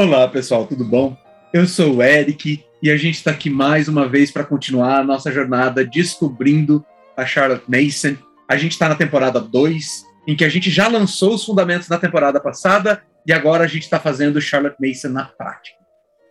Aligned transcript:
Olá, 0.00 0.26
pessoal, 0.26 0.66
tudo 0.66 0.82
bom? 0.82 1.14
Eu 1.52 1.66
sou 1.66 1.96
o 1.96 2.02
Eric 2.02 2.64
e 2.82 2.90
a 2.90 2.96
gente 2.96 3.16
está 3.16 3.32
aqui 3.32 3.50
mais 3.50 3.86
uma 3.86 4.08
vez 4.08 4.30
para 4.30 4.44
continuar 4.44 5.00
a 5.00 5.04
nossa 5.04 5.30
jornada 5.30 5.84
descobrindo 5.84 6.82
a 7.14 7.26
Charlotte 7.26 7.66
Mason. 7.68 8.16
A 8.48 8.56
gente 8.56 8.72
está 8.72 8.88
na 8.88 8.94
temporada 8.94 9.38
2, 9.38 10.06
em 10.26 10.34
que 10.34 10.42
a 10.42 10.48
gente 10.48 10.70
já 10.70 10.88
lançou 10.88 11.34
os 11.34 11.44
fundamentos 11.44 11.86
na 11.86 11.98
temporada 11.98 12.40
passada 12.40 13.02
e 13.26 13.32
agora 13.34 13.64
a 13.64 13.66
gente 13.66 13.82
está 13.82 14.00
fazendo 14.00 14.40
Charlotte 14.40 14.78
Mason 14.80 15.10
na 15.10 15.26
prática. 15.26 15.76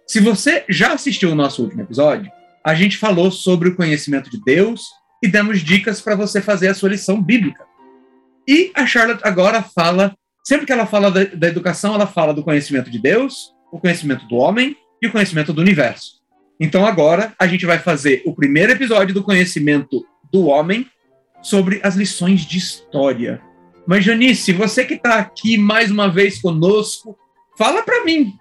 Se 0.08 0.20
você 0.20 0.66
já 0.68 0.94
assistiu 0.94 1.32
o 1.32 1.36
nosso 1.36 1.62
último 1.62 1.84
episódio, 1.84 2.32
a 2.66 2.74
gente 2.74 2.98
falou 2.98 3.30
sobre 3.30 3.70
o 3.70 3.76
conhecimento 3.76 4.32
de 4.32 4.44
Deus 4.44 4.82
e 5.24 5.28
demos 5.28 5.60
dicas 5.60 6.02
para 6.02 6.16
você 6.16 6.42
fazer 6.42 6.70
a 6.70 6.74
sua 6.74 6.90
lição 6.90 7.22
bíblica. 7.22 7.64
E 8.48 8.72
a 8.74 8.88
Charlotte 8.88 9.22
agora 9.24 9.62
fala, 9.62 10.16
sempre 10.44 10.66
que 10.66 10.74
ela 10.74 10.88
fala 10.88 11.12
da, 11.12 11.24
da 11.24 11.48
educação, 11.48 11.94
ela 11.94 12.08
fala 12.08 12.34
do 12.34 12.44
conhecimento 12.44 12.90
de 12.90 12.98
Deus, 12.98 13.54
o 13.72 13.80
conhecimento 13.80 14.26
do 14.28 14.36
homem 14.36 14.76
e 15.02 15.08
o 15.08 15.12
conhecimento 15.12 15.54
do 15.54 15.62
universo. 15.62 16.20
Então 16.60 16.86
agora 16.86 17.34
a 17.40 17.48
gente 17.48 17.66
vai 17.66 17.80
fazer 17.80 18.22
o 18.26 18.34
primeiro 18.34 18.72
episódio 18.72 19.14
do 19.14 19.24
conhecimento 19.24 20.06
do 20.32 20.46
homem 20.48 20.86
sobre 21.42 21.80
as 21.84 21.96
lições 21.96 22.42
de 22.42 22.58
história. 22.58 23.42
Mas 23.88 24.04
Janice, 24.04 24.52
você 24.52 24.86
que 24.86 24.96
está 24.96 25.20
aqui 25.20 25.58
mais 25.58 25.90
uma 25.90 26.10
vez 26.10 26.42
conosco, 26.42 27.18
fala 27.58 27.82
para 27.82 28.04
mim, 28.04 28.34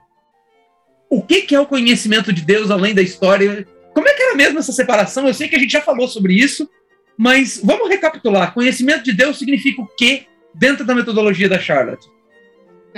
o 1.09 1.23
que, 1.23 1.42
que 1.42 1.54
é 1.54 1.60
o 1.60 1.66
conhecimento 1.66 2.32
de 2.32 2.42
Deus 2.42 2.70
além 2.70 2.95
da 2.95 3.01
história? 3.01 3.66
Como 3.95 4.06
é 4.06 4.15
que 4.15 4.23
era 4.23 4.34
mesmo 4.34 4.59
essa 4.59 4.73
separação? 4.73 5.26
Eu 5.26 5.34
sei 5.34 5.48
que 5.48 5.56
a 5.56 5.59
gente 5.59 5.73
já 5.73 5.80
falou 5.80 6.06
sobre 6.06 6.34
isso, 6.34 6.68
mas 7.16 7.60
vamos 7.65 7.88
recapitular. 7.88 8.52
Conhecimento 8.52 9.04
de 9.04 9.12
Deus 9.12 9.38
significa 9.38 9.80
o 9.80 9.88
quê 9.96 10.26
dentro 10.54 10.84
da 10.84 10.95
metodologia 10.95 11.49
da 11.49 11.59
Charlotte? 11.59 12.06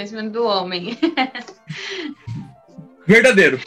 Conhecimento 0.00 0.32
do 0.32 0.44
homem. 0.44 0.96
Verdadeiro. 3.06 3.60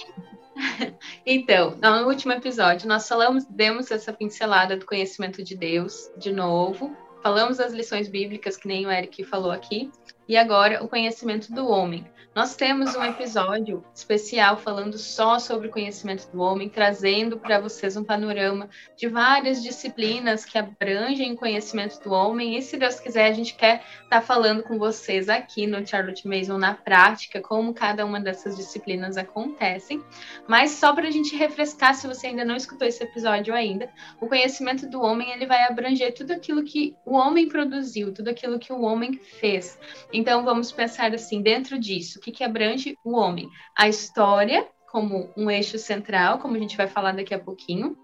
Então, 1.24 1.76
no 1.80 2.08
último 2.08 2.34
episódio, 2.34 2.88
nós 2.88 3.08
falamos, 3.08 3.46
demos 3.46 3.92
essa 3.92 4.12
pincelada 4.12 4.76
do 4.76 4.84
conhecimento 4.84 5.44
de 5.44 5.56
Deus, 5.56 6.10
de 6.18 6.32
novo, 6.32 6.98
falamos 7.22 7.58
das 7.58 7.72
lições 7.72 8.08
bíblicas, 8.08 8.58
que 8.58 8.68
nem 8.68 8.84
o 8.84 8.92
Eric 8.92 9.24
falou 9.26 9.52
aqui, 9.52 9.92
e 10.28 10.38
agora 10.38 10.84
o 10.84 10.88
conhecimento 10.88 11.52
do 11.54 11.68
homem. 11.68 12.06
Nós 12.36 12.56
temos 12.56 12.96
um 12.96 13.04
episódio 13.04 13.86
especial 13.94 14.58
falando 14.58 14.98
só 14.98 15.38
sobre 15.38 15.68
o 15.68 15.72
conhecimento 15.72 16.28
do 16.32 16.42
homem, 16.42 16.68
trazendo 16.68 17.38
para 17.38 17.60
vocês 17.60 17.96
um 17.96 18.04
panorama 18.04 18.68
de 18.98 19.08
várias 19.08 19.62
disciplinas 19.62 20.44
que 20.44 20.58
abrangem 20.58 21.34
o 21.34 21.36
conhecimento 21.36 22.02
do 22.04 22.12
homem. 22.12 22.58
E 22.58 22.62
se 22.64 22.76
Deus 22.76 23.00
quiser, 23.00 23.28
a 23.28 23.34
gente 23.34 23.54
quer 23.54 23.84
estar 24.04 24.10
tá 24.10 24.22
falando 24.22 24.64
com 24.64 24.80
vocês 24.80 25.30
aqui 25.30 25.68
no 25.68 25.86
Charlotte 25.86 26.28
Mason 26.28 26.58
na 26.58 26.74
prática, 26.74 27.40
como 27.40 27.72
cada 27.72 28.04
uma 28.04 28.20
dessas 28.20 28.58
disciplinas 28.58 29.16
acontecem. 29.16 30.04
Mas 30.48 30.72
só 30.72 30.92
para 30.92 31.10
a 31.10 31.12
gente 31.12 31.36
refrescar, 31.36 31.94
se 31.94 32.08
você 32.08 32.28
ainda 32.28 32.44
não 32.44 32.56
escutou 32.56 32.88
esse 32.88 33.04
episódio 33.04 33.54
ainda, 33.54 33.88
o 34.20 34.28
conhecimento 34.28 34.90
do 34.90 35.00
homem 35.00 35.32
ele 35.32 35.46
vai 35.46 35.66
abranger 35.66 36.16
tudo 36.16 36.32
aquilo 36.32 36.64
que 36.64 36.96
o 37.06 37.14
homem 37.14 37.48
produziu, 37.48 38.12
tudo 38.12 38.30
aquilo 38.30 38.58
que 38.58 38.74
o 38.74 38.82
homem 38.82 39.20
fez. 39.40 39.78
Então 40.14 40.46
vamos 40.46 40.72
pensar 40.72 41.14
assim, 41.14 41.42
dentro 41.42 41.80
disso 41.80 42.20
que, 42.20 42.32
que 42.32 42.44
abrange 42.44 42.96
o 43.04 43.16
homem? 43.16 43.50
A 43.76 43.90
história, 43.90 44.68
como 44.92 45.34
um 45.36 45.50
eixo 45.50 45.80
central, 45.80 46.38
como 46.38 46.56
a 46.56 46.60
gente 46.60 46.78
vai 46.78 46.88
falar 46.88 47.14
daqui 47.14 47.34
a 47.34 47.40
pouquinho. 47.40 47.98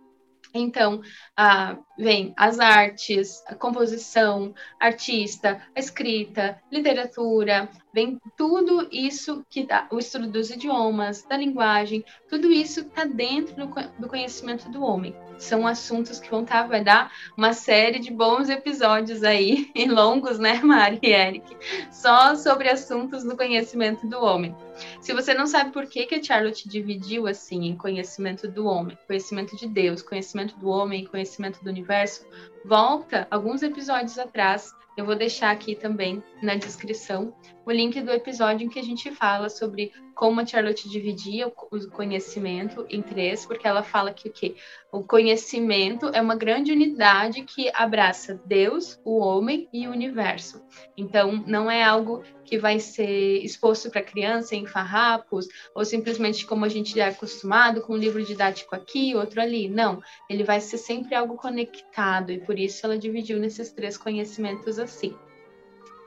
Então, 0.52 1.02
ah, 1.37 1.77
vem 1.95 2.33
as 2.35 2.59
artes, 2.59 3.43
a 3.45 3.53
composição, 3.53 4.55
artista, 4.80 5.61
a 5.75 5.80
escrita, 5.80 6.59
literatura, 6.71 7.70
vem 7.94 8.20
tudo 8.38 8.88
isso 8.92 9.45
que 9.50 9.66
dá, 9.66 9.88
o 9.92 9.98
estudo 9.98 10.27
dos 10.27 10.50
idiomas, 10.50 11.23
da 11.23 11.38
linguagem, 11.38 12.04
tudo 12.30 12.52
isso 12.52 12.82
está 12.82 13.05
dentro 13.05 13.55
do, 13.55 13.67
do, 13.98 14.08
conhecimento 14.08 14.70
do 14.70 14.83
homem. 14.83 15.16
São 15.38 15.66
assuntos 15.66 16.20
que 16.20 16.30
vão 16.30 16.44
estar, 16.44 16.64
tá, 16.64 16.67
vai 16.67 16.83
dar 16.83 17.11
uma 17.38 17.54
série 17.54 18.00
de 18.00 18.11
bons 18.11 18.50
episódios 18.50 19.23
aí, 19.23 19.72
e 19.76 19.86
longos, 19.86 20.38
né, 20.38 20.61
Mari 20.61 21.00
e 21.02 21.11
Eric, 21.11 21.58
só 21.92 22.36
sobre 22.36 22.70
assuntos 22.70 23.23
do 23.23 23.36
conhecimento 23.36 24.06
do 24.08 24.21
homem. 24.21 24.56
Se 25.02 25.14
você 25.14 25.33
não 25.33 25.48
sabe 25.48 25.71
por 25.71 25.86
que, 25.88 26.06
que 26.06 26.16
a 26.16 26.23
Charlotte 26.23 26.70
dividiu 26.70 27.27
assim 27.27 27.66
em 27.66 27.76
conhecimento 27.76 28.48
do 28.48 28.66
homem, 28.66 28.98
conhecimento 29.08 29.56
de 29.56 29.67
Deus, 29.67 30.02
conhecimento 30.02 30.58
do 30.58 30.70
homem 30.70 31.04
e 31.04 31.08
conhecimento 31.08 31.64
do 31.64 31.70
universo, 31.70 32.26
volta 32.66 33.27
alguns 33.30 33.64
episódios 33.64 34.17
atrás 34.20 34.73
eu 35.00 35.06
vou 35.06 35.16
deixar 35.16 35.52
aqui 35.52 35.76
também 35.76 36.21
na 36.44 36.56
descrição 36.56 37.33
o 37.69 37.71
link 37.71 38.02
do 38.02 38.11
episódio 38.11 38.65
em 38.65 38.69
que 38.69 38.80
a 38.80 38.83
gente 38.83 39.11
fala 39.11 39.47
sobre 39.47 39.91
como 40.15 40.41
a 40.41 40.45
Charlotte 40.45 40.89
dividia 40.89 41.47
o 41.47 41.52
conhecimento 41.91 42.83
em 42.89 42.99
três, 42.99 43.45
porque 43.45 43.67
ela 43.67 43.83
fala 43.83 44.11
que 44.11 44.27
o 44.27 44.31
quê? 44.31 44.55
O 44.91 45.03
conhecimento 45.03 46.08
é 46.08 46.19
uma 46.19 46.35
grande 46.35 46.71
unidade 46.71 47.43
que 47.43 47.69
abraça 47.75 48.41
Deus, 48.43 48.99
o 49.05 49.19
homem 49.19 49.69
e 49.71 49.87
o 49.87 49.91
universo. 49.91 50.65
Então, 50.97 51.43
não 51.45 51.69
é 51.69 51.83
algo 51.83 52.23
que 52.43 52.58
vai 52.58 52.79
ser 52.79 53.43
exposto 53.43 53.91
para 53.91 54.02
criança 54.02 54.55
em 54.55 54.65
farrapos, 54.65 55.47
ou 55.75 55.85
simplesmente 55.85 56.47
como 56.47 56.65
a 56.65 56.69
gente 56.69 56.99
é 56.99 57.08
acostumado, 57.08 57.81
com 57.81 57.93
um 57.93 57.97
livro 57.97 58.23
didático 58.23 58.75
aqui, 58.75 59.15
outro 59.15 59.39
ali. 59.39 59.69
Não, 59.69 60.02
ele 60.27 60.43
vai 60.43 60.59
ser 60.59 60.79
sempre 60.79 61.13
algo 61.13 61.35
conectado, 61.35 62.31
e 62.31 62.39
por 62.39 62.58
isso 62.58 62.83
ela 62.83 62.97
dividiu 62.97 63.39
nesses 63.39 63.71
três 63.71 63.95
conhecimentos 63.95 64.79
assim. 64.79 65.15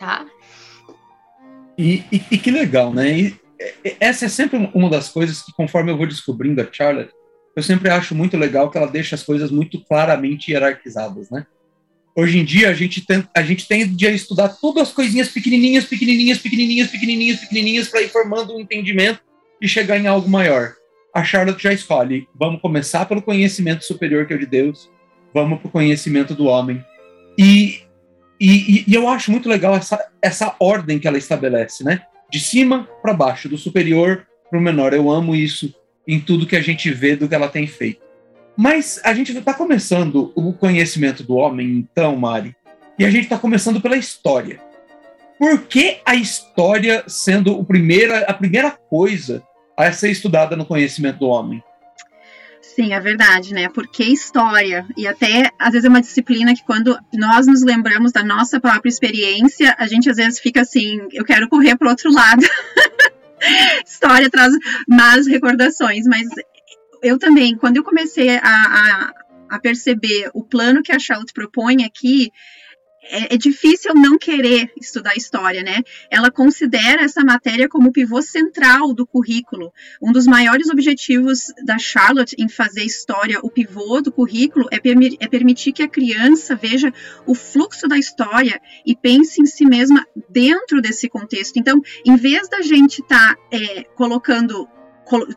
Tá? 0.01 0.27
E, 1.79 2.05
e, 2.13 2.23
e 2.31 2.39
que 2.39 2.51
legal, 2.51 2.93
né? 2.93 3.19
E, 3.19 3.43
essa 4.01 4.27
é 4.27 4.29
sempre 4.29 4.71
uma 4.75 4.91
das 4.91 5.09
coisas 5.09 5.43
que, 5.43 5.53
conforme 5.53 5.93
eu 5.93 5.97
vou 5.97 6.07
descobrindo 6.07 6.61
a 6.61 6.69
Charlotte, 6.71 7.13
eu 7.55 7.63
sempre 7.63 7.91
acho 7.91 8.15
muito 8.15 8.37
legal 8.37 8.71
que 8.71 8.79
ela 8.79 8.87
deixa 8.87 9.15
as 9.15 9.23
coisas 9.23 9.51
muito 9.51 9.81
claramente 9.85 10.51
hierarquizadas, 10.51 11.31
né? 11.31 11.47
Hoje 12.15 12.39
em 12.39 12.45
dia, 12.45 12.69
a 12.69 12.75
gente, 12.75 13.07
tem, 13.07 13.25
a 13.35 13.43
gente 13.43 13.67
tende 13.67 14.07
a 14.07 14.11
estudar 14.11 14.49
todas 14.49 14.89
as 14.89 14.93
coisinhas 14.93 15.29
pequenininhas, 15.29 15.85
pequenininhas, 15.85 16.39
pequenininhas, 16.39 16.91
pequenininhas, 16.91 17.41
pequenininhas, 17.41 17.89
para 17.89 18.03
ir 18.03 18.09
formando 18.09 18.55
um 18.55 18.61
entendimento 18.61 19.21
e 19.61 19.69
chegar 19.69 19.99
em 19.99 20.07
algo 20.07 20.29
maior. 20.29 20.75
A 21.15 21.25
Charlotte 21.25 21.63
já 21.63 21.73
escolhe, 21.73 22.27
vamos 22.35 22.61
começar 22.61 23.07
pelo 23.07 23.23
conhecimento 23.23 23.85
superior 23.85 24.27
que 24.27 24.33
é 24.33 24.37
o 24.37 24.39
de 24.39 24.47
Deus, 24.47 24.91
vamos 25.33 25.59
para 25.61 25.69
o 25.69 25.71
conhecimento 25.71 26.35
do 26.35 26.47
homem. 26.47 26.85
E 27.39 27.82
e, 28.51 28.85
e, 28.89 28.95
eu 28.95 29.09
acho 29.09 29.31
muito 29.31 29.49
legal 29.49 29.75
essa, 29.75 30.05
essa 30.21 30.57
ordem 30.59 30.99
que 30.99 31.07
ela 31.07 31.19
estabelece, 31.19 31.85
né? 31.85 32.03
De 32.31 32.41
cima 32.41 32.89
para 33.01 33.15
baixo, 33.15 33.49
do 33.49 33.57
superior 33.57 34.27
para 34.51 34.59
o 34.59 34.63
menor. 34.63 34.93
Eu 34.93 35.11
amo 35.11 35.35
isso 35.35 35.73
em 36.07 36.19
tudo 36.19 36.47
que 36.47 36.57
a 36.57 36.61
gente 36.61 36.91
vê 36.91 37.15
do 37.15 37.29
que 37.29 37.35
ela 37.35 37.49
tem 37.49 37.67
feito. 37.67 38.03
Mas 38.57 39.01
a 39.05 39.15
gente 39.15 39.37
está 39.37 39.55
começando 39.55 40.33
o 40.35 40.53
conhecimento 40.53 41.23
do 41.23 41.37
homem, 41.37 41.69
então, 41.69 42.17
Mari, 42.17 42.55
e 42.99 43.05
a 43.05 43.11
gente 43.11 43.25
está 43.25 43.39
começando 43.39 43.81
pela 43.81 43.97
história. 43.97 44.61
Por 45.39 45.63
que 45.63 45.99
a 46.05 46.15
história 46.15 47.05
sendo 47.07 47.59
o 47.59 47.65
primeira, 47.65 48.21
a 48.21 48.35
primeira 48.35 48.71
coisa 48.71 49.43
a 49.77 49.91
ser 49.93 50.11
estudada 50.11 50.57
no 50.57 50.67
conhecimento 50.67 51.19
do 51.19 51.29
homem? 51.29 51.63
Sim, 52.75 52.95
é 52.95 53.01
verdade, 53.01 53.53
né? 53.53 53.69
Porque 53.69 54.03
história, 54.03 54.87
e 54.97 55.07
até 55.07 55.51
às 55.59 55.73
vezes 55.73 55.85
é 55.85 55.89
uma 55.89 56.01
disciplina 56.01 56.55
que 56.55 56.65
quando 56.65 56.99
nós 57.13 57.47
nos 57.47 57.63
lembramos 57.63 58.13
da 58.13 58.25
nossa 58.25 58.59
própria 58.59 58.89
experiência, 58.89 59.75
a 59.79 59.87
gente 59.87 60.09
às 60.09 60.17
vezes 60.17 60.41
fica 60.41 60.63
assim, 60.63 61.07
eu 61.13 61.25
quero 61.25 61.49
correr 61.49 61.77
para 61.77 61.91
outro 61.91 62.11
lado. 62.11 62.43
história 63.85 64.31
traz 64.31 64.55
más 64.89 65.27
recordações, 65.27 66.07
mas 66.07 66.29
eu 67.03 67.19
também, 67.19 67.57
quando 67.57 67.77
eu 67.77 67.85
comecei 67.85 68.37
a, 68.37 68.41
a, 68.43 69.13
a 69.51 69.61
perceber 69.61 70.31
o 70.33 70.43
plano 70.43 70.83
que 70.83 70.93
a 70.93 70.99
Charlotte 70.99 71.35
propõe 71.35 71.85
aqui, 71.85 72.31
é, 73.03 73.35
é, 73.35 73.37
difícil 73.37 73.93
não 73.95 74.17
querer 74.17 74.71
estudar 74.81 75.17
história, 75.17 75.63
né? 75.63 75.83
Ela 76.11 76.31
considera 76.31 77.03
essa 77.03 77.25
matéria 77.25 77.69
como 77.69 77.89
o 77.89 77.93
pivô 77.93 78.23
central 78.23 78.95
do 78.95 79.07
currículo. 79.07 79.73
Um 80.01 80.13
dos 80.13 80.27
maiores 80.27 80.69
objetivos 80.71 81.47
da 81.65 81.79
Charlotte 81.79 82.37
em 82.39 82.49
fazer 82.49 82.85
história 82.85 83.41
o 83.43 83.51
pivô 83.51 84.01
do 84.01 84.13
currículo 84.13 84.67
é, 84.71 84.79
permi 84.79 85.17
é 85.21 85.27
permitir 85.27 85.73
que 85.73 85.83
a 85.83 85.89
criança 85.89 86.55
veja 86.55 86.93
o 87.27 87.35
fluxo 87.35 87.89
da 87.89 87.99
história 87.99 88.61
e 88.87 88.95
pense 88.95 89.43
em 89.43 89.47
si 89.47 89.65
mesma 89.65 90.07
dentro 90.31 90.81
desse 90.81 91.09
contexto. 91.09 91.59
Então, 91.59 91.81
em 92.05 92.17
vez 92.17 92.49
da 92.49 92.63
gente 92.63 93.01
estar 93.01 93.35
tá, 93.35 93.41
é, 93.51 93.85
colocando 93.95 94.69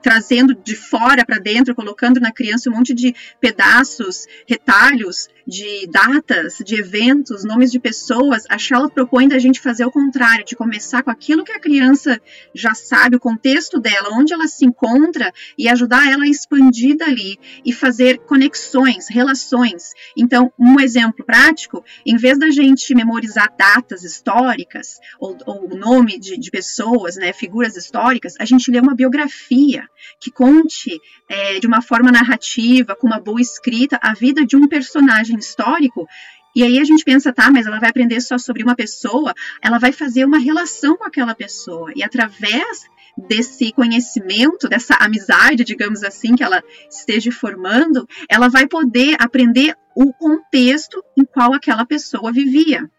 trazendo 0.01 0.55
de 0.55 0.75
fora 0.75 1.25
para 1.25 1.39
dentro, 1.39 1.75
colocando 1.75 2.19
na 2.19 2.31
criança 2.31 2.69
um 2.69 2.73
monte 2.73 2.93
de 2.93 3.13
pedaços, 3.39 4.25
retalhos 4.47 5.29
de 5.47 5.87
datas, 5.87 6.57
de 6.65 6.75
eventos, 6.75 7.43
nomes 7.43 7.71
de 7.71 7.79
pessoas, 7.79 8.43
a 8.49 8.57
Charlotte 8.57 8.93
propõe 8.93 9.27
da 9.27 9.37
gente 9.37 9.59
fazer 9.59 9.85
o 9.85 9.91
contrário, 9.91 10.45
de 10.45 10.55
começar 10.55 11.03
com 11.03 11.11
aquilo 11.11 11.43
que 11.43 11.51
a 11.51 11.59
criança 11.59 12.19
já 12.53 12.73
sabe, 12.73 13.15
o 13.15 13.19
contexto 13.19 13.79
dela, 13.79 14.09
onde 14.13 14.33
ela 14.33 14.47
se 14.47 14.65
encontra, 14.65 15.31
e 15.57 15.67
ajudar 15.69 16.11
ela 16.11 16.23
a 16.23 16.27
expandir 16.27 16.97
dali 16.97 17.37
e 17.63 17.71
fazer 17.71 18.19
conexões, 18.19 19.07
relações. 19.07 19.91
Então, 20.17 20.51
um 20.57 20.79
exemplo 20.79 21.23
prático, 21.23 21.83
em 22.05 22.17
vez 22.17 22.39
da 22.39 22.49
gente 22.49 22.95
memorizar 22.95 23.53
datas 23.55 24.03
históricas 24.03 24.99
ou, 25.19 25.37
o 25.45 25.75
nome 25.75 26.17
de, 26.19 26.37
de 26.37 26.49
pessoas, 26.49 27.15
né, 27.17 27.31
figuras 27.33 27.75
históricas, 27.75 28.33
a 28.39 28.45
gente 28.45 28.71
lê 28.71 28.79
uma 28.79 28.95
biografia 28.95 29.64
que 30.19 30.31
conte 30.31 30.99
é, 31.29 31.59
de 31.59 31.67
uma 31.67 31.81
forma 31.81 32.11
narrativa, 32.11 32.95
com 32.95 33.07
uma 33.07 33.19
boa 33.19 33.41
escrita, 33.41 33.99
a 34.01 34.13
vida 34.13 34.45
de 34.45 34.55
um 34.55 34.67
personagem 34.67 35.37
histórico. 35.37 36.07
E 36.55 36.63
aí 36.63 36.79
a 36.79 36.83
gente 36.83 37.03
pensa, 37.03 37.33
tá, 37.33 37.51
mas 37.51 37.67
ela 37.67 37.79
vai 37.79 37.89
aprender 37.89 38.21
só 38.21 38.37
sobre 38.37 38.63
uma 38.63 38.75
pessoa, 38.75 39.33
ela 39.61 39.77
vai 39.77 39.91
fazer 39.91 40.23
uma 40.23 40.39
relação 40.39 40.95
com 40.95 41.03
aquela 41.03 41.35
pessoa. 41.35 41.91
E 41.95 42.03
através 42.03 42.85
desse 43.17 43.71
conhecimento, 43.71 44.67
dessa 44.67 44.95
amizade, 44.95 45.63
digamos 45.63 46.03
assim, 46.03 46.35
que 46.35 46.43
ela 46.43 46.63
esteja 46.89 47.31
formando, 47.31 48.07
ela 48.29 48.47
vai 48.47 48.67
poder 48.67 49.15
aprender 49.19 49.75
o 49.95 50.13
contexto 50.13 51.03
em 51.17 51.23
qual 51.23 51.53
aquela 51.53 51.85
pessoa 51.85 52.31
vivia. 52.31 52.89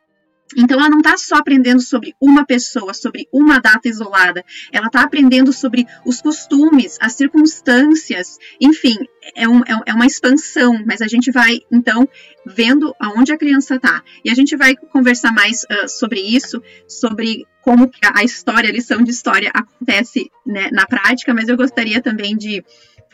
Então, 0.57 0.79
ela 0.79 0.89
não 0.89 0.99
está 0.99 1.17
só 1.17 1.37
aprendendo 1.37 1.81
sobre 1.81 2.15
uma 2.21 2.45
pessoa, 2.45 2.95
sobre 2.95 3.27
uma 3.33 3.59
data 3.59 3.89
isolada, 3.89 4.45
ela 4.71 4.87
está 4.87 5.03
aprendendo 5.03 5.53
sobre 5.53 5.87
os 6.05 6.21
costumes, 6.21 6.97
as 7.01 7.15
circunstâncias, 7.15 8.39
enfim, 8.61 8.97
é, 9.35 9.49
um, 9.49 9.61
é, 9.61 9.81
é 9.87 9.95
uma 9.95 10.07
expansão, 10.07 10.83
mas 10.87 11.01
a 11.01 11.09
gente 11.09 11.33
vai, 11.33 11.61
então, 11.73 12.09
vendo 12.45 12.95
aonde 13.01 13.33
a 13.33 13.39
criança 13.39 13.75
está. 13.75 14.03
E 14.25 14.31
a 14.31 14.35
gente 14.35 14.57
vai 14.57 14.77
conversar 14.77 15.33
mais 15.33 15.65
uh, 15.65 15.89
sobre 15.89 16.21
isso, 16.21 16.63
sobre 16.87 17.45
como 17.63 17.91
a 18.15 18.23
história, 18.23 18.71
a 18.71 18.73
lição 18.73 19.03
de 19.03 19.11
história 19.11 19.51
acontece 19.53 20.31
né, 20.47 20.69
na 20.71 20.87
prática, 20.87 21.35
mas 21.35 21.49
eu 21.49 21.57
gostaria 21.57 22.01
também 22.01 22.37
de 22.37 22.65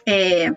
é, 0.07 0.55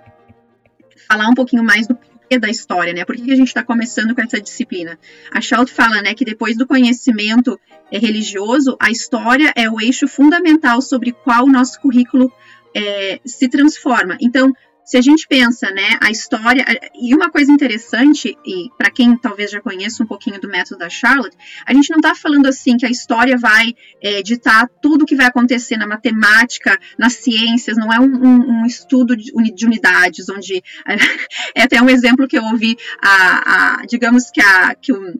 falar 1.07 1.29
um 1.29 1.33
pouquinho 1.33 1.63
mais 1.63 1.87
do 1.87 1.97
da 2.39 2.49
história, 2.49 2.93
né? 2.93 3.05
Por 3.05 3.15
que 3.15 3.31
a 3.31 3.35
gente 3.35 3.47
está 3.47 3.63
começando 3.63 4.13
com 4.13 4.21
essa 4.21 4.39
disciplina? 4.39 4.97
A 5.31 5.41
Schalt 5.41 5.69
fala, 5.69 6.01
né, 6.01 6.13
que 6.13 6.25
depois 6.25 6.57
do 6.57 6.67
conhecimento 6.67 7.59
é, 7.91 7.97
religioso, 7.97 8.75
a 8.79 8.91
história 8.91 9.53
é 9.55 9.69
o 9.69 9.79
eixo 9.79 10.07
fundamental 10.07 10.81
sobre 10.81 11.11
qual 11.11 11.45
o 11.45 11.51
nosso 11.51 11.79
currículo 11.79 12.31
é, 12.73 13.19
se 13.25 13.47
transforma. 13.47 14.17
Então, 14.19 14.53
se 14.85 14.97
a 14.97 15.01
gente 15.01 15.27
pensa, 15.27 15.71
né, 15.71 15.97
a 15.99 16.11
história 16.11 16.63
e 16.93 17.13
uma 17.15 17.29
coisa 17.29 17.51
interessante 17.51 18.37
e 18.45 18.69
para 18.77 18.91
quem 18.91 19.17
talvez 19.17 19.49
já 19.49 19.59
conheça 19.59 20.03
um 20.03 20.05
pouquinho 20.05 20.39
do 20.39 20.47
método 20.47 20.79
da 20.79 20.89
Charlotte, 20.89 21.35
a 21.65 21.73
gente 21.73 21.89
não 21.89 21.97
está 21.97 22.13
falando 22.13 22.45
assim 22.45 22.77
que 22.77 22.85
a 22.85 22.89
história 22.89 23.37
vai 23.37 23.73
é, 24.01 24.21
ditar 24.21 24.69
tudo 24.81 25.01
o 25.01 25.05
que 25.05 25.15
vai 25.15 25.25
acontecer 25.25 25.75
na 25.77 25.87
matemática, 25.87 26.79
nas 26.97 27.13
ciências, 27.13 27.77
não 27.77 27.91
é 27.91 27.99
um, 27.99 28.05
um, 28.05 28.61
um 28.61 28.65
estudo 28.65 29.17
de, 29.17 29.31
de, 29.53 29.65
unidades 29.65 30.29
onde 30.29 30.61
é 31.55 31.63
até 31.63 31.81
um 31.81 31.89
exemplo 31.89 32.27
que 32.27 32.37
eu 32.37 32.43
ouvi, 32.43 32.77
a, 33.01 33.79
a 33.81 33.85
digamos 33.85 34.29
que 34.29 34.41
a 34.41 34.75
que 34.75 34.93
o 34.93 35.19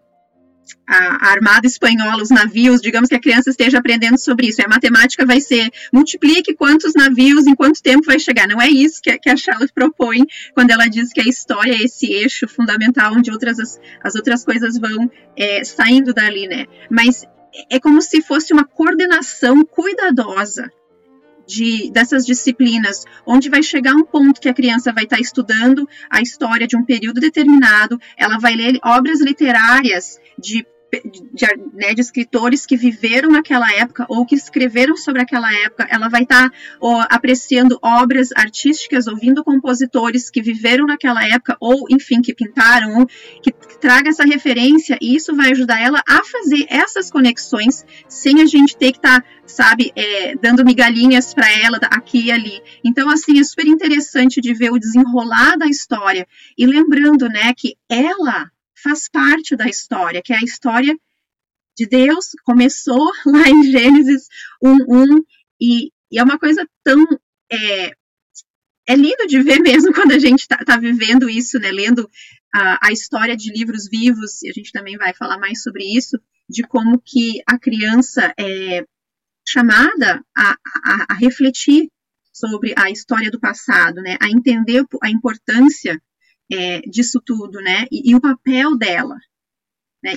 a, 0.88 1.32
armada 1.32 1.68
espanhola, 1.68 2.22
os 2.22 2.30
navios, 2.30 2.82
digamos 2.82 3.10
que 3.10 3.16
a 3.16 3.20
criança 3.20 3.50
esteja 3.50 3.80
aprendendo 3.80 4.18
sobre 4.18 4.48
isso. 4.48 4.62
E 4.62 4.66
a 4.66 4.68
matemática 4.68 5.26
vai 5.26 5.40
ser 5.40 5.70
multiplique 5.94 6.54
quantos 6.56 6.94
navios 6.94 7.48
em 7.48 7.56
quanto 7.56 7.82
tempo 7.82 8.06
vai 8.06 8.20
chegar. 8.20 8.48
Não 8.48 8.62
é 8.62 8.70
isso 8.70 9.02
que, 9.02 9.18
que 9.18 9.30
a 9.30 9.36
Charlotte 9.36 9.74
propõe 9.74 10.26
quando 10.54 10.72
ela 10.72 10.88
diz 10.88 11.12
que 11.12 11.22
a 11.22 11.28
história 11.28 11.74
é 11.74 11.84
esse 11.84 12.12
eixo 12.12 12.48
fundamental 12.48 13.14
onde 13.14 13.32
outras, 13.32 13.60
as, 13.60 13.80
as 14.04 14.16
outras 14.16 14.44
coisas 14.44 14.78
vão 14.78 15.10
é, 15.38 15.64
saindo 15.64 16.14
dali, 16.14 16.48
né? 16.48 16.66
Mas 16.90 17.26
é 17.70 17.80
como 17.80 18.02
se 18.02 18.22
fosse 18.22 18.54
uma 18.54 18.66
coordenação 18.66 19.64
cuidadosa 19.64 20.72
de, 21.48 21.92
dessas 21.92 22.26
disciplinas, 22.26 23.06
onde 23.26 23.50
vai 23.50 23.62
chegar 23.62 23.94
um 23.94 24.06
ponto 24.06 24.42
que 24.42 24.50
a 24.50 24.54
criança 24.54 24.92
vai 24.92 25.04
estar 25.04 25.20
estudando 25.20 25.88
a 26.10 26.22
história 26.22 26.68
de 26.68 26.76
um 26.76 26.84
período 26.84 27.20
determinado, 27.20 28.00
ela 28.18 28.38
vai 28.38 28.56
ler 28.56 28.80
obras 28.84 29.22
literárias 29.22 30.20
de 30.38 30.66
de, 31.04 31.48
né, 31.74 31.94
de, 31.94 32.02
escritores 32.02 32.66
que 32.66 32.78
viveram 32.78 33.30
naquela 33.30 33.72
época 33.74 34.06
ou 34.10 34.26
que 34.26 34.36
escreveram 34.36 34.96
sobre 34.96 35.22
aquela 35.22 35.54
época, 35.54 35.88
ela 35.90 36.08
vai 36.08 36.24
estar 36.24 36.50
tá, 36.50 37.08
apreciando 37.10 37.80
obras 37.82 38.30
artísticas, 38.36 39.08
ouvindo 39.08 39.44
compositores 39.44 40.30
que 40.30 40.42
viveram 40.42 40.86
naquela 40.86 41.26
época 41.28 41.58
ou, 41.60 41.86
enfim, 41.90 42.22
que 42.22 42.34
pintaram, 42.34 43.06
que, 43.42 43.52
que 43.52 43.80
traga 43.80 44.10
essa 44.10 44.26
referência 44.26 44.98
e 45.02 45.16
isso 45.16 45.36
vai 45.36 45.52
ajudar 45.52 45.82
ela 45.82 46.02
a 46.08 46.24
fazer 46.24 46.66
essas 46.70 47.12
conexões 47.12 47.86
sem 48.08 48.42
a 48.42 48.46
gente 48.46 48.76
ter 48.78 48.92
que 48.92 48.98
estar, 48.98 49.22
tá, 49.22 49.28
sabe, 49.46 49.92
é, 49.96 50.36
dando 50.36 50.66
migalhinhas 50.66 51.34
para 51.34 51.50
ela 51.52 51.80
aqui 51.92 52.26
e 52.26 52.32
ali. 52.32 52.62
Então, 52.84 53.10
assim, 53.10 53.40
é 53.40 53.44
super 53.44 53.68
interessante 53.68 54.42
de 54.42 54.54
ver 54.54 54.72
o 54.72 54.80
desenrolar 54.80 55.58
da 55.58 55.68
história 55.68 56.28
e 56.58 56.66
lembrando, 56.66 57.28
né, 57.28 57.54
que 57.56 57.76
ela 57.90 58.52
faz 58.86 59.10
parte 59.10 59.56
da 59.56 59.66
história, 59.66 60.22
que 60.22 60.32
é 60.32 60.38
a 60.38 60.44
história 60.44 60.96
de 61.76 61.88
Deus, 61.88 62.32
começou 62.44 63.12
lá 63.26 63.50
em 63.50 63.64
Gênesis 63.64 64.28
1.1, 64.64 65.24
e, 65.60 65.92
e 66.12 66.20
é 66.20 66.24
uma 66.24 66.38
coisa 66.38 66.68
tão. 66.84 67.04
É, 67.52 67.92
é 68.88 68.96
lindo 68.96 69.26
de 69.28 69.42
ver 69.42 69.60
mesmo 69.62 69.92
quando 69.92 70.12
a 70.12 70.20
gente 70.20 70.42
está 70.42 70.58
tá 70.58 70.78
vivendo 70.78 71.28
isso, 71.28 71.58
né? 71.60 71.72
Lendo 71.72 72.08
a, 72.54 72.88
a 72.88 72.92
história 72.92 73.36
de 73.36 73.52
livros 73.52 73.90
vivos, 73.90 74.44
e 74.44 74.50
a 74.50 74.54
gente 74.54 74.72
também 74.72 74.98
vai 74.98 75.14
falar 75.14 75.40
mais 75.40 75.64
sobre 75.64 75.84
isso, 75.84 76.20
de 76.48 76.62
como 76.62 77.02
que 77.02 77.42
a 77.48 77.58
criança 77.58 78.34
é 78.38 78.86
chamada 79.48 80.24
a, 80.36 80.52
a, 80.52 81.06
a 81.10 81.14
refletir 81.16 81.90
sobre 82.32 82.74
a 82.78 82.92
história 82.92 83.32
do 83.32 83.40
passado, 83.40 84.02
né? 84.02 84.18
A 84.22 84.30
entender 84.30 84.86
a 85.02 85.10
importância 85.10 86.00
é, 86.52 86.82
disso 86.82 87.22
tudo, 87.24 87.62
né? 87.62 87.86
E, 87.92 88.12
e, 88.12 88.16
o 88.16 88.22
papel 88.22 88.78
dela. 88.78 89.16
Né? 90.04 90.14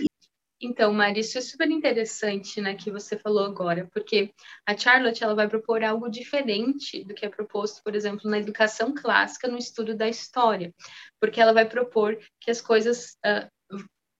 Então, 0.60 0.92
Mari, 0.92 1.20
isso 1.20 1.38
é 1.38 1.40
super 1.40 1.70
interessante, 1.70 2.60
né, 2.60 2.74
que 2.74 2.90
você 2.90 3.16
falou 3.16 3.44
agora, 3.44 3.88
porque 3.92 4.34
a 4.66 4.76
Charlotte 4.76 5.22
ela 5.22 5.34
vai 5.34 5.48
propor 5.48 5.84
algo 5.84 6.10
diferente 6.10 7.04
do 7.04 7.14
que 7.14 7.24
é 7.24 7.28
proposto, 7.28 7.80
por 7.84 7.94
exemplo, 7.94 8.28
na 8.28 8.40
educação 8.40 8.92
clássica, 8.92 9.46
no 9.46 9.56
estudo 9.56 9.94
da 9.94 10.08
história, 10.08 10.74
porque 11.20 11.40
ela 11.40 11.52
vai 11.52 11.68
propor 11.68 12.18
que 12.40 12.50
as 12.50 12.60
coisas 12.60 13.16
uh, 13.24 13.48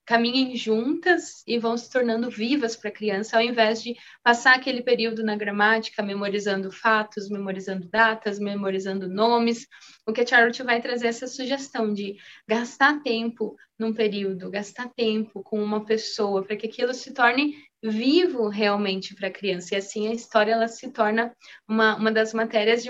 caminhem 0.09 0.57
juntas 0.57 1.43
e 1.47 1.59
vão 1.59 1.77
se 1.77 1.91
tornando 1.91 2.31
vivas 2.31 2.75
para 2.75 2.89
a 2.89 2.93
criança, 2.93 3.37
ao 3.37 3.43
invés 3.43 3.83
de 3.83 3.95
passar 4.23 4.57
aquele 4.57 4.83
período 4.83 5.23
na 5.23 5.37
gramática 5.37 6.03
memorizando 6.03 6.73
fatos, 6.73 7.29
memorizando 7.29 7.87
datas, 7.91 8.39
memorizando 8.39 9.07
nomes. 9.07 9.67
O 10.07 10.13
que 10.15 10.23
a 10.23 10.27
Charlotte 10.27 10.63
vai 10.63 10.81
trazer 10.81 11.09
é 11.09 11.11
essa 11.11 11.27
sugestão 11.27 11.93
de 11.93 12.17
gastar 12.49 13.03
tempo 13.03 13.55
num 13.79 13.93
período, 13.93 14.51
gastar 14.51 14.89
tempo 14.97 15.43
com 15.43 15.63
uma 15.63 15.85
pessoa, 15.85 16.43
para 16.43 16.57
que 16.57 16.67
aquilo 16.67 16.95
se 16.95 17.13
torne 17.13 17.57
vivo 17.83 18.49
realmente 18.49 19.15
para 19.15 19.29
a 19.29 19.31
criança. 19.33 19.75
E 19.75 19.77
assim 19.77 20.09
a 20.09 20.15
história 20.15 20.53
ela 20.53 20.69
se 20.69 20.91
torna 20.91 21.37
uma, 21.69 21.97
uma 21.97 22.11
das 22.11 22.33
matérias 22.33 22.83
de 22.83 22.89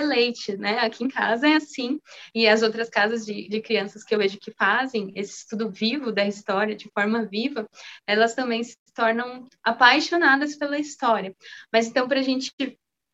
leite, 0.00 0.56
né? 0.56 0.78
Aqui 0.78 1.04
em 1.04 1.08
casa 1.08 1.48
é 1.48 1.56
assim, 1.56 2.00
e 2.34 2.46
as 2.48 2.62
outras 2.62 2.88
casas 2.88 3.24
de, 3.24 3.48
de 3.48 3.60
crianças 3.60 4.04
que 4.04 4.14
eu 4.14 4.18
vejo 4.18 4.38
que 4.38 4.52
fazem 4.52 5.12
esse 5.14 5.38
estudo 5.38 5.70
vivo 5.70 6.12
da 6.12 6.26
história, 6.26 6.74
de 6.74 6.90
forma 6.92 7.24
viva, 7.26 7.68
elas 8.06 8.34
também 8.34 8.62
se 8.62 8.76
tornam 8.94 9.46
apaixonadas 9.62 10.56
pela 10.56 10.78
história. 10.78 11.34
Mas 11.72 11.86
então, 11.86 12.08
para 12.08 12.20
a 12.20 12.22
gente 12.22 12.52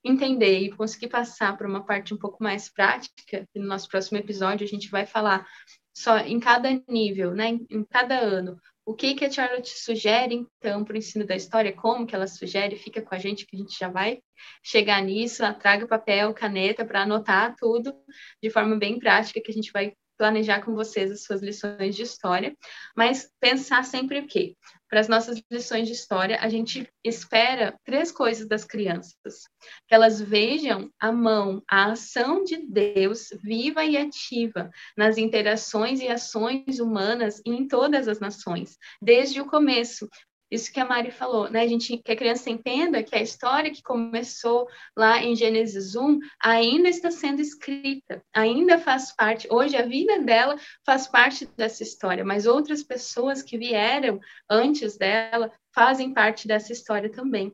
entender 0.04 0.60
e 0.60 0.72
conseguir 0.72 1.08
passar 1.08 1.56
para 1.56 1.68
uma 1.68 1.84
parte 1.84 2.14
um 2.14 2.18
pouco 2.18 2.42
mais 2.42 2.68
prática, 2.70 3.46
no 3.54 3.66
nosso 3.66 3.88
próximo 3.88 4.18
episódio 4.18 4.64
a 4.64 4.68
gente 4.68 4.88
vai 4.90 5.06
falar 5.06 5.46
só 5.92 6.18
em 6.18 6.40
cada 6.40 6.70
nível, 6.88 7.34
né? 7.34 7.58
Em 7.68 7.84
cada 7.84 8.18
ano, 8.18 8.58
o 8.84 8.94
que, 8.94 9.14
que 9.14 9.24
a 9.24 9.30
Charlotte 9.30 9.68
sugere, 9.68 10.34
então, 10.34 10.84
para 10.84 10.94
o 10.94 10.98
ensino 10.98 11.26
da 11.26 11.36
história? 11.36 11.72
Como 11.72 12.06
que 12.06 12.14
ela 12.14 12.26
sugere? 12.26 12.76
Fica 12.76 13.02
com 13.02 13.14
a 13.14 13.18
gente 13.18 13.46
que 13.46 13.56
a 13.56 13.58
gente 13.58 13.78
já 13.78 13.88
vai 13.88 14.20
chegar 14.62 15.02
nisso. 15.02 15.42
Traga 15.60 15.86
papel, 15.86 16.34
caneta 16.34 16.84
para 16.84 17.02
anotar 17.02 17.54
tudo 17.56 17.94
de 18.42 18.50
forma 18.50 18.76
bem 18.76 18.98
prática, 18.98 19.40
que 19.40 19.50
a 19.50 19.54
gente 19.54 19.70
vai 19.72 19.92
planejar 20.20 20.62
com 20.62 20.74
vocês 20.74 21.10
as 21.10 21.22
suas 21.22 21.40
lições 21.40 21.96
de 21.96 22.02
história, 22.02 22.54
mas 22.94 23.30
pensar 23.40 23.82
sempre 23.84 24.18
o 24.18 24.26
quê? 24.26 24.54
Para 24.90 24.98
as 24.98 25.08
nossas 25.08 25.40
lições 25.48 25.86
de 25.86 25.94
história, 25.94 26.36
a 26.40 26.48
gente 26.48 26.90
espera 27.04 27.78
três 27.84 28.10
coisas 28.10 28.48
das 28.48 28.64
crianças: 28.64 29.44
que 29.86 29.94
elas 29.94 30.20
vejam 30.20 30.90
a 30.98 31.12
mão, 31.12 31.62
a 31.70 31.92
ação 31.92 32.42
de 32.42 32.56
Deus 32.56 33.28
viva 33.40 33.84
e 33.84 33.96
ativa 33.96 34.68
nas 34.96 35.16
interações 35.16 36.00
e 36.00 36.08
ações 36.08 36.80
humanas 36.80 37.40
em 37.46 37.68
todas 37.68 38.08
as 38.08 38.18
nações, 38.18 38.76
desde 39.00 39.40
o 39.40 39.46
começo, 39.46 40.08
isso 40.50 40.72
que 40.72 40.80
a 40.80 40.84
Mari 40.84 41.10
falou, 41.10 41.48
né? 41.48 41.62
A 41.62 41.66
gente 41.66 41.98
que 41.98 42.12
a 42.12 42.16
criança 42.16 42.50
entenda 42.50 43.02
que 43.02 43.14
a 43.14 43.22
história 43.22 43.70
que 43.70 43.82
começou 43.82 44.68
lá 44.96 45.22
em 45.22 45.36
Gênesis 45.36 45.94
1 45.94 46.18
ainda 46.42 46.88
está 46.88 47.10
sendo 47.10 47.40
escrita, 47.40 48.22
ainda 48.34 48.78
faz 48.78 49.14
parte. 49.14 49.46
Hoje 49.50 49.76
a 49.76 49.86
vida 49.86 50.18
dela 50.20 50.56
faz 50.84 51.06
parte 51.06 51.46
dessa 51.56 51.82
história, 51.82 52.24
mas 52.24 52.46
outras 52.46 52.82
pessoas 52.82 53.42
que 53.42 53.56
vieram 53.56 54.18
antes 54.48 54.96
dela 54.96 55.52
fazem 55.72 56.12
parte 56.12 56.48
dessa 56.48 56.72
história 56.72 57.10
também 57.10 57.52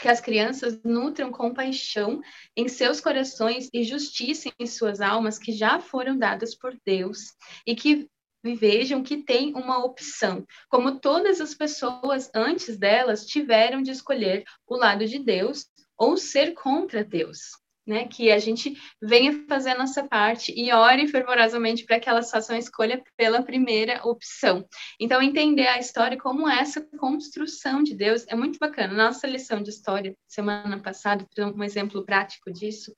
que 0.00 0.08
as 0.08 0.20
crianças 0.20 0.82
nutram 0.82 1.30
compaixão 1.30 2.20
em 2.56 2.68
seus 2.68 3.00
corações 3.00 3.68
e 3.72 3.84
justiça 3.84 4.50
em 4.58 4.66
suas 4.66 5.00
almas 5.00 5.38
que 5.38 5.52
já 5.52 5.78
foram 5.78 6.18
dadas 6.18 6.54
por 6.54 6.76
Deus 6.84 7.32
e 7.66 7.76
que 7.76 8.08
vejam 8.52 9.02
que 9.02 9.22
tem 9.22 9.54
uma 9.54 9.82
opção, 9.82 10.44
como 10.68 10.98
todas 11.00 11.40
as 11.40 11.54
pessoas 11.54 12.30
antes 12.34 12.76
delas 12.76 13.24
tiveram 13.24 13.80
de 13.80 13.92
escolher 13.92 14.44
o 14.66 14.76
lado 14.76 15.06
de 15.06 15.18
Deus 15.18 15.66
ou 15.96 16.16
ser 16.16 16.52
contra 16.52 17.04
Deus. 17.04 17.38
Né, 17.86 18.08
que 18.08 18.32
a 18.32 18.38
gente 18.38 18.74
venha 18.98 19.44
fazer 19.46 19.72
a 19.72 19.78
nossa 19.78 20.08
parte 20.08 20.50
e 20.56 20.72
ore 20.72 21.06
fervorosamente 21.06 21.84
para 21.84 22.00
que 22.00 22.08
elas 22.08 22.30
façam 22.30 22.56
a 22.56 22.58
escolha 22.58 23.04
pela 23.14 23.42
primeira 23.42 24.00
opção. 24.08 24.66
Então, 24.98 25.20
entender 25.20 25.66
a 25.66 25.78
história 25.78 26.16
como 26.16 26.48
essa 26.48 26.80
construção 26.98 27.82
de 27.82 27.94
Deus 27.94 28.24
é 28.26 28.34
muito 28.34 28.58
bacana. 28.58 28.94
Nossa 28.94 29.26
lição 29.26 29.62
de 29.62 29.68
história, 29.68 30.16
semana 30.26 30.80
passada, 30.80 31.26
um 31.38 31.62
exemplo 31.62 32.02
prático 32.06 32.50
disso, 32.50 32.90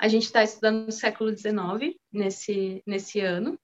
a 0.00 0.08
gente 0.08 0.24
está 0.24 0.42
estudando 0.42 0.86
no 0.86 0.92
século 0.92 1.30
XIX, 1.30 1.94
nesse, 2.12 2.82
nesse 2.84 3.20
ano, 3.20 3.56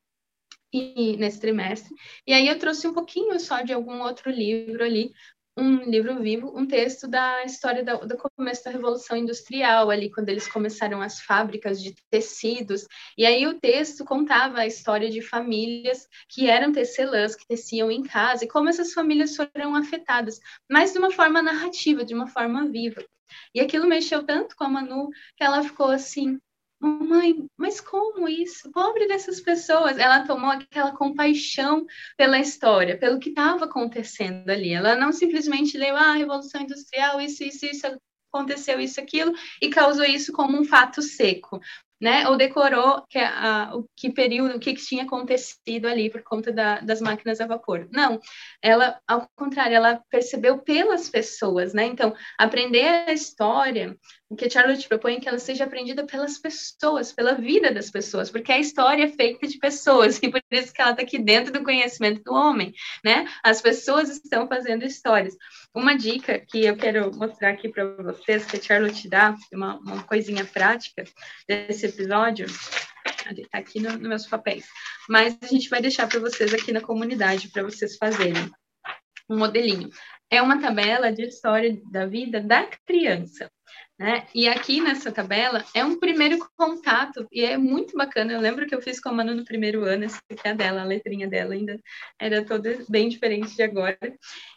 e 0.72 1.16
nesse 1.16 1.40
trimestre. 1.40 1.94
E 2.26 2.32
aí 2.32 2.48
eu 2.48 2.58
trouxe 2.58 2.86
um 2.86 2.94
pouquinho 2.94 3.38
só 3.40 3.62
de 3.62 3.72
algum 3.72 4.02
outro 4.02 4.30
livro 4.30 4.84
ali, 4.84 5.12
um 5.56 5.82
livro 5.82 6.18
vivo, 6.20 6.52
um 6.56 6.66
texto 6.66 7.06
da 7.06 7.44
história 7.44 7.84
do, 7.84 8.06
do, 8.06 8.16
começo 8.16 8.64
da 8.64 8.70
Revolução 8.70 9.16
Industrial, 9.16 9.90
ali, 9.90 10.10
quando 10.10 10.28
eles 10.28 10.48
começaram 10.48 11.02
as 11.02 11.20
fábricas 11.20 11.82
de 11.82 11.94
tecidos. 12.10 12.86
E 13.16 13.26
aí 13.26 13.46
o 13.46 13.58
texto 13.58 14.04
contava 14.04 14.60
a 14.60 14.66
história 14.66 15.10
de 15.10 15.20
famílias 15.20 16.08
que 16.28 16.48
eram 16.48 16.72
tecelãs, 16.72 17.34
que 17.34 17.46
teciam 17.46 17.90
em 17.90 18.02
casa, 18.02 18.44
e 18.44 18.48
como 18.48 18.68
essas 18.68 18.92
famílias 18.92 19.36
foram 19.36 19.74
afetadas, 19.74 20.40
mas 20.70 20.92
de 20.92 20.98
uma 20.98 21.10
forma 21.10 21.42
narrativa, 21.42 22.04
de 22.04 22.14
uma 22.14 22.26
forma 22.26 22.66
viva. 22.68 23.04
E 23.54 23.60
aquilo 23.60 23.86
mexeu 23.86 24.24
tanto 24.24 24.56
com 24.56 24.64
a 24.64 24.68
Manu 24.68 25.08
que 25.36 25.44
ela 25.44 25.62
ficou 25.62 25.88
assim: 25.88 26.38
Mãe, 26.80 27.46
mas 27.58 27.80
como 27.80 28.26
isso? 28.26 28.70
Pobre 28.72 29.06
dessas 29.06 29.40
pessoas. 29.40 29.98
Ela 29.98 30.26
tomou 30.26 30.50
aquela 30.50 30.92
compaixão 30.92 31.84
pela 32.16 32.38
história, 32.38 32.98
pelo 32.98 33.18
que 33.18 33.28
estava 33.28 33.66
acontecendo 33.66 34.48
ali. 34.48 34.72
Ela 34.72 34.96
não 34.96 35.12
simplesmente 35.12 35.76
leu 35.76 35.94
ah, 35.94 36.12
a 36.12 36.14
Revolução 36.14 36.62
Industrial, 36.62 37.20
isso, 37.20 37.44
isso, 37.44 37.66
isso, 37.66 37.86
aconteceu 38.32 38.80
isso, 38.80 39.00
aquilo, 39.00 39.32
e 39.60 39.68
causou 39.68 40.04
isso 40.04 40.32
como 40.32 40.58
um 40.58 40.64
fato 40.64 41.02
seco 41.02 41.60
né? 42.00 42.26
Ou 42.28 42.36
decorou 42.36 43.04
que, 43.08 43.18
a, 43.18 43.72
o 43.74 43.86
que 43.94 44.10
período, 44.10 44.56
o 44.56 44.60
que, 44.60 44.74
que 44.74 44.84
tinha 44.84 45.04
acontecido 45.04 45.86
ali 45.86 46.08
por 46.08 46.22
conta 46.22 46.50
da, 46.50 46.80
das 46.80 47.00
máquinas 47.00 47.40
a 47.40 47.46
vapor. 47.46 47.88
Não, 47.92 48.18
ela, 48.62 48.98
ao 49.06 49.28
contrário, 49.36 49.76
ela 49.76 50.02
percebeu 50.08 50.58
pelas 50.58 51.10
pessoas, 51.10 51.74
né? 51.74 51.84
Então, 51.86 52.14
aprender 52.38 52.86
a 53.06 53.12
história, 53.12 53.96
o 54.30 54.36
que 54.36 54.48
Charlotte 54.48 54.86
propõe 54.86 55.16
é 55.16 55.20
que 55.20 55.28
ela 55.28 55.40
seja 55.40 55.64
aprendida 55.64 56.06
pelas 56.06 56.38
pessoas, 56.38 57.12
pela 57.12 57.34
vida 57.34 57.74
das 57.74 57.90
pessoas, 57.90 58.30
porque 58.30 58.52
a 58.52 58.60
história 58.60 59.02
é 59.02 59.08
feita 59.08 59.44
de 59.48 59.58
pessoas, 59.58 60.18
e 60.22 60.30
por 60.30 60.40
isso 60.52 60.72
que 60.72 60.80
ela 60.80 60.92
está 60.92 61.02
aqui 61.02 61.18
dentro 61.18 61.52
do 61.52 61.64
conhecimento 61.64 62.22
do 62.22 62.32
homem, 62.32 62.72
né? 63.04 63.28
As 63.42 63.60
pessoas 63.60 64.08
estão 64.08 64.46
fazendo 64.46 64.84
histórias. 64.84 65.36
Uma 65.74 65.96
dica 65.96 66.38
que 66.38 66.64
eu 66.64 66.76
quero 66.76 67.12
mostrar 67.16 67.50
aqui 67.50 67.68
para 67.68 67.84
vocês, 67.84 68.46
que 68.46 68.56
a 68.56 68.62
Charlotte 68.62 69.08
dá, 69.08 69.34
uma, 69.52 69.78
uma 69.80 70.02
coisinha 70.04 70.44
prática 70.44 71.02
desse 71.48 71.86
episódio, 71.86 72.46
está 72.46 73.58
aqui 73.58 73.80
nos 73.80 73.94
no 73.94 74.08
meus 74.08 74.28
papéis, 74.28 74.64
mas 75.08 75.36
a 75.42 75.46
gente 75.46 75.68
vai 75.68 75.82
deixar 75.82 76.08
para 76.08 76.20
vocês 76.20 76.54
aqui 76.54 76.70
na 76.70 76.80
comunidade, 76.80 77.48
para 77.48 77.64
vocês 77.64 77.96
fazerem 77.96 78.48
um 79.28 79.38
modelinho. 79.38 79.90
É 80.30 80.40
uma 80.40 80.60
tabela 80.60 81.12
de 81.12 81.24
história 81.24 81.76
da 81.90 82.06
vida 82.06 82.40
da 82.40 82.68
criança. 82.86 83.50
Né? 84.00 84.26
E 84.34 84.48
aqui 84.48 84.80
nessa 84.80 85.12
tabela 85.12 85.62
é 85.74 85.84
um 85.84 85.98
primeiro 85.98 86.38
contato, 86.56 87.28
e 87.30 87.44
é 87.44 87.58
muito 87.58 87.94
bacana. 87.94 88.32
Eu 88.32 88.40
lembro 88.40 88.66
que 88.66 88.74
eu 88.74 88.80
fiz 88.80 88.98
com 88.98 89.10
a 89.10 89.12
Manu 89.12 89.34
no 89.34 89.44
primeiro 89.44 89.84
ano, 89.84 90.04
essa 90.06 90.18
aqui 90.30 90.40
é 90.42 90.52
a 90.52 90.54
dela, 90.54 90.80
a 90.80 90.86
letrinha 90.86 91.28
dela 91.28 91.52
ainda 91.52 91.78
era 92.18 92.42
toda 92.42 92.78
bem 92.88 93.10
diferente 93.10 93.54
de 93.54 93.62
agora. 93.62 93.98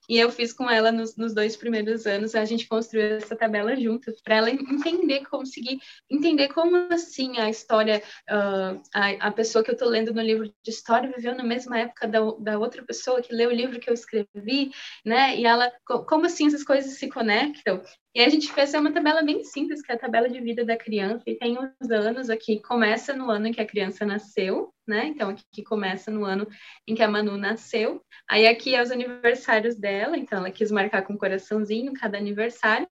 E 0.08 0.18
eu 0.18 0.32
fiz 0.32 0.54
com 0.54 0.70
ela 0.70 0.94
nos, 0.94 1.18
nos 1.18 1.34
dois 1.34 1.58
primeiros 1.58 2.08
anos, 2.08 2.36
a 2.36 2.46
gente 2.46 2.70
construiu 2.70 3.18
essa 3.18 3.36
tabela 3.36 3.76
juntas, 3.76 4.22
para 4.22 4.36
ela 4.36 4.50
entender, 4.50 5.26
conseguir 5.26 5.78
entender 6.10 6.48
como 6.48 6.78
assim 6.94 7.38
a 7.38 7.50
história, 7.50 8.02
uh, 8.30 8.82
a, 8.94 9.28
a 9.28 9.32
pessoa 9.32 9.62
que 9.62 9.72
eu 9.72 9.76
estou 9.76 9.90
lendo 9.90 10.14
no 10.14 10.22
livro 10.22 10.46
de 10.46 10.72
história 10.72 11.12
viveu 11.14 11.36
na 11.36 11.44
mesma 11.44 11.80
época 11.80 12.08
da, 12.08 12.20
da 12.40 12.58
outra 12.58 12.82
pessoa 12.82 13.22
que 13.22 13.36
leu 13.36 13.50
o 13.50 13.54
livro 13.54 13.78
que 13.78 13.90
eu 13.90 13.94
escrevi, 13.94 14.72
né? 15.06 15.38
E 15.38 15.46
ela, 15.46 15.70
como 16.08 16.28
assim 16.28 16.48
essas 16.48 16.64
coisas 16.64 16.94
se 16.94 17.10
conectam? 17.10 17.84
E 18.16 18.22
a 18.22 18.30
gente 18.30 18.52
fez 18.52 18.72
uma 18.76 18.92
tabela 18.92 19.24
bem 19.24 19.44
simples, 19.44 19.82
que 19.82 19.92
é 19.92 19.96
a 19.96 19.98
tabela 19.98 20.30
de 20.30 20.40
vida 20.40 20.64
da 20.64 20.78
criança, 20.78 21.24
e 21.26 21.36
tem 21.36 21.58
os 21.58 21.90
anos 21.90 22.30
aqui, 22.30 22.62
começa 22.62 23.12
no 23.14 23.28
ano 23.32 23.48
em 23.48 23.52
que 23.52 23.60
a 23.60 23.66
criança 23.66 24.06
nasceu, 24.06 24.72
né? 24.88 25.08
Então, 25.08 25.30
aqui 25.30 25.64
começa 25.64 26.12
no 26.12 26.24
ano 26.24 26.48
em 26.88 26.94
que 26.94 27.02
a 27.02 27.08
Manu 27.08 27.38
nasceu. 27.38 28.04
Aí 28.30 28.46
aqui 28.46 28.76
é 28.76 28.84
os 28.84 28.92
aniversários 28.92 29.76
dela, 29.76 30.16
então 30.16 30.38
ela 30.38 30.52
quis 30.52 30.70
marcar 30.70 31.02
com 31.02 31.14
um 31.14 31.18
coraçãozinho 31.18 31.92
cada 31.94 32.18
aniversário. 32.18 32.88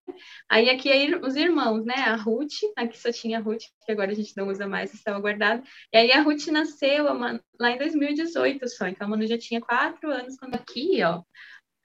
Aí 0.49 0.69
aqui 0.69 0.89
é 0.89 1.17
os 1.17 1.37
irmãos, 1.37 1.85
né? 1.85 1.95
A 1.95 2.15
Ruth, 2.15 2.51
aqui 2.75 2.97
só 2.97 3.09
tinha 3.09 3.37
a 3.37 3.41
Ruth, 3.41 3.63
que 3.85 3.91
agora 3.93 4.11
a 4.11 4.15
gente 4.15 4.35
não 4.35 4.49
usa 4.49 4.67
mais, 4.67 4.93
estava 4.93 5.19
guardado. 5.21 5.63
E 5.93 5.97
aí 5.97 6.11
a 6.11 6.21
Ruth 6.21 6.47
nasceu 6.47 7.05
lá 7.59 7.71
em 7.71 7.77
2018 7.77 8.67
só, 8.67 8.87
então 8.87 9.07
a 9.07 9.09
Manu 9.09 9.25
já 9.25 9.37
tinha 9.37 9.61
quatro 9.61 10.11
anos 10.11 10.35
quando 10.37 10.55
aqui, 10.55 11.01
ó 11.01 11.23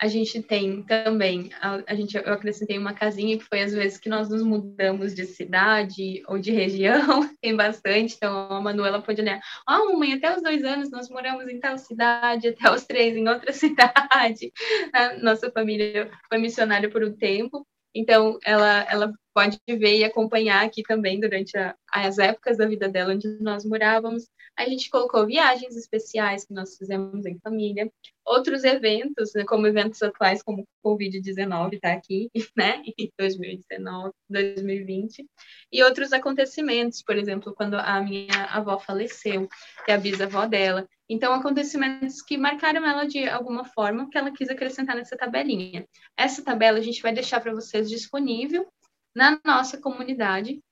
a 0.01 0.07
gente 0.07 0.41
tem 0.43 0.83
também, 0.83 1.51
a, 1.61 1.83
a, 1.87 1.95
gente, 1.95 2.17
eu 2.17 2.33
acrescentei 2.33 2.79
uma 2.79 2.95
casinha 2.95 3.37
que 3.37 3.45
foi 3.45 3.63
às 3.63 3.73
vezes 3.73 3.99
que 3.99 4.09
nós 4.09 4.29
nos 4.29 4.43
mudamos 4.43 5.15
de 5.15 5.27
cidade 5.27 6.23
ou 6.29 6.39
de 6.39 6.53
região, 6.53 7.29
tem 7.43 7.57
bastante, 7.57 8.15
então 8.15 8.53
a 8.53 8.61
Manuela 8.61 9.03
pode 9.03 9.21
olhar, 9.21 9.41
ah, 9.67 9.81
oh, 9.83 9.99
mãe, 9.99 10.15
até 10.15 10.35
os 10.35 10.43
dois 10.43 10.65
anos 10.65 10.91
nós 10.91 11.09
moramos 11.09 11.49
em 11.49 11.59
tal 11.59 11.77
cidade, 11.77 12.49
até 12.49 12.71
os 12.71 12.85
três 12.85 13.17
em 13.17 13.29
outra 13.29 13.53
cidade, 13.53 14.53
a 14.93 15.15
nossa 15.17 15.51
família 15.51 16.11
foi 16.29 16.39
missionária 16.39 16.89
por 16.89 17.03
um 17.03 17.17
tempo, 17.17 17.67
então 17.95 18.39
ela, 18.45 18.87
ela 18.89 19.13
pode 19.39 19.61
ver 19.69 19.99
e 19.99 20.05
acompanhar 20.05 20.67
aqui 20.67 20.83
também 20.83 21.21
durante 21.21 21.57
a, 21.57 21.73
as 21.93 22.19
épocas 22.19 22.57
da 22.57 22.67
vida 22.67 22.89
dela 22.89 23.15
onde 23.15 23.29
nós 23.41 23.65
morávamos. 23.65 24.25
A 24.59 24.65
gente 24.65 24.91
colocou 24.91 25.25
viagens 25.25 25.77
especiais 25.77 26.45
que 26.45 26.53
nós 26.53 26.77
fizemos 26.77 27.25
em 27.25 27.39
família, 27.39 27.89
outros 28.27 28.65
eventos, 28.65 29.33
né, 29.35 29.45
como 29.45 29.69
eventos 29.69 30.03
atuais 30.03 30.43
como 30.43 30.67
o 30.83 30.89
Covid-19 30.89 31.75
está 31.75 31.93
aqui, 31.93 32.29
né, 32.57 32.83
em 32.99 33.09
2019, 33.17 34.13
2020, 34.29 35.25
e 35.71 35.85
outros 35.85 36.13
acontecimentos, 36.13 37.01
por 37.01 37.17
exemplo, 37.17 37.55
quando 37.55 37.75
a 37.75 38.01
minha 38.01 38.45
avó 38.51 38.77
faleceu, 38.77 39.49
que 39.85 39.93
é 39.93 39.95
a 39.95 39.99
bisavó 39.99 40.47
dela. 40.47 40.85
Então, 41.09 41.33
acontecimentos 41.33 42.21
que 42.21 42.37
marcaram 42.37 42.85
ela 42.85 43.07
de 43.07 43.27
alguma 43.29 43.65
forma, 43.65 44.11
que 44.11 44.19
ela 44.19 44.33
quis 44.33 44.51
acrescentar 44.51 44.97
nessa 44.97 45.17
tabelinha. 45.17 45.87
Essa 46.17 46.43
tabela 46.43 46.79
a 46.79 46.83
gente 46.83 47.01
vai 47.01 47.15
deixar 47.15 47.41
para 47.41 47.55
vocês 47.55 47.89
disponível 47.89 48.67
na 49.19 49.41
nossa 49.45 49.77
comunidade. 49.77 50.63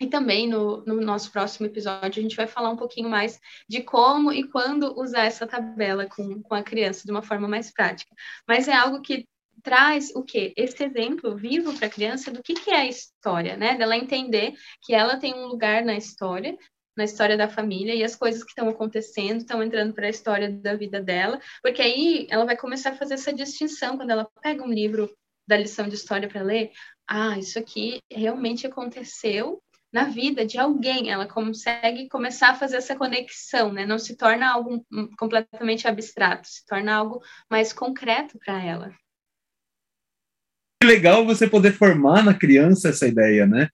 E 0.00 0.08
também 0.08 0.48
no, 0.48 0.84
no, 0.84 1.00
nosso 1.00 1.30
próximo 1.30 1.66
episódio 1.66 2.18
a 2.18 2.22
gente 2.22 2.34
vai 2.34 2.48
falar 2.48 2.70
um 2.70 2.76
pouquinho 2.76 3.08
mais 3.08 3.38
de 3.68 3.82
como 3.82 4.32
e 4.32 4.42
quando 4.48 4.98
usar 5.00 5.26
essa 5.26 5.46
tabela 5.46 6.06
com, 6.06 6.42
com 6.42 6.54
a 6.54 6.62
criança 6.62 7.04
de 7.04 7.12
uma 7.12 7.22
forma 7.22 7.46
mais 7.46 7.70
prática. 7.70 8.12
Mas 8.48 8.66
é 8.66 8.72
algo 8.72 9.00
que 9.00 9.28
traz 9.62 10.10
o 10.16 10.24
quê? 10.24 10.52
Esse 10.56 10.82
exemplo 10.82 11.36
vivo 11.36 11.72
para 11.74 11.86
a 11.86 11.90
criança 11.90 12.32
do 12.32 12.42
que, 12.42 12.54
que 12.54 12.70
é 12.70 12.78
a 12.78 12.86
história, 12.86 13.56
né? 13.56 13.76
Dela 13.76 13.96
entender 13.96 14.54
que 14.82 14.92
ela 14.92 15.16
tem 15.18 15.34
um 15.34 15.46
lugar 15.46 15.84
na 15.84 15.94
história, 15.94 16.58
na 16.96 17.04
história 17.04 17.36
da 17.36 17.48
família 17.48 17.94
e 17.94 18.02
as 18.02 18.16
coisas 18.16 18.42
que 18.42 18.50
estão 18.50 18.68
acontecendo 18.68 19.38
estão 19.38 19.62
entrando 19.62 19.94
para 19.94 20.08
a 20.08 20.10
história 20.10 20.50
da 20.50 20.74
vida 20.74 21.00
dela, 21.00 21.38
porque 21.62 21.80
aí 21.80 22.26
ela 22.28 22.44
vai 22.44 22.56
começar 22.56 22.90
a 22.90 22.96
fazer 22.96 23.14
essa 23.14 23.32
distinção 23.32 23.96
quando 23.96 24.10
ela 24.10 24.28
pega 24.42 24.64
um 24.64 24.72
livro 24.72 25.08
da 25.46 25.56
lição 25.56 25.88
de 25.88 25.94
história 25.94 26.28
para 26.28 26.42
ler, 26.42 26.70
ah, 27.08 27.38
isso 27.38 27.58
aqui 27.58 28.00
realmente 28.10 28.66
aconteceu 28.66 29.60
na 29.92 30.04
vida 30.04 30.46
de 30.46 30.58
alguém, 30.58 31.10
ela 31.10 31.26
consegue 31.26 32.08
começar 32.08 32.50
a 32.50 32.54
fazer 32.54 32.76
essa 32.76 32.96
conexão, 32.96 33.70
né? 33.72 33.84
Não 33.84 33.98
se 33.98 34.16
torna 34.16 34.50
algo 34.50 34.84
completamente 35.18 35.86
abstrato, 35.86 36.48
se 36.48 36.64
torna 36.64 36.94
algo 36.94 37.20
mais 37.50 37.74
concreto 37.74 38.38
para 38.38 38.64
ela. 38.64 38.94
Que 40.80 40.88
legal 40.88 41.26
você 41.26 41.46
poder 41.46 41.72
formar 41.72 42.24
na 42.24 42.32
criança 42.32 42.88
essa 42.88 43.06
ideia, 43.06 43.46
né? 43.46 43.68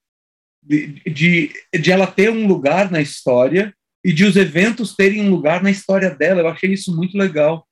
De, 0.60 1.00
de, 1.08 1.52
de 1.72 1.92
ela 1.92 2.06
ter 2.06 2.30
um 2.30 2.48
lugar 2.48 2.90
na 2.90 3.00
história 3.00 3.72
e 4.04 4.12
de 4.12 4.24
os 4.24 4.36
eventos 4.36 4.96
terem 4.96 5.22
um 5.22 5.30
lugar 5.30 5.62
na 5.62 5.70
história 5.70 6.10
dela. 6.10 6.40
Eu 6.40 6.48
achei 6.48 6.72
isso 6.72 6.94
muito 6.94 7.16
legal, 7.16 7.64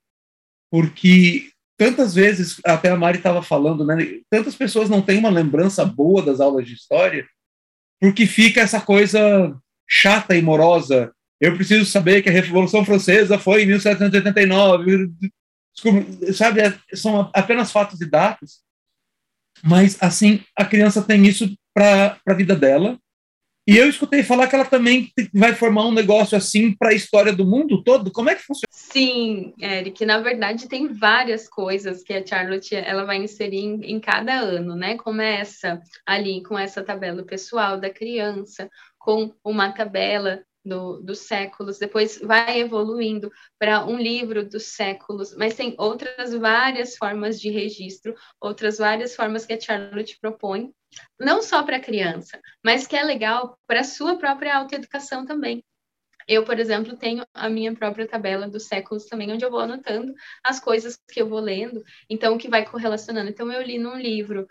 porque 0.71 1.51
tantas 1.77 2.15
vezes, 2.15 2.61
até 2.65 2.91
a 2.91 2.97
Mari 2.97 3.19
estava 3.19 3.43
falando, 3.43 3.85
né? 3.85 3.97
Tantas 4.31 4.55
pessoas 4.55 4.89
não 4.89 5.03
têm 5.03 5.19
uma 5.19 5.29
lembrança 5.29 5.85
boa 5.85 6.23
das 6.23 6.41
aulas 6.41 6.67
de 6.67 6.75
história, 6.75 7.27
porque 8.01 8.27
fica 8.27 8.61
essa 8.61 8.81
coisa 8.81 9.57
chata 9.89 10.37
e 10.37 10.43
morosa. 10.43 11.13
Eu 11.41 11.55
preciso 11.55 11.85
saber 11.85 12.23
que 12.23 12.29
a 12.29 12.33
Revolução 12.33 12.85
Francesa 12.85 13.39
foi 13.39 13.63
em 13.63 13.67
1789. 13.67 15.11
Sabe, 16.33 16.61
é, 16.61 16.79
são 16.95 17.31
apenas 17.35 17.71
fatos 17.71 18.01
e 18.01 18.07
datas. 18.07 18.61
Mas, 19.63 19.97
assim, 20.03 20.43
a 20.57 20.65
criança 20.65 21.03
tem 21.03 21.27
isso 21.27 21.55
para 21.75 22.19
a 22.27 22.35
vida 22.35 22.57
dela, 22.57 22.99
e 23.67 23.77
eu 23.77 23.89
escutei 23.89 24.23
falar 24.23 24.47
que 24.47 24.55
ela 24.55 24.65
também 24.65 25.13
vai 25.35 25.55
formar 25.55 25.87
um 25.87 25.93
negócio 25.93 26.37
assim 26.37 26.73
para 26.73 26.91
a 26.91 26.95
história 26.95 27.33
do 27.33 27.45
mundo 27.45 27.83
todo. 27.83 28.13
Como 28.13 28.31
é 28.31 28.35
que 28.35 28.43
funciona? 28.43 28.69
Sim, 28.71 29.53
Eric. 29.61 30.07
Na 30.07 30.19
verdade, 30.21 30.69
tem 30.69 30.87
várias 30.93 31.49
coisas 31.49 32.03
que 32.03 32.13
a 32.13 32.25
Charlotte 32.25 32.75
ela 32.75 33.05
vai 33.05 33.17
inserir 33.17 33.59
em, 33.59 33.97
em 33.97 34.01
cada 34.01 34.35
ano, 34.35 34.77
né? 34.77 34.97
Começa 34.97 35.81
ali 36.07 36.43
com 36.43 36.57
essa 36.57 36.83
tabela 36.83 37.25
pessoal 37.25 37.81
da 37.81 37.91
criança, 37.91 38.71
com 38.99 39.33
uma 39.45 39.73
tabela 39.73 40.43
do, 40.67 41.01
dos 41.01 41.21
séculos, 41.21 41.79
depois 41.79 42.19
vai 42.19 42.61
evoluindo 42.61 43.31
para 43.59 43.87
um 43.87 43.97
livro 43.97 44.47
dos 44.47 44.75
séculos, 44.75 45.35
mas 45.37 45.55
tem 45.55 45.75
outras 45.79 46.35
várias 46.35 46.97
formas 46.97 47.41
de 47.41 47.51
registro, 47.51 48.15
outras 48.41 48.79
várias 48.79 49.15
formas 49.15 49.47
que 49.47 49.55
a 49.55 49.61
Charlotte 49.61 50.19
propõe, 50.21 50.73
não 51.19 51.41
só 51.41 51.63
para 51.63 51.77
a 51.77 51.81
criança, 51.81 52.41
mas 52.65 52.87
que 52.87 52.97
é 52.97 53.03
legal 53.03 53.59
para 53.67 53.81
a 53.81 53.85
sua 53.85 54.19
própria 54.19 54.57
autoeducação 54.57 55.25
também. 55.25 55.65
Eu, 56.29 56.45
por 56.45 56.59
exemplo, 56.59 56.97
tenho 56.97 57.25
a 57.33 57.49
minha 57.49 57.73
própria 57.73 58.09
tabela 58.09 58.49
dos 58.49 58.67
séculos 58.67 59.07
também, 59.07 59.31
onde 59.31 59.45
eu 59.45 59.51
vou 59.51 59.61
anotando 59.61 60.13
as 60.45 60.59
coisas 60.59 60.99
que 61.09 61.23
eu 61.23 61.29
vou 61.29 61.39
lendo, 61.39 61.85
então 62.11 62.37
que 62.37 62.49
vai 62.49 62.69
correlacionando. 62.69 63.31
Então, 63.31 63.53
eu 63.53 63.63
li 63.63 63.79
num 63.79 63.97
livro 63.97 64.49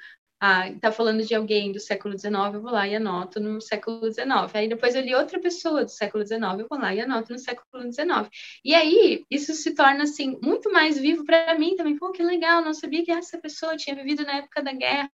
ah, 0.48 0.72
tá 0.80 0.92
falando 0.92 1.24
de 1.24 1.34
alguém 1.34 1.72
do 1.72 1.80
século 1.80 2.18
XIX, 2.18 2.34
eu 2.54 2.62
vou 2.62 2.72
lá 2.72 2.88
e 2.88 2.96
anoto 2.96 3.40
no 3.40 3.60
século 3.60 4.12
XIX. 4.12 4.28
Aí 4.54 4.70
depois 4.70 4.94
eu 4.94 5.02
li 5.02 5.16
outra 5.16 5.40
pessoa 5.40 5.84
do 5.84 5.90
século 5.90 6.26
XIX, 6.26 6.42
eu 6.60 6.68
vou 6.70 6.78
lá 6.78 6.94
e 6.94 7.02
anoto 7.02 7.34
no 7.34 7.40
século 7.40 7.92
XIX. 7.92 8.30
E 8.64 8.76
aí 8.76 9.24
isso 9.30 9.54
se 9.54 9.74
torna 9.74 10.04
assim 10.04 10.38
muito 10.44 10.72
mais 10.72 11.00
vivo 11.00 11.26
para 11.26 11.58
mim 11.58 11.76
também. 11.76 11.98
Pô, 11.98 12.12
que 12.12 12.22
legal, 12.22 12.64
não 12.64 12.74
sabia 12.74 13.04
que 13.04 13.12
essa 13.12 13.40
pessoa 13.40 13.76
tinha 13.76 13.96
vivido 13.96 14.24
na 14.24 14.38
época 14.38 14.62
da 14.62 14.72
guerra. 14.72 15.10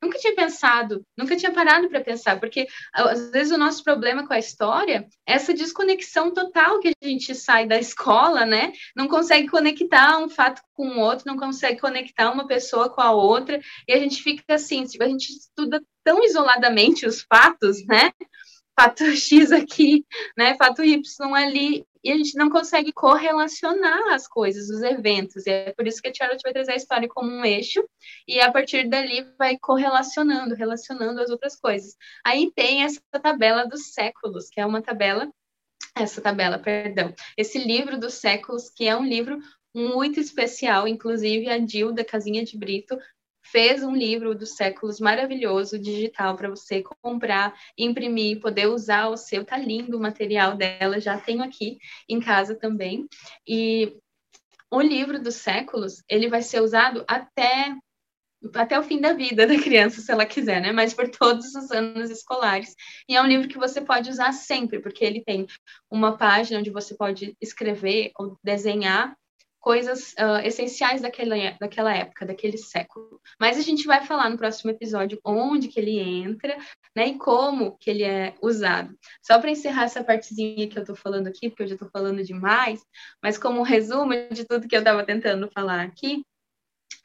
Nunca 0.00 0.18
tinha 0.18 0.34
pensado, 0.34 1.04
nunca 1.16 1.34
tinha 1.36 1.52
parado 1.52 1.88
para 1.88 2.00
pensar, 2.00 2.38
porque 2.38 2.66
às 2.92 3.30
vezes 3.30 3.52
o 3.52 3.58
nosso 3.58 3.82
problema 3.82 4.26
com 4.26 4.34
a 4.34 4.38
história 4.38 5.08
é 5.26 5.34
essa 5.34 5.52
desconexão 5.52 6.32
total 6.32 6.80
que 6.80 6.88
a 6.88 7.06
gente 7.06 7.34
sai 7.34 7.66
da 7.66 7.78
escola, 7.78 8.46
né? 8.46 8.72
Não 8.94 9.08
consegue 9.08 9.48
conectar 9.48 10.18
um 10.18 10.28
fato 10.28 10.62
com 10.74 10.88
o 10.88 11.00
outro, 11.00 11.26
não 11.26 11.36
consegue 11.36 11.80
conectar 11.80 12.30
uma 12.30 12.46
pessoa 12.46 12.90
com 12.90 13.00
a 13.00 13.10
outra, 13.12 13.60
e 13.88 13.92
a 13.92 13.98
gente 13.98 14.22
fica 14.22 14.54
assim, 14.54 14.75
a 14.78 15.08
gente 15.08 15.30
estuda 15.30 15.82
tão 16.04 16.22
isoladamente 16.24 17.06
os 17.06 17.22
fatos, 17.22 17.84
né? 17.86 18.12
Fato 18.78 19.04
X 19.16 19.52
aqui, 19.52 20.04
né? 20.36 20.56
Fato 20.56 20.84
Y 20.84 21.34
ali, 21.34 21.84
e 22.04 22.12
a 22.12 22.16
gente 22.16 22.36
não 22.36 22.48
consegue 22.48 22.92
correlacionar 22.92 24.12
as 24.12 24.28
coisas, 24.28 24.68
os 24.70 24.82
eventos. 24.82 25.46
E 25.46 25.50
é 25.50 25.72
por 25.72 25.86
isso 25.86 26.00
que 26.00 26.08
a 26.08 26.14
Charlotte 26.14 26.42
vai 26.42 26.52
trazer 26.52 26.72
a 26.72 26.76
história 26.76 27.08
como 27.08 27.30
um 27.30 27.44
eixo, 27.44 27.82
e 28.28 28.40
a 28.40 28.52
partir 28.52 28.88
dali 28.88 29.26
vai 29.38 29.58
correlacionando, 29.58 30.54
relacionando 30.54 31.20
as 31.20 31.30
outras 31.30 31.56
coisas. 31.56 31.96
Aí 32.24 32.52
tem 32.54 32.84
essa 32.84 33.00
tabela 33.22 33.66
dos 33.66 33.92
séculos, 33.92 34.48
que 34.48 34.60
é 34.60 34.66
uma 34.66 34.82
tabela 34.82 35.28
essa 35.96 36.20
tabela, 36.20 36.58
perdão, 36.58 37.14
esse 37.38 37.58
livro 37.58 37.98
dos 37.98 38.14
séculos, 38.14 38.68
que 38.68 38.86
é 38.86 38.94
um 38.94 39.04
livro 39.04 39.38
muito 39.74 40.20
especial, 40.20 40.86
inclusive 40.86 41.48
a 41.48 41.58
Dilda 41.58 42.04
Casinha 42.04 42.44
de 42.44 42.56
Brito 42.56 42.98
fez 43.50 43.82
um 43.82 43.94
livro 43.94 44.34
dos 44.34 44.56
séculos 44.56 45.00
maravilhoso, 45.00 45.78
digital, 45.78 46.36
para 46.36 46.48
você 46.48 46.82
comprar, 47.02 47.54
imprimir, 47.78 48.40
poder 48.40 48.66
usar 48.66 49.08
o 49.08 49.16
seu. 49.16 49.44
Tá 49.44 49.56
lindo 49.56 49.96
o 49.96 50.00
material 50.00 50.56
dela, 50.56 51.00
já 51.00 51.18
tenho 51.18 51.42
aqui 51.42 51.78
em 52.08 52.20
casa 52.20 52.54
também. 52.54 53.06
E 53.46 53.96
o 54.70 54.80
livro 54.80 55.22
dos 55.22 55.36
séculos, 55.36 56.02
ele 56.08 56.28
vai 56.28 56.42
ser 56.42 56.60
usado 56.60 57.04
até 57.06 57.76
até 58.54 58.78
o 58.78 58.82
fim 58.82 59.00
da 59.00 59.12
vida 59.12 59.46
da 59.46 59.58
criança, 59.60 60.00
se 60.00 60.12
ela 60.12 60.26
quiser, 60.26 60.60
né? 60.60 60.70
Mas 60.70 60.94
por 60.94 61.08
todos 61.08 61.54
os 61.54 61.70
anos 61.70 62.10
escolares. 62.10 62.74
E 63.08 63.16
é 63.16 63.22
um 63.22 63.26
livro 63.26 63.48
que 63.48 63.58
você 63.58 63.80
pode 63.80 64.10
usar 64.10 64.32
sempre, 64.32 64.78
porque 64.80 65.04
ele 65.04 65.24
tem 65.24 65.46
uma 65.90 66.16
página 66.16 66.60
onde 66.60 66.70
você 66.70 66.94
pode 66.94 67.34
escrever 67.40 68.12
ou 68.16 68.38
desenhar 68.44 69.16
coisas 69.66 70.12
uh, 70.12 70.38
essenciais 70.44 71.02
daquela, 71.02 71.34
daquela 71.58 71.92
época, 71.92 72.24
daquele 72.24 72.56
século. 72.56 73.20
Mas 73.36 73.58
a 73.58 73.62
gente 73.62 73.84
vai 73.84 74.06
falar 74.06 74.30
no 74.30 74.38
próximo 74.38 74.70
episódio 74.70 75.18
onde 75.24 75.66
que 75.66 75.80
ele 75.80 75.98
entra, 75.98 76.56
né, 76.94 77.08
e 77.08 77.18
como 77.18 77.76
que 77.76 77.90
ele 77.90 78.04
é 78.04 78.36
usado. 78.40 78.96
Só 79.20 79.40
para 79.40 79.50
encerrar 79.50 79.86
essa 79.86 80.04
partezinha 80.04 80.68
que 80.68 80.78
eu 80.78 80.82
estou 80.82 80.94
falando 80.94 81.26
aqui, 81.26 81.48
porque 81.48 81.64
eu 81.64 81.66
já 81.66 81.74
estou 81.74 81.90
falando 81.90 82.22
demais, 82.22 82.80
mas 83.20 83.36
como 83.36 83.58
um 83.58 83.64
resumo 83.64 84.12
de 84.30 84.44
tudo 84.44 84.68
que 84.68 84.76
eu 84.76 84.78
estava 84.78 85.04
tentando 85.04 85.50
falar 85.50 85.80
aqui, 85.80 86.22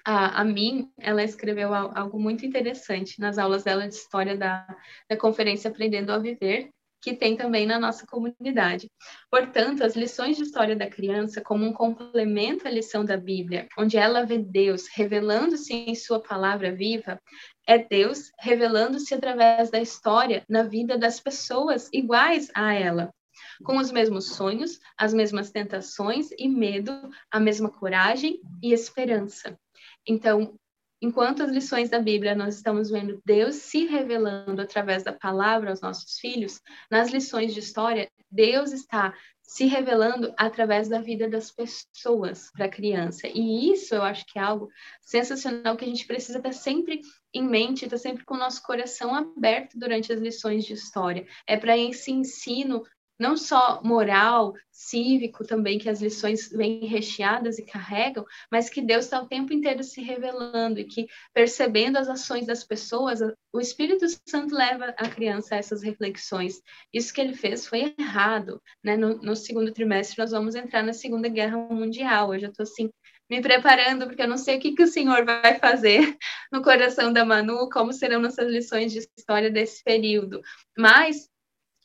a, 0.06 0.42
a 0.42 0.44
mim, 0.44 0.88
ela 1.00 1.24
escreveu 1.24 1.74
algo 1.74 2.20
muito 2.20 2.46
interessante 2.46 3.20
nas 3.20 3.40
aulas 3.40 3.64
dela 3.64 3.88
de 3.88 3.96
história 3.96 4.38
da, 4.38 4.68
da 5.10 5.18
conferência 5.18 5.72
Aprendendo 5.72 6.12
a 6.12 6.20
Viver, 6.20 6.70
que 7.02 7.16
tem 7.16 7.36
também 7.36 7.66
na 7.66 7.80
nossa 7.80 8.06
comunidade. 8.06 8.90
Portanto, 9.30 9.84
as 9.84 9.96
lições 9.96 10.38
de 10.38 10.44
história 10.44 10.76
da 10.76 10.90
criança, 10.90 11.42
como 11.42 11.66
um 11.66 11.74
complemento 11.74 12.68
à 12.68 12.72
lição 12.72 13.04
da 13.04 13.18
Bíblia, 13.18 13.68
onde 13.78 13.98
ela 13.98 14.24
vê 14.24 14.38
Deus 14.38 14.88
revelando-se 14.94 15.74
em 15.74 15.96
sua 15.96 16.22
palavra 16.22 16.72
viva, 16.72 17.20
é 17.66 17.78
Deus 17.78 18.32
revelando-se 18.40 19.14
através 19.14 19.72
da 19.72 19.80
história 19.80 20.44
na 20.48 20.64
vida 20.64 20.98
das 20.98 21.20
pessoas 21.20 21.90
iguais 21.92 22.52
a 22.54 22.74
ela, 22.74 23.12
com 23.64 23.78
os 23.78 23.92
mesmos 23.92 24.34
sonhos, 24.36 24.80
as 24.98 25.14
mesmas 25.14 25.52
tentações 25.52 26.30
e 26.38 26.48
medo, 26.48 26.92
a 27.32 27.40
mesma 27.40 27.70
coragem 27.70 28.40
e 28.62 28.74
esperança. 28.74 29.58
Então, 30.08 30.56
enquanto 31.02 31.44
as 31.44 31.52
lições 31.52 31.90
da 31.90 32.00
Bíblia 32.00 32.36
nós 32.36 32.56
estamos 32.56 32.90
vendo 32.90 33.22
Deus 33.26 33.56
se 33.56 33.86
revelando 33.86 34.62
através 34.62 35.04
da 35.04 35.12
palavra 35.12 35.72
aos 35.72 35.82
nossos 35.82 36.20
filhos, 36.20 36.62
nas 36.90 37.10
lições 37.10 37.54
de 37.54 37.60
história, 37.60 38.10
Deus 38.30 38.72
está 38.72 39.14
se 39.52 39.66
revelando 39.66 40.34
através 40.38 40.88
da 40.88 41.02
vida 41.02 41.28
das 41.28 41.52
pessoas 41.52 42.50
para 42.54 42.68
a 42.68 42.70
criança. 42.70 43.28
E 43.28 43.70
isso 43.70 43.94
eu 43.94 44.02
acho 44.02 44.26
que 44.26 44.40
é 44.40 44.42
algo 44.42 44.70
sensacional 45.02 45.76
que 45.76 45.84
a 45.84 45.88
gente 45.88 46.08
precisa 46.08 46.38
estar 46.38 46.54
sempre 46.54 47.02
em 47.34 47.44
mente, 47.46 47.84
estar 47.84 47.98
sempre 47.98 48.24
com 48.24 48.36
o 48.36 48.40
nosso 48.40 48.64
coração 48.64 49.14
aberto 49.14 49.78
durante 49.78 50.14
as 50.14 50.22
lições 50.22 50.64
de 50.64 50.72
história. 50.72 51.28
É 51.46 51.58
para 51.58 51.78
esse 51.78 52.12
ensino 52.12 52.82
não 53.22 53.38
só 53.38 53.80
moral, 53.84 54.56
cívico 54.72 55.46
também, 55.46 55.78
que 55.78 55.88
as 55.88 56.02
lições 56.02 56.50
vêm 56.50 56.88
recheadas 56.88 57.60
e 57.60 57.66
carregam, 57.66 58.26
mas 58.52 58.68
que 58.68 58.82
Deus 58.82 59.06
está 59.06 59.22
o 59.22 59.28
tempo 59.28 59.54
inteiro 59.54 59.84
se 59.84 60.02
revelando 60.02 60.80
e 60.80 60.86
que, 60.86 61.06
percebendo 61.32 61.98
as 61.98 62.10
ações 62.10 62.48
das 62.48 62.64
pessoas, 62.64 63.20
o 63.54 63.62
Espírito 63.62 64.08
Santo 64.28 64.56
leva 64.56 64.96
a 64.98 65.08
criança 65.08 65.54
a 65.54 65.60
essas 65.60 65.84
reflexões. 65.84 66.60
Isso 66.92 67.14
que 67.14 67.22
ele 67.22 67.36
fez 67.36 67.68
foi 67.68 67.94
errado. 67.98 68.60
Né? 68.84 68.98
No, 68.98 69.16
no 69.18 69.36
segundo 69.36 69.72
trimestre, 69.72 70.18
nós 70.18 70.32
vamos 70.32 70.56
entrar 70.56 70.82
na 70.82 70.94
Segunda 70.94 71.30
Guerra 71.30 71.58
Mundial. 71.58 72.34
Eu 72.34 72.40
já 72.40 72.48
estou 72.48 72.64
assim 72.64 72.90
me 73.30 73.40
preparando, 73.40 74.08
porque 74.08 74.24
eu 74.24 74.28
não 74.28 74.38
sei 74.38 74.58
o 74.58 74.60
que, 74.60 74.74
que 74.74 74.84
o 74.84 74.88
Senhor 74.88 75.24
vai 75.24 75.58
fazer 75.60 76.18
no 76.52 76.62
coração 76.62 77.14
da 77.14 77.24
Manu, 77.24 77.70
como 77.70 77.94
serão 77.94 78.20
nossas 78.20 78.50
lições 78.50 78.92
de 78.92 79.08
história 79.16 79.50
desse 79.50 79.82
período. 79.84 80.42
Mas 80.78 81.31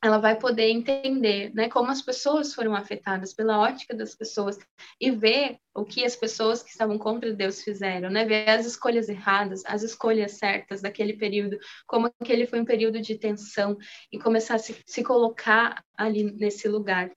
ela 0.06 0.18
vai 0.18 0.38
poder 0.38 0.70
entender 0.70 1.52
né, 1.54 1.68
como 1.68 1.90
as 1.90 2.00
pessoas 2.00 2.54
foram 2.54 2.74
afetadas 2.74 3.34
pela 3.34 3.58
ótica 3.58 3.94
das 3.94 4.14
pessoas 4.14 4.58
e 5.00 5.10
ver 5.10 5.58
o 5.74 5.84
que 5.84 6.04
as 6.04 6.16
pessoas 6.16 6.62
que 6.62 6.70
estavam 6.70 6.98
contra 6.98 7.32
Deus 7.32 7.62
fizeram, 7.62 8.08
né, 8.08 8.24
ver 8.24 8.48
as 8.48 8.64
escolhas 8.64 9.08
erradas, 9.08 9.62
as 9.66 9.82
escolhas 9.82 10.32
certas 10.32 10.80
daquele 10.80 11.14
período, 11.14 11.58
como 11.86 12.10
aquele 12.20 12.46
foi 12.46 12.60
um 12.60 12.64
período 12.64 13.00
de 13.00 13.18
tensão 13.18 13.76
e 14.12 14.18
começar 14.18 14.54
a 14.54 14.58
se, 14.58 14.76
se 14.86 15.02
colocar 15.02 15.84
ali 15.96 16.24
nesse 16.24 16.68
lugar. 16.68 17.10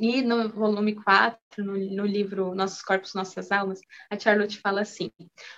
E 0.00 0.22
no 0.22 0.48
volume 0.48 0.94
4, 0.94 1.38
no, 1.58 1.76
no, 1.76 2.06
livro 2.06 2.54
Nossos 2.54 2.82
Corpos, 2.82 3.14
Nossas 3.14 3.50
Almas, 3.50 3.80
a 4.08 4.18
Charlotte 4.18 4.60
fala 4.60 4.82
assim: 4.82 5.10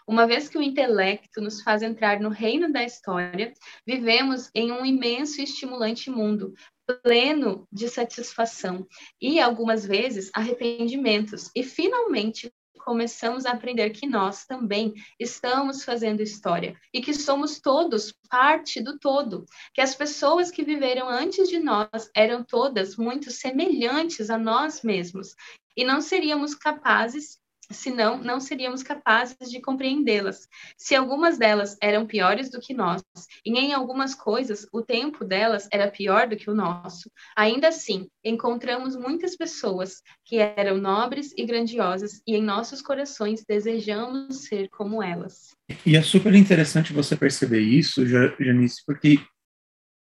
Uma 0.07 0.27
vez 0.27 0.49
que 0.49 0.57
o 0.57 0.63
intelecto 0.63 1.41
nos 1.41 1.63
faz 1.63 1.83
entrar 1.83 2.21
no 2.21 2.31
reino 2.31 2.73
da 2.73 2.83
história, 2.83 3.53
vivemos 3.87 4.51
em 4.55 4.73
um 4.73 4.85
imenso 4.85 5.41
e 5.41 5.45
estimulante 5.45 6.11
mundo, 6.11 6.55
pleno 7.03 7.69
de 7.71 7.89
satisfação 7.89 8.87
e, 9.21 9.39
algumas 9.39 9.85
vezes, 9.85 10.31
arrependimentos, 10.35 11.51
e 11.55 11.63
finalmente 11.63 12.51
começamos 12.85 13.47
a 13.47 13.53
aprender 13.53 13.91
que 13.91 14.07
nós 14.07 14.45
também 14.45 14.95
estamos 15.19 15.85
fazendo 15.85 16.23
história 16.23 16.77
e 16.93 17.01
que 17.01 17.15
somos 17.15 17.61
todos 17.61 18.13
parte 18.29 18.81
do 18.81 18.99
todo, 18.99 19.45
que 19.73 19.81
as 19.81 19.95
pessoas 19.95 20.51
que 20.51 20.63
viveram 20.63 21.09
antes 21.09 21.49
de 21.49 21.59
nós 21.59 22.11
eram 22.15 22.45
todas 22.45 22.97
muito 22.97 23.31
semelhantes 23.31 24.31
a 24.31 24.39
nós 24.39 24.83
mesmos 24.83 25.35
e 25.77 25.85
não 25.85 26.01
seríamos 26.01 26.55
capazes 26.55 27.40
senão 27.71 28.23
não 28.23 28.41
seríamos 28.41 28.83
capazes 28.83 29.51
de 29.51 29.61
compreendê-las. 29.61 30.49
Se 30.77 30.95
algumas 30.95 31.39
delas 31.39 31.77
eram 31.81 32.07
piores 32.07 32.51
do 32.51 32.61
que 32.61 32.75
nós, 32.75 33.03
e 33.45 33.59
em 33.59 33.73
algumas 33.73 34.15
coisas 34.15 34.67
o 34.73 34.83
tempo 34.83 35.25
delas 35.25 35.69
era 35.73 35.91
pior 35.91 36.29
do 36.29 36.37
que 36.37 36.51
o 36.51 36.55
nosso, 36.55 37.11
ainda 37.37 37.69
assim 37.69 38.09
encontramos 38.25 38.97
muitas 38.97 39.37
pessoas 39.37 40.03
que 40.25 40.39
eram 40.39 40.77
nobres 40.77 41.33
e 41.37 41.45
grandiosas, 41.45 42.21
e 42.27 42.37
em 42.37 42.43
nossos 42.43 42.83
corações 42.83 43.45
desejamos 43.49 44.45
ser 44.45 44.69
como 44.69 45.03
elas. 45.03 45.51
E 45.87 45.97
é 45.97 46.03
super 46.03 46.35
interessante 46.35 46.93
você 46.93 47.17
perceber 47.17 47.61
isso, 47.61 48.05
Janice, 48.07 48.83
porque 48.85 49.19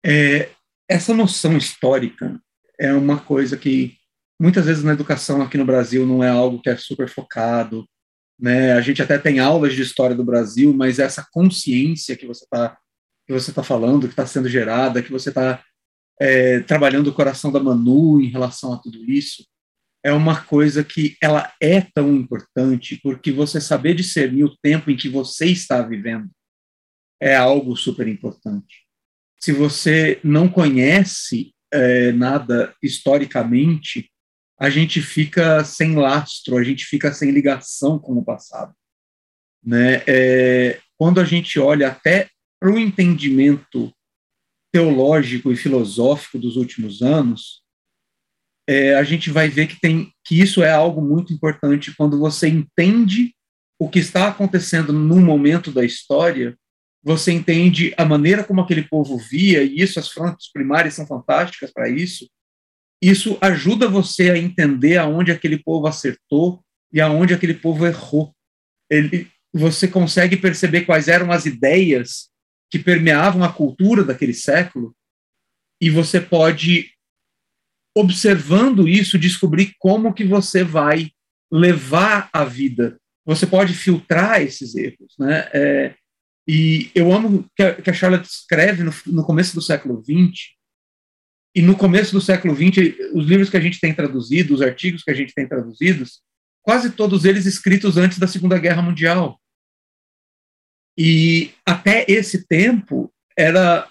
é, 0.04 0.50
essa 0.88 1.12
noção 1.12 1.56
histórica 1.56 2.40
é 2.78 2.92
uma 2.92 3.18
coisa 3.18 3.56
que 3.56 3.97
muitas 4.38 4.66
vezes 4.66 4.84
na 4.84 4.92
educação 4.92 5.42
aqui 5.42 5.58
no 5.58 5.64
Brasil 5.64 6.06
não 6.06 6.22
é 6.22 6.28
algo 6.28 6.60
que 6.60 6.70
é 6.70 6.76
super 6.76 7.08
focado, 7.08 7.86
né? 8.38 8.72
A 8.72 8.80
gente 8.80 9.02
até 9.02 9.18
tem 9.18 9.40
aulas 9.40 9.74
de 9.74 9.82
história 9.82 10.14
do 10.14 10.24
Brasil, 10.24 10.72
mas 10.72 10.98
essa 10.98 11.26
consciência 11.32 12.16
que 12.16 12.26
você 12.26 12.44
está 12.44 12.78
que 13.26 13.32
você 13.34 13.50
está 13.50 13.62
falando, 13.62 14.06
que 14.06 14.14
está 14.14 14.26
sendo 14.26 14.48
gerada, 14.48 15.02
que 15.02 15.12
você 15.12 15.28
está 15.28 15.62
é, 16.18 16.60
trabalhando 16.60 17.08
o 17.08 17.12
coração 17.12 17.52
da 17.52 17.60
Manu 17.60 18.22
em 18.22 18.28
relação 18.28 18.72
a 18.72 18.78
tudo 18.78 19.04
isso, 19.04 19.46
é 20.02 20.10
uma 20.10 20.42
coisa 20.42 20.82
que 20.82 21.14
ela 21.22 21.52
é 21.60 21.82
tão 21.82 22.14
importante 22.14 22.98
porque 23.02 23.30
você 23.30 23.60
saber 23.60 23.94
discernir 23.94 24.44
o 24.44 24.56
tempo 24.62 24.90
em 24.90 24.96
que 24.96 25.10
você 25.10 25.44
está 25.46 25.82
vivendo 25.82 26.30
é 27.20 27.36
algo 27.36 27.76
super 27.76 28.08
importante. 28.08 28.86
Se 29.38 29.52
você 29.52 30.20
não 30.24 30.48
conhece 30.48 31.52
é, 31.70 32.12
nada 32.12 32.74
historicamente, 32.82 34.10
a 34.58 34.68
gente 34.68 35.00
fica 35.00 35.62
sem 35.64 35.94
lastro, 35.94 36.56
a 36.56 36.64
gente 36.64 36.84
fica 36.84 37.12
sem 37.12 37.30
ligação 37.30 37.98
com 37.98 38.14
o 38.14 38.24
passado. 38.24 38.74
Né? 39.62 40.02
É, 40.06 40.80
quando 40.96 41.20
a 41.20 41.24
gente 41.24 41.58
olha 41.60 41.88
até 41.88 42.28
para 42.58 42.72
o 42.72 42.78
entendimento 42.78 43.92
teológico 44.72 45.52
e 45.52 45.56
filosófico 45.56 46.38
dos 46.38 46.56
últimos 46.56 47.02
anos, 47.02 47.62
é, 48.68 48.96
a 48.96 49.02
gente 49.02 49.30
vai 49.30 49.48
ver 49.48 49.68
que, 49.68 49.80
tem, 49.80 50.12
que 50.24 50.40
isso 50.40 50.62
é 50.62 50.70
algo 50.70 51.00
muito 51.00 51.32
importante 51.32 51.94
quando 51.96 52.18
você 52.18 52.48
entende 52.48 53.34
o 53.78 53.88
que 53.88 54.00
está 54.00 54.28
acontecendo 54.28 54.92
num 54.92 55.24
momento 55.24 55.70
da 55.70 55.84
história, 55.84 56.58
você 57.02 57.32
entende 57.32 57.94
a 57.96 58.04
maneira 58.04 58.42
como 58.42 58.60
aquele 58.60 58.82
povo 58.82 59.16
via, 59.16 59.62
e 59.62 59.80
isso, 59.80 60.00
as 60.00 60.08
fontes 60.08 60.50
primárias 60.52 60.94
são 60.94 61.06
fantásticas 61.06 61.72
para 61.72 61.88
isso, 61.88 62.28
isso 63.00 63.38
ajuda 63.40 63.88
você 63.88 64.30
a 64.30 64.38
entender 64.38 64.96
aonde 64.96 65.30
aquele 65.30 65.58
povo 65.58 65.86
acertou 65.86 66.62
e 66.92 67.00
aonde 67.00 67.32
aquele 67.32 67.54
povo 67.54 67.86
errou. 67.86 68.34
Ele, 68.90 69.30
você 69.52 69.86
consegue 69.86 70.36
perceber 70.36 70.82
quais 70.82 71.08
eram 71.08 71.30
as 71.30 71.46
ideias 71.46 72.28
que 72.70 72.78
permeavam 72.78 73.44
a 73.44 73.52
cultura 73.52 74.04
daquele 74.04 74.34
século 74.34 74.94
e 75.80 75.90
você 75.90 76.20
pode 76.20 76.90
observando 77.96 78.86
isso 78.86 79.18
descobrir 79.18 79.74
como 79.78 80.12
que 80.12 80.24
você 80.24 80.62
vai 80.62 81.10
levar 81.50 82.28
a 82.32 82.44
vida. 82.44 82.98
Você 83.24 83.46
pode 83.46 83.74
filtrar 83.74 84.42
esses 84.42 84.74
erros, 84.74 85.14
né? 85.18 85.48
É, 85.52 85.94
e 86.46 86.90
eu 86.94 87.12
amo 87.12 87.46
que 87.54 87.62
a, 87.62 87.74
que 87.74 87.90
a 87.90 87.92
Charlotte 87.92 88.26
escreve 88.26 88.82
no, 88.82 88.92
no 89.06 89.24
começo 89.24 89.54
do 89.54 89.62
século 89.62 90.02
XX 90.02 90.57
e 91.58 91.62
no 91.62 91.76
começo 91.76 92.12
do 92.12 92.20
século 92.20 92.54
XX, 92.54 93.10
os 93.12 93.26
livros 93.26 93.50
que 93.50 93.56
a 93.56 93.60
gente 93.60 93.80
tem 93.80 93.92
traduzido, 93.92 94.54
os 94.54 94.62
artigos 94.62 95.02
que 95.02 95.10
a 95.10 95.14
gente 95.14 95.34
tem 95.34 95.44
traduzidos, 95.44 96.20
quase 96.62 96.92
todos 96.92 97.24
eles 97.24 97.46
escritos 97.46 97.96
antes 97.96 98.16
da 98.16 98.28
Segunda 98.28 98.56
Guerra 98.60 98.80
Mundial. 98.80 99.40
E 100.96 101.50
até 101.66 102.04
esse 102.06 102.46
tempo 102.46 103.12
era 103.36 103.90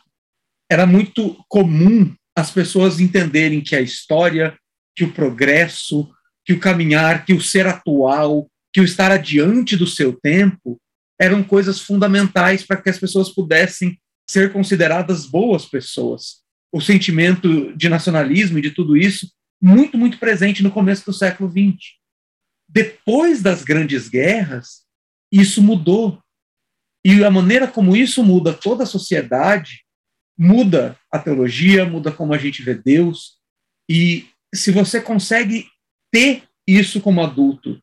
era 0.72 0.86
muito 0.86 1.44
comum 1.50 2.16
as 2.38 2.52
pessoas 2.52 3.02
entenderem 3.02 3.60
que 3.60 3.76
a 3.76 3.82
história, 3.82 4.58
que 4.96 5.04
o 5.04 5.12
progresso, 5.12 6.10
que 6.46 6.54
o 6.54 6.60
caminhar, 6.62 7.26
que 7.26 7.34
o 7.34 7.42
ser 7.42 7.68
atual, 7.68 8.50
que 8.72 8.80
o 8.80 8.86
estar 8.86 9.12
adiante 9.12 9.76
do 9.76 9.86
seu 9.86 10.14
tempo 10.14 10.80
eram 11.20 11.44
coisas 11.44 11.82
fundamentais 11.82 12.64
para 12.66 12.82
que 12.82 12.90
as 12.90 12.98
pessoas 12.98 13.28
pudessem 13.28 14.00
ser 14.26 14.54
consideradas 14.54 15.26
boas 15.26 15.66
pessoas 15.66 16.47
o 16.72 16.82
sentimento 16.82 17.76
de 17.76 17.90
nacionalismo 17.90 18.60
e 18.60 18.62
de 18.62 18.72
tudo 18.72 18.98
isso 18.98 19.32
muito, 19.62 19.98
muito 19.98 20.20
presente 20.20 20.62
no 20.62 20.72
começo 20.72 21.06
do 21.06 21.14
século 21.14 21.50
XX. 21.50 21.96
Depois 22.70 23.42
das 23.42 23.64
grandes 23.64 24.08
guerras, 24.08 24.86
isso 25.32 25.62
mudou. 25.62 26.22
E 27.04 27.24
a 27.24 27.32
maneira 27.32 27.68
como 27.68 27.96
isso 27.96 28.24
muda 28.24 28.54
toda 28.54 28.84
a 28.84 28.88
sociedade, 28.88 29.84
muda 30.38 31.00
a 31.12 31.18
teologia, 31.18 31.86
muda 31.86 32.12
como 32.12 32.34
a 32.34 32.38
gente 32.38 32.62
vê 32.62 32.76
Deus. 32.76 33.38
E 33.90 34.28
se 34.54 34.72
você 34.72 35.02
consegue 35.02 35.66
ter 36.12 36.44
isso 36.68 37.00
como 37.02 37.24
adulto 37.24 37.82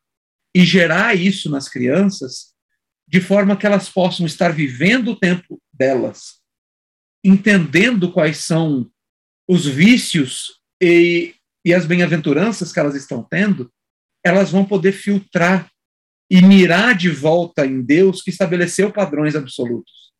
e 0.55 0.63
gerar 0.63 1.15
isso 1.15 1.49
nas 1.49 1.67
crianças, 1.67 2.53
de 3.07 3.19
forma 3.19 3.57
que 3.57 3.65
elas 3.65 3.89
possam 3.89 4.25
estar 4.25 4.49
vivendo 4.49 5.11
o 5.11 5.15
tempo 5.15 5.59
delas 5.73 6.44
entendendo 7.25 8.11
quais 8.11 8.37
são 8.37 8.89
os 9.47 9.65
vícios 9.65 10.59
e, 10.81 11.33
e 11.65 11.73
as 11.73 11.85
bem-aventuranças 11.85 12.71
que 12.71 12.79
elas 12.79 12.95
estão 12.95 13.23
tendo, 13.23 13.71
elas 14.23 14.51
vão 14.51 14.63
poder 14.63 14.91
filtrar 14.91 15.69
e 16.29 16.41
mirar 16.41 16.95
de 16.95 17.09
volta 17.09 17.65
em 17.65 17.81
Deus 17.81 18.21
que 18.21 18.29
estabeleceu 18.29 18.91
padrões 18.91 19.35
absolutos. 19.35 20.13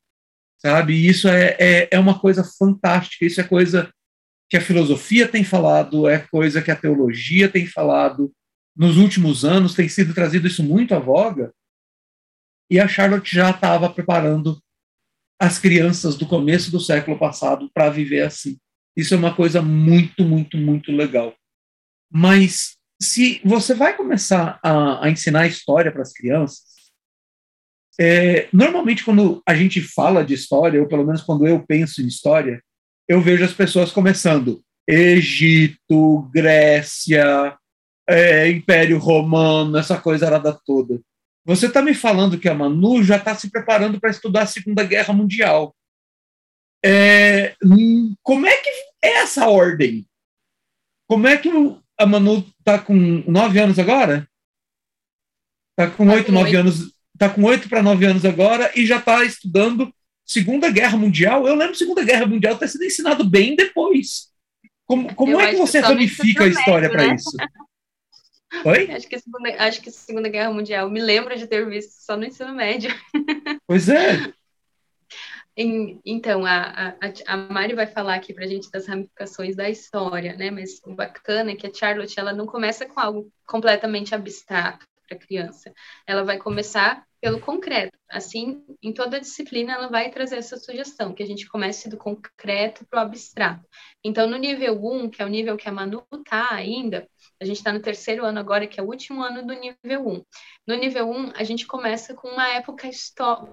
Sabe? 0.59 0.93
E 0.93 1.07
isso 1.07 1.27
é, 1.27 1.55
é, 1.59 1.89
é 1.91 1.99
uma 1.99 2.19
coisa 2.19 2.43
fantástica, 2.43 3.25
isso 3.25 3.39
é 3.39 3.43
coisa 3.43 3.91
que 4.49 4.57
a 4.57 4.61
filosofia 4.61 5.27
tem 5.27 5.43
falado, 5.43 6.07
é 6.07 6.19
coisa 6.19 6.61
que 6.61 6.71
a 6.71 6.75
teologia 6.75 7.49
tem 7.49 7.67
falado. 7.67 8.31
Nos 8.75 8.97
últimos 8.97 9.45
anos 9.45 9.73
tem 9.73 9.87
sido 9.87 10.13
trazido 10.13 10.47
isso 10.47 10.63
muito 10.63 10.93
à 10.95 10.99
voga, 10.99 11.53
e 12.69 12.79
a 12.79 12.87
Charlotte 12.87 13.33
já 13.33 13.51
estava 13.51 13.89
preparando 13.89 14.59
as 15.39 15.59
crianças 15.59 16.15
do 16.15 16.25
começo 16.25 16.71
do 16.71 16.79
século 16.79 17.17
passado 17.17 17.69
para 17.73 17.89
viver 17.89 18.21
assim. 18.21 18.57
Isso 18.95 19.13
é 19.13 19.17
uma 19.17 19.35
coisa 19.35 19.61
muito, 19.61 20.23
muito, 20.23 20.57
muito 20.57 20.91
legal. 20.91 21.35
Mas 22.11 22.77
se 23.01 23.41
você 23.43 23.73
vai 23.73 23.95
começar 23.95 24.59
a, 24.63 25.05
a 25.05 25.09
ensinar 25.09 25.47
história 25.47 25.91
para 25.91 26.01
as 26.01 26.13
crianças, 26.13 26.63
é, 27.99 28.47
normalmente 28.51 29.03
quando 29.03 29.41
a 29.47 29.53
gente 29.55 29.81
fala 29.81 30.23
de 30.23 30.33
história, 30.33 30.81
ou 30.81 30.87
pelo 30.87 31.05
menos 31.05 31.21
quando 31.21 31.45
eu 31.45 31.65
penso 31.65 32.01
em 32.01 32.07
história, 32.07 32.61
eu 33.07 33.21
vejo 33.21 33.43
as 33.43 33.53
pessoas 33.53 33.91
começando 33.91 34.61
Egito, 34.87 36.29
Grécia, 36.33 37.57
é, 38.07 38.49
Império 38.49 38.97
Romano, 38.97 39.77
essa 39.77 39.99
coisa 39.99 40.27
arada 40.27 40.57
toda. 40.65 41.01
Você 41.45 41.67
está 41.67 41.81
me 41.81 41.93
falando 41.93 42.39
que 42.39 42.49
a 42.49 42.55
Manu 42.55 43.03
já 43.03 43.17
está 43.17 43.35
se 43.35 43.51
preparando 43.51 43.99
para 43.99 44.09
estudar 44.09 44.41
a 44.41 44.47
Segunda 44.47 44.83
Guerra 44.83 45.13
Mundial. 45.13 45.75
É, 46.83 47.55
como 48.23 48.47
é 48.47 48.57
que 48.57 48.69
é 49.03 49.17
essa 49.19 49.47
ordem? 49.47 50.07
Como 51.07 51.27
é 51.27 51.37
que 51.37 51.49
a 51.97 52.05
Manu 52.05 52.45
está 52.59 52.79
com 52.79 52.95
nove 53.27 53.59
anos 53.59 53.77
agora? 53.77 54.27
Está 55.71 55.91
com 55.91 56.07
oito, 56.09 56.31
nove 56.31 56.55
anos. 56.55 56.95
Está 57.13 57.29
com 57.29 57.43
oito 57.43 57.69
para 57.69 57.83
nove 57.83 58.05
anos 58.05 58.25
agora 58.25 58.71
e 58.75 58.85
já 58.85 58.97
está 58.97 59.23
estudando 59.23 59.93
Segunda 60.25 60.71
Guerra 60.71 60.97
Mundial. 60.97 61.47
Eu 61.47 61.55
lembro 61.55 61.75
Segunda 61.75 62.03
Guerra 62.03 62.25
Mundial 62.25 62.57
ter 62.57 62.69
sido 62.69 62.83
ensinado 62.83 63.23
bem 63.23 63.55
depois. 63.55 64.31
Como, 64.87 65.13
como 65.13 65.39
é 65.39 65.51
que 65.51 65.57
você 65.57 65.79
ramifica 65.79 66.43
a 66.43 66.47
história 66.47 66.89
para 66.89 67.07
né? 67.07 67.15
isso? 67.15 67.31
Oi? 68.63 68.89
Acho 68.95 69.07
que, 69.07 69.19
segunda, 69.19 69.55
acho 69.63 69.81
que 69.81 69.91
Segunda 69.91 70.29
Guerra 70.29 70.51
Mundial 70.51 70.89
me 70.89 71.01
lembro 71.01 71.35
de 71.35 71.47
ter 71.47 71.67
visto 71.67 71.91
só 71.91 72.15
no 72.15 72.25
ensino 72.25 72.53
médio. 72.53 72.91
Pois 73.67 73.89
é. 73.89 74.31
Então, 75.57 76.45
a, 76.45 76.89
a, 76.89 77.33
a 77.33 77.37
Mari 77.37 77.73
vai 77.73 77.87
falar 77.87 78.15
aqui 78.15 78.33
para 78.33 78.43
a 78.43 78.47
gente 78.47 78.69
das 78.69 78.85
ramificações 78.85 79.55
da 79.55 79.69
história, 79.69 80.35
né? 80.35 80.51
Mas 80.51 80.81
o 80.85 80.93
bacana 80.93 81.51
é 81.51 81.55
que 81.55 81.65
a 81.65 81.73
Charlotte 81.73 82.19
ela 82.19 82.33
não 82.33 82.45
começa 82.45 82.85
com 82.85 82.99
algo 82.99 83.31
completamente 83.47 84.13
abstrato 84.13 84.85
para 85.07 85.17
a 85.17 85.19
criança. 85.19 85.73
Ela 86.05 86.23
vai 86.23 86.37
começar 86.37 87.05
pelo 87.21 87.39
concreto. 87.39 87.97
Assim, 88.09 88.63
em 88.83 88.93
toda 88.93 89.19
disciplina, 89.19 89.73
ela 89.73 89.87
vai 89.87 90.11
trazer 90.11 90.37
essa 90.37 90.57
sugestão, 90.57 91.13
que 91.13 91.23
a 91.23 91.25
gente 91.25 91.47
comece 91.47 91.89
do 91.89 91.97
concreto 91.97 92.85
para 92.85 92.99
o 92.99 93.01
abstrato. 93.03 93.65
Então, 94.03 94.27
no 94.27 94.37
nível 94.37 94.79
1, 94.79 95.09
que 95.09 95.21
é 95.21 95.25
o 95.25 95.29
nível 95.29 95.57
que 95.57 95.67
a 95.67 95.71
Manu 95.71 96.05
está 96.13 96.53
ainda, 96.53 97.07
a 97.39 97.45
gente 97.45 97.57
está 97.57 97.71
no 97.71 97.81
terceiro 97.81 98.25
ano 98.25 98.39
agora, 98.39 98.67
que 98.67 98.79
é 98.79 98.83
o 98.83 98.87
último 98.87 99.21
ano 99.21 99.45
do 99.45 99.53
nível 99.53 100.07
1. 100.07 100.25
No 100.67 100.75
nível 100.75 101.09
1, 101.09 101.33
a 101.35 101.43
gente 101.43 101.67
começa 101.67 102.13
com 102.13 102.29
uma 102.29 102.47
época, 102.49 102.89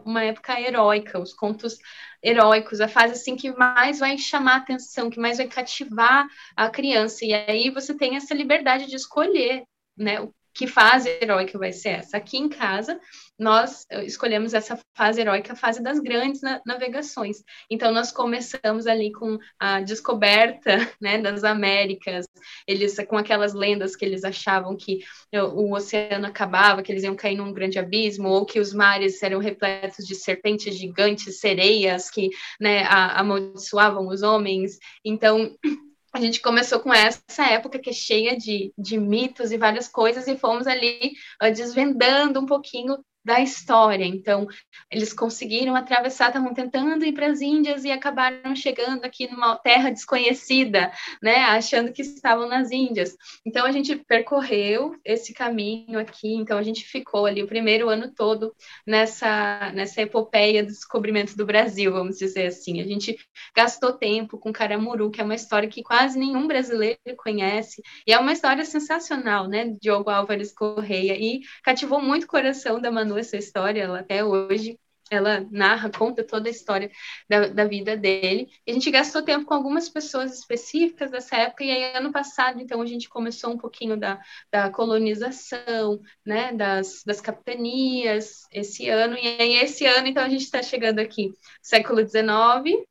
uma 0.04 0.22
época 0.22 0.60
heróica, 0.60 1.18
os 1.18 1.34
contos 1.34 1.78
heróicos, 2.22 2.80
a 2.80 2.88
fase 2.88 3.14
assim 3.14 3.36
que 3.36 3.50
mais 3.52 3.98
vai 3.98 4.16
chamar 4.16 4.54
a 4.54 4.56
atenção, 4.58 5.10
que 5.10 5.18
mais 5.18 5.38
vai 5.38 5.48
cativar 5.48 6.26
a 6.56 6.70
criança. 6.70 7.24
E 7.24 7.34
aí 7.34 7.70
você 7.70 7.96
tem 7.96 8.16
essa 8.16 8.34
liberdade 8.34 8.86
de 8.86 8.96
escolher 8.96 9.64
né, 9.96 10.18
que 10.54 10.66
fase 10.66 11.08
heróica 11.20 11.58
vai 11.58 11.72
ser 11.72 11.90
essa? 11.90 12.16
Aqui 12.16 12.36
em 12.36 12.48
casa, 12.48 13.00
nós 13.38 13.86
escolhemos 14.04 14.54
essa 14.54 14.78
fase 14.94 15.20
heróica, 15.20 15.52
a 15.52 15.56
fase 15.56 15.82
das 15.82 15.98
grandes 15.98 16.40
navegações. 16.66 17.42
Então, 17.70 17.92
nós 17.92 18.12
começamos 18.12 18.86
ali 18.86 19.10
com 19.12 19.38
a 19.58 19.80
descoberta 19.80 20.76
né, 21.00 21.18
das 21.18 21.42
Américas, 21.42 22.26
eles 22.66 22.96
com 23.08 23.16
aquelas 23.16 23.54
lendas 23.54 23.96
que 23.96 24.04
eles 24.04 24.24
achavam 24.24 24.76
que 24.76 25.00
o 25.34 25.74
oceano 25.74 26.26
acabava, 26.26 26.82
que 26.82 26.92
eles 26.92 27.02
iam 27.02 27.16
cair 27.16 27.36
num 27.36 27.52
grande 27.52 27.78
abismo, 27.78 28.28
ou 28.28 28.44
que 28.44 28.60
os 28.60 28.72
mares 28.72 29.22
eram 29.22 29.38
repletos 29.38 30.06
de 30.06 30.14
serpentes 30.14 30.76
gigantes, 30.76 31.40
sereias 31.40 32.10
que 32.10 32.28
né, 32.60 32.84
amaldiçoavam 32.88 34.08
os 34.08 34.22
homens. 34.22 34.78
Então, 35.04 35.56
a 36.12 36.20
gente 36.20 36.40
começou 36.40 36.80
com 36.80 36.92
essa 36.92 37.46
época 37.50 37.78
que 37.78 37.90
é 37.90 37.92
cheia 37.92 38.36
de, 38.36 38.72
de 38.76 38.98
mitos 38.98 39.50
e 39.50 39.56
várias 39.56 39.88
coisas, 39.88 40.26
e 40.28 40.36
fomos 40.36 40.66
ali 40.66 41.12
uh, 41.42 41.52
desvendando 41.52 42.38
um 42.38 42.46
pouquinho 42.46 42.98
da 43.24 43.40
história. 43.40 44.04
Então, 44.04 44.46
eles 44.90 45.12
conseguiram 45.12 45.74
atravessar, 45.74 46.28
estavam 46.28 46.52
tentando 46.52 47.04
ir 47.04 47.12
para 47.12 47.26
as 47.26 47.40
Índias 47.40 47.84
e 47.84 47.90
acabaram 47.90 48.54
chegando 48.54 49.04
aqui 49.04 49.30
numa 49.30 49.56
terra 49.56 49.90
desconhecida, 49.90 50.92
né, 51.22 51.36
achando 51.44 51.92
que 51.92 52.02
estavam 52.02 52.48
nas 52.48 52.70
Índias. 52.70 53.16
Então, 53.46 53.64
a 53.64 53.72
gente 53.72 53.96
percorreu 53.96 54.96
esse 55.04 55.32
caminho 55.32 55.98
aqui, 55.98 56.34
então 56.34 56.58
a 56.58 56.62
gente 56.62 56.84
ficou 56.84 57.26
ali 57.26 57.42
o 57.42 57.46
primeiro 57.46 57.88
ano 57.88 58.12
todo 58.12 58.54
nessa 58.86 59.72
nessa 59.74 60.02
epopeia 60.02 60.62
do 60.62 60.68
descobrimento 60.68 61.36
do 61.36 61.46
Brasil, 61.46 61.92
vamos 61.92 62.18
dizer 62.18 62.46
assim. 62.46 62.80
A 62.80 62.84
gente 62.84 63.16
gastou 63.54 63.92
tempo 63.92 64.38
com 64.38 64.52
Caramuru, 64.52 65.10
que 65.10 65.20
é 65.20 65.24
uma 65.24 65.34
história 65.34 65.68
que 65.68 65.82
quase 65.82 66.18
nenhum 66.18 66.46
brasileiro 66.46 66.98
conhece, 67.16 67.82
e 68.06 68.12
é 68.12 68.18
uma 68.18 68.32
história 68.32 68.64
sensacional, 68.64 69.48
né, 69.48 69.74
Diogo 69.80 70.10
Álvares 70.10 70.52
Correia, 70.52 71.16
e 71.18 71.40
cativou 71.62 72.00
muito 72.00 72.24
o 72.24 72.28
coração 72.28 72.80
da 72.80 72.90
Manu 72.90 73.11
essa 73.18 73.36
história, 73.36 73.82
ela 73.82 74.00
até 74.00 74.24
hoje 74.24 74.78
ela 75.14 75.46
narra, 75.50 75.90
conta 75.90 76.24
toda 76.24 76.48
a 76.48 76.50
história 76.50 76.90
da, 77.28 77.48
da, 77.48 77.64
vida 77.64 77.96
dele. 77.96 78.48
A 78.66 78.72
gente 78.72 78.90
gastou 78.90 79.22
tempo 79.22 79.44
com 79.44 79.54
algumas 79.54 79.88
pessoas 79.88 80.38
específicas 80.38 81.10
dessa 81.10 81.36
época, 81.36 81.64
e 81.64 81.70
aí 81.70 81.96
ano 81.96 82.10
passado, 82.10 82.60
então, 82.60 82.80
a 82.80 82.86
gente 82.86 83.08
começou 83.08 83.52
um 83.52 83.58
pouquinho 83.58 83.96
da, 83.96 84.18
da 84.50 84.70
colonização, 84.70 86.00
né, 86.24 86.52
das, 86.52 87.02
das 87.04 87.20
capitanias, 87.20 88.42
esse 88.50 88.88
ano, 88.88 89.16
e 89.16 89.26
aí 89.40 89.56
esse 89.56 89.84
ano, 89.84 90.06
então, 90.06 90.22
a 90.22 90.28
gente 90.28 90.44
está 90.44 90.62
chegando 90.62 90.98
aqui, 90.98 91.30
século 91.60 92.00
XIX, 92.00 92.82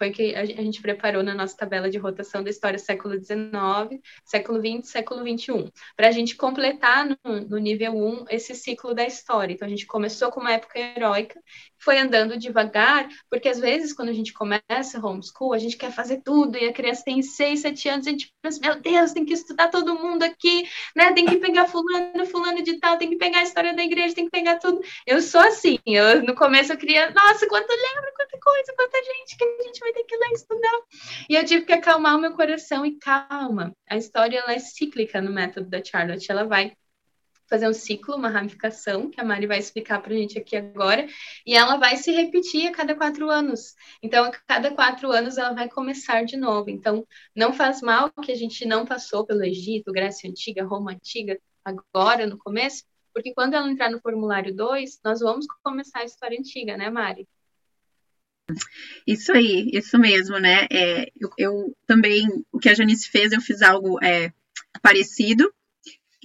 foi 0.00 0.10
que 0.10 0.34
a 0.34 0.46
gente 0.46 0.80
preparou 0.80 1.22
na 1.22 1.34
nossa 1.34 1.54
tabela 1.54 1.90
de 1.90 1.98
rotação 1.98 2.42
da 2.42 2.48
história 2.48 2.78
século 2.78 3.22
XIX, 3.22 4.00
século 4.24 4.58
XX, 4.58 4.88
século 4.88 5.20
XXI, 5.20 5.70
para 5.94 6.08
a 6.08 6.10
gente 6.10 6.36
completar 6.36 7.06
no, 7.06 7.40
no 7.42 7.58
nível 7.58 7.92
1 7.92 8.24
esse 8.30 8.54
ciclo 8.54 8.94
da 8.94 9.04
história. 9.04 9.52
Então, 9.52 9.66
a 9.66 9.70
gente 9.70 9.86
começou 9.86 10.30
com 10.30 10.40
uma 10.40 10.54
época 10.54 10.78
heróica, 10.78 11.38
foi 11.80 11.98
andando 11.98 12.36
devagar, 12.36 13.08
porque 13.30 13.48
às 13.48 13.58
vezes, 13.58 13.92
quando 13.92 14.10
a 14.10 14.12
gente 14.12 14.32
começa 14.32 15.00
homeschool, 15.02 15.52
a 15.52 15.58
gente 15.58 15.76
quer 15.76 15.92
fazer 15.92 16.20
tudo, 16.22 16.56
e 16.56 16.68
a 16.68 16.72
criança 16.72 17.02
tem 17.04 17.22
6, 17.22 17.60
7 17.60 17.88
anos, 17.88 18.06
a 18.06 18.10
gente 18.10 18.32
pensa, 18.42 18.60
meu 18.60 18.80
Deus, 18.80 19.12
tem 19.12 19.24
que 19.24 19.32
estudar 19.32 19.68
todo 19.68 19.98
mundo 19.98 20.22
aqui, 20.22 20.68
né? 20.94 21.12
Tem 21.12 21.26
que 21.26 21.36
pegar 21.38 21.66
fulano, 21.66 22.26
fulano 22.26 22.62
de 22.62 22.78
tal, 22.78 22.98
tem 22.98 23.08
que 23.08 23.16
pegar 23.16 23.40
a 23.40 23.42
história 23.42 23.74
da 23.74 23.82
igreja, 23.82 24.14
tem 24.14 24.24
que 24.24 24.30
pegar 24.30 24.58
tudo. 24.58 24.80
Eu 25.06 25.20
sou 25.22 25.40
assim, 25.40 25.78
eu, 25.86 26.22
no 26.22 26.34
começo 26.34 26.72
eu 26.72 26.76
queria, 26.76 27.10
nossa, 27.10 27.46
quanto 27.46 27.70
livro, 27.70 28.12
quanta 28.16 28.38
coisa, 28.38 28.74
quanta 28.76 28.98
gente 28.98 29.36
que 29.36 29.44
a 29.44 29.62
gente 29.62 29.80
vai 29.80 29.92
ter 29.92 30.04
que 30.04 30.14
ir 30.14 30.18
lá 30.18 30.26
estudar. 30.32 30.80
E 31.28 31.34
eu 31.34 31.44
tive 31.44 31.64
que 31.64 31.72
acalmar 31.72 32.16
o 32.16 32.20
meu 32.20 32.32
coração 32.32 32.84
e 32.84 32.98
calma. 32.98 33.72
A 33.88 33.96
história 33.96 34.38
ela 34.38 34.52
é 34.52 34.58
cíclica 34.58 35.20
no 35.20 35.32
método 35.32 35.68
da 35.68 35.82
Charlotte, 35.82 36.30
ela 36.30 36.44
vai 36.44 36.72
fazer 37.50 37.68
um 37.68 37.72
ciclo, 37.72 38.14
uma 38.14 38.28
ramificação, 38.28 39.10
que 39.10 39.20
a 39.20 39.24
Mari 39.24 39.46
vai 39.46 39.58
explicar 39.58 40.00
para 40.00 40.14
a 40.14 40.16
gente 40.16 40.38
aqui 40.38 40.56
agora, 40.56 41.06
e 41.44 41.54
ela 41.54 41.76
vai 41.76 41.96
se 41.96 42.12
repetir 42.12 42.68
a 42.68 42.72
cada 42.72 42.94
quatro 42.94 43.28
anos. 43.28 43.74
Então, 44.00 44.24
a 44.24 44.30
cada 44.30 44.70
quatro 44.70 45.10
anos 45.10 45.36
ela 45.36 45.52
vai 45.52 45.68
começar 45.68 46.24
de 46.24 46.36
novo. 46.36 46.70
Então, 46.70 47.04
não 47.34 47.52
faz 47.52 47.82
mal 47.82 48.10
que 48.22 48.30
a 48.30 48.36
gente 48.36 48.64
não 48.64 48.86
passou 48.86 49.26
pelo 49.26 49.44
Egito, 49.44 49.92
Grécia 49.92 50.30
Antiga, 50.30 50.64
Roma 50.64 50.92
Antiga, 50.92 51.38
agora, 51.64 52.26
no 52.26 52.38
começo, 52.38 52.84
porque 53.12 53.34
quando 53.34 53.54
ela 53.54 53.68
entrar 53.68 53.90
no 53.90 54.00
formulário 54.00 54.54
2, 54.54 55.00
nós 55.04 55.18
vamos 55.18 55.46
começar 55.62 56.00
a 56.00 56.04
história 56.04 56.38
antiga, 56.38 56.76
né, 56.76 56.88
Mari? 56.88 57.26
Isso 59.06 59.32
aí, 59.32 59.70
isso 59.72 59.98
mesmo, 59.98 60.38
né? 60.38 60.66
É, 60.70 61.10
eu, 61.18 61.30
eu, 61.36 61.76
também, 61.86 62.26
o 62.52 62.58
que 62.58 62.68
a 62.68 62.74
Janice 62.74 63.08
fez, 63.08 63.32
eu 63.32 63.40
fiz 63.40 63.62
algo 63.62 64.02
é, 64.02 64.32
parecido. 64.82 65.52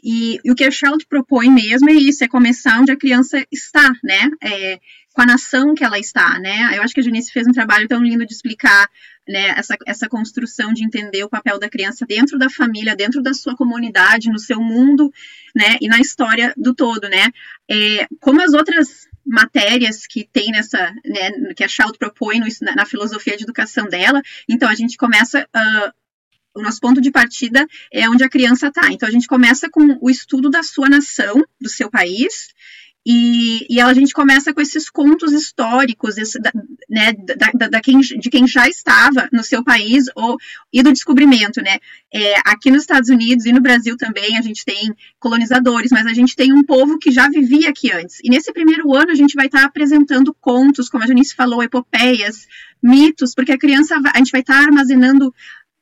E, 0.06 0.40
e, 0.46 0.52
o 0.52 0.56
que 0.56 0.64
a 0.64 0.70
Charlotte 0.70 1.08
propõe 1.08 1.50
mesmo 1.50 1.90
é 1.90 1.94
isso, 1.94 2.24
é 2.24 2.28
começar 2.28 2.80
onde 2.80 2.92
a 2.92 2.96
criança 2.96 3.44
está, 3.52 3.92
né? 4.04 4.30
É, 4.40 4.80
com 5.12 5.22
a 5.24 5.26
nação 5.26 5.74
que 5.74 5.84
ela 5.84 5.98
está, 5.98 6.38
né? 6.38 6.78
Eu 6.78 6.84
acho 6.84 6.94
que 6.94 7.00
a 7.00 7.04
Janice 7.04 7.32
fez 7.32 7.48
um 7.48 7.52
trabalho 7.52 7.88
tão 7.88 8.04
lindo 8.04 8.24
de 8.24 8.32
explicar 8.32 8.88
né, 9.28 9.56
essa, 9.58 9.76
essa 9.88 10.08
construção 10.08 10.72
de 10.74 10.86
entender 10.86 11.24
o 11.24 11.30
papel 11.30 11.58
da 11.58 11.68
criança 11.68 12.06
dentro 12.06 12.38
da 12.38 12.50
família, 12.52 12.96
dentro 12.96 13.24
da 13.24 13.34
sua 13.34 13.56
comunidade, 13.56 14.30
no 14.30 14.38
seu 14.38 14.62
mundo, 14.62 15.12
né, 15.56 15.78
e 15.82 15.88
na 15.88 16.00
história 16.00 16.54
do 16.56 16.76
todo, 16.76 17.10
né? 17.10 17.32
É, 17.68 18.08
como 18.20 18.42
as 18.44 18.54
outras 18.54 19.08
matérias 19.26 20.06
que 20.06 20.30
tem 20.32 20.52
nessa, 20.52 20.94
né, 21.04 21.32
que 21.56 21.64
a 21.64 21.68
Charlotte 21.68 21.98
propõe 21.98 22.40
no, 22.40 22.46
na, 22.62 22.76
na, 22.76 22.86
filosofia 22.86 23.36
de 23.36 23.44
educação 23.44 23.88
dela. 23.88 24.22
Então, 24.48 24.70
a 24.70 24.76
gente 24.76 24.98
começa. 24.98 25.48
Uh, 25.56 26.05
o 26.56 26.62
nosso 26.62 26.80
ponto 26.80 27.02
de 27.02 27.12
partida 27.12 27.68
é 27.92 28.10
onde 28.10 28.24
a 28.24 28.30
criança 28.30 28.68
está. 28.68 28.92
Então, 28.92 29.08
a 29.08 29.12
gente 29.12 29.28
começa 29.28 29.70
com 29.70 29.98
o 30.02 30.10
estudo 30.10 30.50
da 30.50 30.64
sua 30.64 30.90
nação, 30.90 31.44
do 31.60 31.70
seu 31.70 31.90
país, 31.90 32.54
e, 33.08 33.68
e 33.70 33.80
a 33.80 33.94
gente 33.94 34.14
começa 34.14 34.52
com 34.52 34.60
esses 34.60 34.90
contos 34.90 35.32
históricos, 35.32 36.18
esse, 36.18 36.40
da, 36.40 36.52
né, 36.90 37.14
da, 37.14 37.52
da, 37.54 37.68
da, 37.68 37.80
quem, 37.80 38.00
de 38.00 38.30
quem 38.32 38.48
já 38.48 38.68
estava 38.68 39.30
no 39.32 39.44
seu 39.44 39.64
país 39.64 40.06
ou, 40.16 40.38
e 40.74 40.82
do 40.82 40.92
descobrimento, 40.92 41.62
né? 41.62 41.78
É, 42.12 42.40
aqui 42.44 42.72
nos 42.72 42.82
Estados 42.82 43.10
Unidos 43.10 43.46
e 43.46 43.54
no 43.54 43.62
Brasil 43.62 43.96
também 43.96 44.36
a 44.38 44.42
gente 44.42 44.66
tem 44.66 44.92
colonizadores, 45.20 45.92
mas 45.92 46.08
a 46.08 46.14
gente 46.14 46.36
tem 46.36 46.52
um 46.52 46.64
povo 46.64 46.98
que 46.98 47.12
já 47.12 47.30
vivia 47.30 47.70
aqui 47.70 47.92
antes. 47.92 48.18
E 48.24 48.30
nesse 48.30 48.52
primeiro 48.52 48.96
ano 48.96 49.12
a 49.12 49.16
gente 49.16 49.36
vai 49.36 49.46
estar 49.46 49.60
tá 49.60 49.66
apresentando 49.66 50.36
contos, 50.42 50.90
como 50.90 51.04
a 51.04 51.08
Janice 51.08 51.36
falou, 51.36 51.62
epopeias, 51.62 52.48
mitos, 52.82 53.36
porque 53.36 53.52
a 53.52 53.58
criança, 53.58 54.02
a 54.14 54.18
gente 54.18 54.32
vai 54.32 54.42
estar 54.42 54.56
tá 54.56 54.64
armazenando 54.64 55.32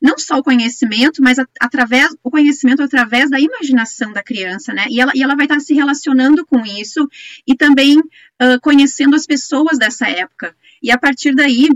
não 0.04 0.18
só 0.18 0.38
o 0.38 0.44
conhecimento, 0.44 1.24
mas 1.24 1.39
a, 1.39 1.48
através 1.62 2.13
o 2.22 2.30
conhecimento 2.30 2.84
através 2.84 3.30
da 3.30 3.39
imaginação 3.39 4.12
da 4.12 4.22
criança, 4.22 4.74
né? 4.74 4.86
E 4.89 5.00
ela, 5.00 5.13
e 5.16 5.24
ela 5.24 5.34
vai 5.34 5.46
estar 5.46 5.62
se 5.62 5.74
relacionando 5.74 6.46
com 6.46 6.60
isso 6.66 7.10
e 7.48 7.56
também 7.56 7.98
uh, 7.98 8.60
conhecendo 8.62 9.16
as 9.16 9.26
pessoas 9.26 9.80
dessa 9.80 10.10
época. 10.10 10.54
E 10.82 10.92
a 10.92 10.98
partir 10.98 11.34
daí 11.34 11.70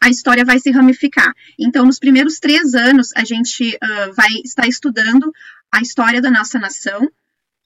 a 0.00 0.08
história 0.08 0.44
vai 0.44 0.60
se 0.60 0.70
ramificar. 0.70 1.32
Então, 1.58 1.84
nos 1.84 1.98
primeiros 1.98 2.38
três 2.38 2.74
anos, 2.74 3.10
a 3.16 3.24
gente 3.24 3.74
uh, 3.74 4.14
vai 4.14 4.30
estar 4.44 4.68
estudando 4.68 5.32
a 5.72 5.80
história 5.80 6.20
da 6.20 6.30
nossa 6.30 6.60
nação, 6.60 7.10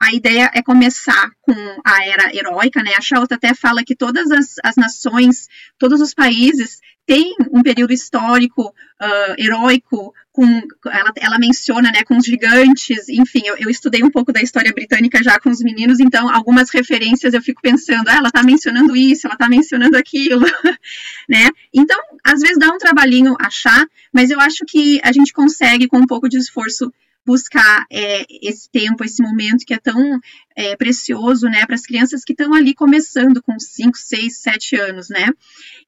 a 0.03 0.13
ideia 0.13 0.51
é 0.53 0.61
começar 0.61 1.31
com 1.41 1.55
a 1.85 2.05
era 2.05 2.35
heróica, 2.35 2.83
né? 2.83 2.93
A 2.97 3.01
Charlotte 3.01 3.35
até 3.35 3.55
fala 3.55 3.85
que 3.85 3.95
todas 3.95 4.33
as, 4.33 4.57
as 4.65 4.75
nações, 4.75 5.47
todos 5.79 6.01
os 6.01 6.13
países 6.13 6.81
têm 7.07 7.35
um 7.51 7.63
período 7.63 7.93
histórico 7.93 8.69
uh, 8.69 9.35
heróico, 9.37 10.15
com, 10.31 10.45
ela, 10.87 11.13
ela, 11.17 11.39
menciona, 11.39 11.91
né, 11.93 12.03
com 12.05 12.17
os 12.17 12.25
gigantes, 12.25 13.09
enfim, 13.09 13.43
eu, 13.45 13.57
eu, 13.59 13.69
estudei 13.69 14.03
um 14.03 14.11
pouco 14.11 14.33
da 14.33 14.41
história 14.41 14.73
britânica 14.73 15.23
já 15.23 15.39
com 15.39 15.51
os 15.51 15.61
meninos, 15.61 16.01
então 16.01 16.33
algumas 16.33 16.71
referências 16.71 17.35
eu 17.35 17.43
fico 17.43 17.61
pensando, 17.61 18.09
ah, 18.09 18.17
ela 18.17 18.29
está 18.29 18.43
mencionando 18.43 18.97
isso, 18.97 19.27
ela 19.27 19.35
está 19.35 19.49
mencionando 19.49 19.97
aquilo, 19.97 20.47
né? 21.29 21.51
Então, 21.75 21.99
às 22.25 22.41
vezes 22.41 22.59
dá 22.59 22.73
um 22.73 22.79
trabalhinho 22.79 23.35
achar, 23.39 23.87
mas 24.13 24.31
eu 24.31 24.41
acho 24.41 24.65
que 24.67 25.01
a 25.03 25.13
gente 25.13 25.33
consegue, 25.33 25.89
com 25.89 25.99
um 25.99 26.07
pouco 26.07 26.29
de 26.29 26.39
esforço, 26.39 26.93
buscar 27.25 27.87
é, 27.91 28.25
esse 28.43 28.69
tempo, 28.71 29.05
esse 29.05 29.23
momento 29.23 29.65
que 29.65 29.75
é 29.75 29.79
tão 29.79 30.19
é, 30.57 30.77
precioso, 30.77 31.47
né, 31.47 31.65
para 31.65 31.75
as 31.75 31.83
crianças 31.83 32.25
que 32.25 32.33
estão 32.33 32.53
ali 32.53 32.75
começando 32.75 33.43
com 33.43 33.59
5, 33.59 33.97
6, 33.97 34.39
7 34.39 34.77
anos, 34.77 35.09
né? 35.09 35.29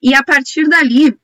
E 0.03 0.14
a 0.14 0.23
partir 0.23 0.68
dali, 0.68 1.16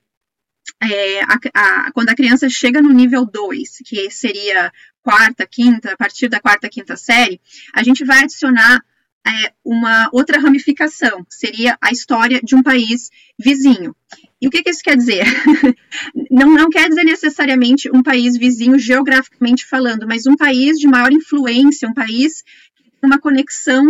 é, 0.81 1.21
a, 1.23 1.39
a, 1.53 1.91
quando 1.91 2.09
a 2.09 2.15
criança 2.15 2.49
chega 2.49 2.81
no 2.81 2.91
nível 2.91 3.25
2, 3.25 3.77
que 3.85 4.09
seria 4.09 4.71
quarta, 5.01 5.47
quinta, 5.47 5.93
a 5.93 5.97
partir 5.97 6.27
da 6.27 6.39
quarta, 6.39 6.69
quinta 6.69 6.95
série, 6.95 7.39
a 7.73 7.83
gente 7.83 8.03
vai 8.03 8.23
adicionar 8.23 8.83
é, 9.25 9.53
uma 9.63 10.09
outra 10.11 10.39
ramificação, 10.39 11.25
seria 11.29 11.77
a 11.81 11.91
história 11.91 12.41
de 12.43 12.55
um 12.55 12.63
país 12.63 13.09
vizinho. 13.37 13.95
E 14.41 14.47
o 14.47 14.49
que, 14.49 14.63
que 14.63 14.71
isso 14.71 14.81
quer 14.83 14.97
dizer? 14.97 15.23
não, 16.31 16.51
não 16.51 16.69
quer 16.69 16.89
dizer 16.89 17.03
necessariamente 17.03 17.89
um 17.93 18.01
país 18.01 18.35
vizinho 18.35 18.79
geograficamente 18.79 19.65
falando, 19.65 20.07
mas 20.07 20.25
um 20.25 20.35
país 20.35 20.79
de 20.79 20.87
maior 20.87 21.11
influência, 21.11 21.87
um 21.87 21.93
país 21.93 22.41
que 22.75 22.83
tem 22.83 23.09
uma 23.09 23.19
conexão 23.19 23.85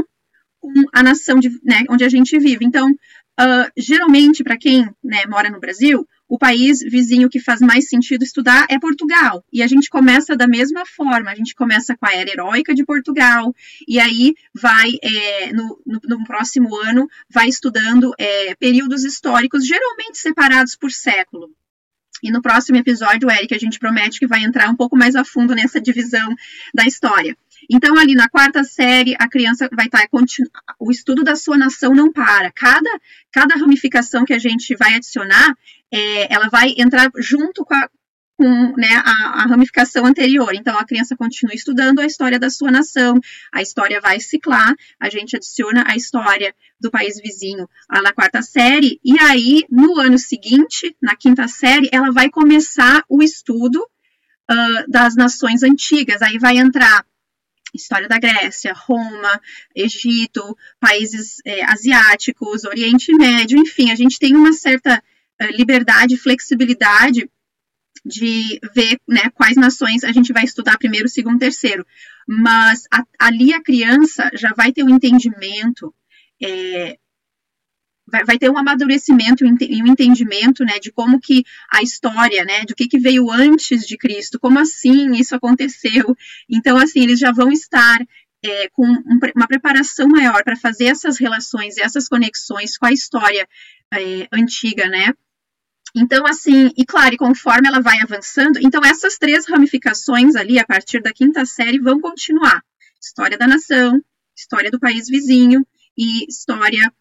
com 0.59 0.71
a 0.93 1.01
nação 1.01 1.39
de, 1.39 1.49
né, 1.63 1.85
onde 1.89 2.03
a 2.03 2.09
gente 2.09 2.37
vive. 2.37 2.65
Então, 2.65 2.89
uh, 2.91 3.71
geralmente, 3.77 4.43
para 4.43 4.57
quem 4.57 4.83
né, 5.03 5.25
mora 5.27 5.49
no 5.49 5.59
Brasil, 5.59 6.05
o 6.31 6.37
país 6.37 6.79
vizinho 6.79 7.29
que 7.29 7.41
faz 7.41 7.59
mais 7.59 7.89
sentido 7.89 8.23
estudar 8.23 8.65
é 8.69 8.79
Portugal. 8.79 9.43
E 9.51 9.61
a 9.61 9.67
gente 9.67 9.89
começa 9.89 10.33
da 10.33 10.47
mesma 10.47 10.85
forma, 10.85 11.29
a 11.29 11.35
gente 11.35 11.53
começa 11.53 11.93
com 11.97 12.05
a 12.05 12.13
era 12.13 12.31
heróica 12.31 12.73
de 12.73 12.85
Portugal, 12.85 13.53
e 13.85 13.99
aí 13.99 14.33
vai, 14.53 14.93
é, 15.03 15.51
no, 15.51 15.77
no, 15.85 15.99
no, 16.05 16.23
próximo 16.23 16.73
ano, 16.77 17.05
vai 17.29 17.49
estudando 17.49 18.13
é, 18.17 18.55
períodos 18.55 19.03
históricos, 19.03 19.67
geralmente 19.67 20.19
separados 20.19 20.73
por 20.73 20.89
século. 20.89 21.49
E 22.21 22.31
no 22.31 22.41
próximo 22.41 22.77
episódio, 22.77 23.29
Eric, 23.29 23.53
a 23.53 23.57
gente 23.57 23.79
promete 23.79 24.19
que 24.19 24.27
vai 24.27 24.43
entrar 24.43 24.69
um 24.69 24.75
pouco 24.75 24.97
mais 24.97 25.15
a 25.15 25.23
fundo 25.23 25.55
nessa 25.55 25.79
divisão 25.79 26.35
da 26.73 26.85
história. 26.85 27.35
Então, 27.69 27.97
ali 27.97 28.15
na 28.15 28.27
quarta 28.27 28.63
série, 28.63 29.15
a 29.19 29.27
criança 29.29 29.69
vai 29.71 29.85
estar. 29.85 30.07
O 30.79 30.91
estudo 30.91 31.23
da 31.23 31.35
sua 31.35 31.57
nação 31.57 31.93
não 31.93 32.11
para. 32.11 32.51
Cada, 32.51 32.89
cada 33.31 33.55
ramificação 33.55 34.25
que 34.25 34.33
a 34.33 34.39
gente 34.39 34.75
vai 34.75 34.95
adicionar, 34.95 35.55
é, 35.91 36.33
ela 36.33 36.49
vai 36.49 36.73
entrar 36.77 37.11
junto 37.17 37.63
com, 37.63 37.73
a, 37.73 37.89
com 38.41 38.73
né, 38.75 38.95
a, 39.05 39.43
a, 39.43 39.45
ramificação 39.45 40.03
anterior. 40.03 40.55
Então, 40.55 40.75
a 40.75 40.83
criança 40.83 41.15
continua 41.15 41.53
estudando 41.53 41.99
a 41.99 42.07
história 42.07 42.39
da 42.39 42.49
sua 42.49 42.71
nação, 42.71 43.19
a 43.51 43.61
história 43.61 44.01
vai 44.01 44.19
ciclar, 44.19 44.73
a 44.99 45.09
gente 45.11 45.35
adiciona 45.35 45.83
a 45.85 45.95
história 45.95 46.55
do 46.79 46.89
país 46.89 47.21
vizinho 47.21 47.69
lá 47.87 48.01
na 48.01 48.11
quarta 48.11 48.41
série, 48.41 48.99
e 49.05 49.19
aí, 49.19 49.63
no 49.69 49.99
ano 49.99 50.17
seguinte, 50.17 50.97
na 50.99 51.15
quinta 51.15 51.47
série, 51.47 51.87
ela 51.91 52.11
vai 52.11 52.31
começar 52.31 53.03
o 53.07 53.21
estudo 53.21 53.77
uh, 53.77 54.89
das 54.89 55.15
nações 55.15 55.61
antigas. 55.61 56.23
Aí 56.23 56.39
vai 56.39 56.57
entrar 56.57 57.05
história 57.75 58.07
da 58.07 58.17
Grécia, 58.17 58.73
Roma, 58.73 59.39
Egito, 59.75 60.57
países 60.79 61.37
é, 61.45 61.63
asiáticos, 61.71 62.63
Oriente 62.63 63.13
Médio, 63.13 63.59
enfim, 63.59 63.91
a 63.91 63.95
gente 63.95 64.17
tem 64.17 64.35
uma 64.35 64.51
certa 64.51 65.01
liberdade, 65.55 66.17
flexibilidade 66.17 67.29
de 68.05 68.59
ver 68.73 68.99
né, 69.07 69.29
quais 69.33 69.55
nações 69.57 70.03
a 70.03 70.11
gente 70.11 70.33
vai 70.33 70.43
estudar 70.43 70.77
primeiro, 70.77 71.07
segundo, 71.07 71.39
terceiro. 71.39 71.85
Mas 72.27 72.83
a, 72.91 73.03
ali 73.19 73.53
a 73.53 73.61
criança 73.61 74.29
já 74.33 74.53
vai 74.55 74.71
ter 74.71 74.83
um 74.83 74.89
entendimento 74.89 75.93
é, 76.41 76.97
vai, 78.11 78.25
vai 78.25 78.37
ter 78.37 78.49
um 78.49 78.57
amadurecimento 78.57 79.45
e 79.45 79.81
um 79.81 79.87
entendimento, 79.87 80.63
né, 80.65 80.77
de 80.79 80.91
como 80.91 81.19
que 81.19 81.43
a 81.71 81.81
história, 81.81 82.43
né, 82.43 82.65
do 82.67 82.75
que, 82.75 82.87
que 82.87 82.99
veio 82.99 83.31
antes 83.31 83.87
de 83.87 83.97
Cristo, 83.97 84.39
como 84.39 84.59
assim 84.59 85.13
isso 85.13 85.33
aconteceu. 85.35 86.15
Então, 86.49 86.77
assim, 86.77 87.01
eles 87.01 87.19
já 87.19 87.31
vão 87.31 87.51
estar 87.51 87.99
é, 88.43 88.69
com 88.69 88.85
um, 88.85 89.19
uma 89.35 89.47
preparação 89.47 90.07
maior 90.07 90.43
para 90.43 90.55
fazer 90.55 90.85
essas 90.85 91.17
relações, 91.17 91.77
essas 91.77 92.07
conexões 92.07 92.77
com 92.77 92.85
a 92.85 92.91
história 92.91 93.47
é, 93.93 94.27
antiga, 94.31 94.87
né? 94.87 95.13
Então, 95.95 96.25
assim, 96.25 96.71
e 96.77 96.85
claro, 96.85 97.13
e 97.13 97.17
conforme 97.17 97.67
ela 97.67 97.81
vai 97.81 97.99
avançando, 97.99 98.59
então 98.61 98.81
essas 98.83 99.17
três 99.17 99.45
ramificações 99.47 100.35
ali, 100.35 100.57
a 100.57 100.65
partir 100.65 101.01
da 101.01 101.11
quinta 101.11 101.45
série, 101.45 101.79
vão 101.79 101.99
continuar. 101.99 102.63
História 103.01 103.37
da 103.37 103.47
nação, 103.47 104.01
história 104.35 104.71
do 104.71 104.79
país 104.79 105.07
vizinho 105.07 105.65
e 105.97 106.25
história 106.29 106.91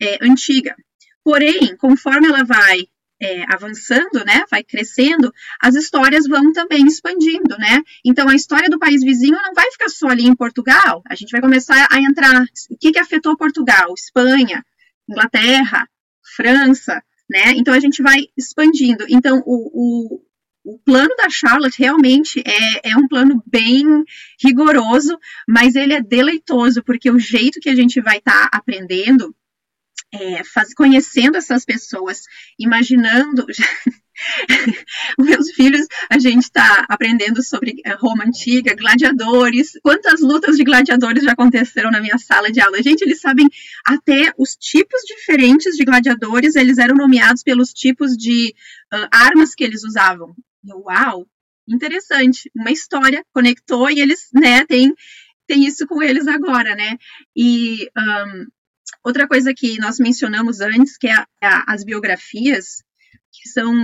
é, 0.00 0.18
antiga. 0.22 0.76
Porém, 1.24 1.76
conforme 1.76 2.28
ela 2.28 2.44
vai 2.44 2.86
é, 3.20 3.44
avançando, 3.52 4.24
né, 4.26 4.44
vai 4.50 4.64
crescendo, 4.64 5.32
as 5.60 5.76
histórias 5.76 6.26
vão 6.26 6.52
também 6.52 6.84
expandindo, 6.86 7.56
né? 7.56 7.80
Então, 8.04 8.28
a 8.28 8.34
história 8.34 8.68
do 8.68 8.80
país 8.80 9.02
vizinho 9.02 9.38
não 9.40 9.54
vai 9.54 9.70
ficar 9.70 9.88
só 9.88 10.08
ali 10.08 10.24
em 10.24 10.34
Portugal. 10.34 11.02
A 11.08 11.14
gente 11.14 11.30
vai 11.30 11.40
começar 11.40 11.86
a 11.90 12.00
entrar. 12.00 12.42
O 12.68 12.76
que, 12.78 12.90
que 12.90 12.98
afetou 12.98 13.36
Portugal? 13.36 13.94
Espanha, 13.94 14.64
Inglaterra, 15.08 15.88
França, 16.34 17.02
né? 17.32 17.52
Então, 17.56 17.72
a 17.74 17.80
gente 17.80 18.02
vai 18.02 18.26
expandindo. 18.36 19.04
Então, 19.08 19.42
o, 19.46 20.16
o 20.16 20.20
o 20.64 20.78
plano 20.78 21.12
da 21.16 21.28
Charlotte 21.28 21.78
realmente 21.78 22.40
é, 22.46 22.90
é 22.90 22.96
um 22.96 23.08
plano 23.08 23.42
bem 23.44 23.84
rigoroso, 24.40 25.18
mas 25.48 25.74
ele 25.74 25.92
é 25.92 26.00
deleitoso, 26.00 26.82
porque 26.84 27.10
o 27.10 27.18
jeito 27.18 27.58
que 27.58 27.68
a 27.68 27.74
gente 27.74 28.00
vai 28.00 28.18
estar 28.18 28.48
tá 28.48 28.56
aprendendo 28.56 29.34
é, 30.12 30.44
faz, 30.44 30.74
conhecendo 30.74 31.36
essas 31.36 31.64
pessoas, 31.64 32.22
imaginando. 32.58 33.46
meus 35.18 35.50
filhos, 35.52 35.86
a 36.10 36.18
gente 36.18 36.42
está 36.42 36.84
aprendendo 36.88 37.42
sobre 37.42 37.80
é, 37.84 37.94
Roma 37.94 38.24
antiga, 38.24 38.74
gladiadores. 38.74 39.72
Quantas 39.82 40.20
lutas 40.20 40.56
de 40.56 40.64
gladiadores 40.64 41.24
já 41.24 41.32
aconteceram 41.32 41.90
na 41.90 42.00
minha 42.00 42.18
sala 42.18 42.50
de 42.50 42.60
aula? 42.60 42.82
Gente, 42.82 43.02
eles 43.02 43.20
sabem 43.20 43.48
até 43.84 44.32
os 44.38 44.56
tipos 44.56 45.00
diferentes 45.02 45.76
de 45.76 45.84
gladiadores, 45.84 46.56
eles 46.56 46.78
eram 46.78 46.94
nomeados 46.94 47.42
pelos 47.42 47.72
tipos 47.72 48.16
de 48.16 48.54
uh, 48.92 49.08
armas 49.10 49.54
que 49.54 49.64
eles 49.64 49.84
usavam. 49.84 50.34
Uau! 50.66 51.26
Interessante. 51.68 52.50
Uma 52.54 52.72
história 52.72 53.24
conectou 53.32 53.90
e 53.90 54.00
eles, 54.00 54.28
né, 54.34 54.66
tem, 54.66 54.92
tem 55.46 55.64
isso 55.64 55.86
com 55.86 56.02
eles 56.02 56.26
agora, 56.26 56.74
né? 56.74 56.98
E 57.36 57.88
um, 57.96 58.46
Outra 59.04 59.26
coisa 59.26 59.52
que 59.52 59.78
nós 59.80 59.98
mencionamos 59.98 60.60
antes, 60.60 60.96
que 60.96 61.08
é 61.08 61.24
as 61.66 61.82
biografias, 61.82 62.84
que 63.42 63.48
são, 63.48 63.74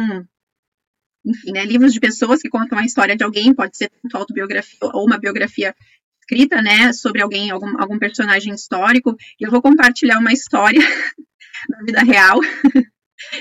enfim, 1.26 1.52
né, 1.52 1.64
livros 1.64 1.92
de 1.92 1.98
pessoas 1.98 2.40
que 2.40 2.48
contam 2.48 2.78
a 2.78 2.84
história 2.84 3.16
de 3.16 3.24
alguém, 3.24 3.52
pode 3.52 3.76
ser 3.76 3.90
tanto 3.90 4.16
autobiografia 4.16 4.78
ou 4.82 5.04
uma 5.04 5.18
biografia 5.18 5.74
escrita, 6.20 6.62
né, 6.62 6.92
sobre 6.92 7.20
alguém, 7.20 7.50
algum, 7.50 7.80
algum 7.80 7.98
personagem 7.98 8.54
histórico. 8.54 9.16
E 9.40 9.44
eu 9.44 9.50
vou 9.50 9.60
compartilhar 9.60 10.18
uma 10.18 10.32
história 10.32 10.80
da 11.68 11.78
vida 11.80 12.02
real. 12.02 12.38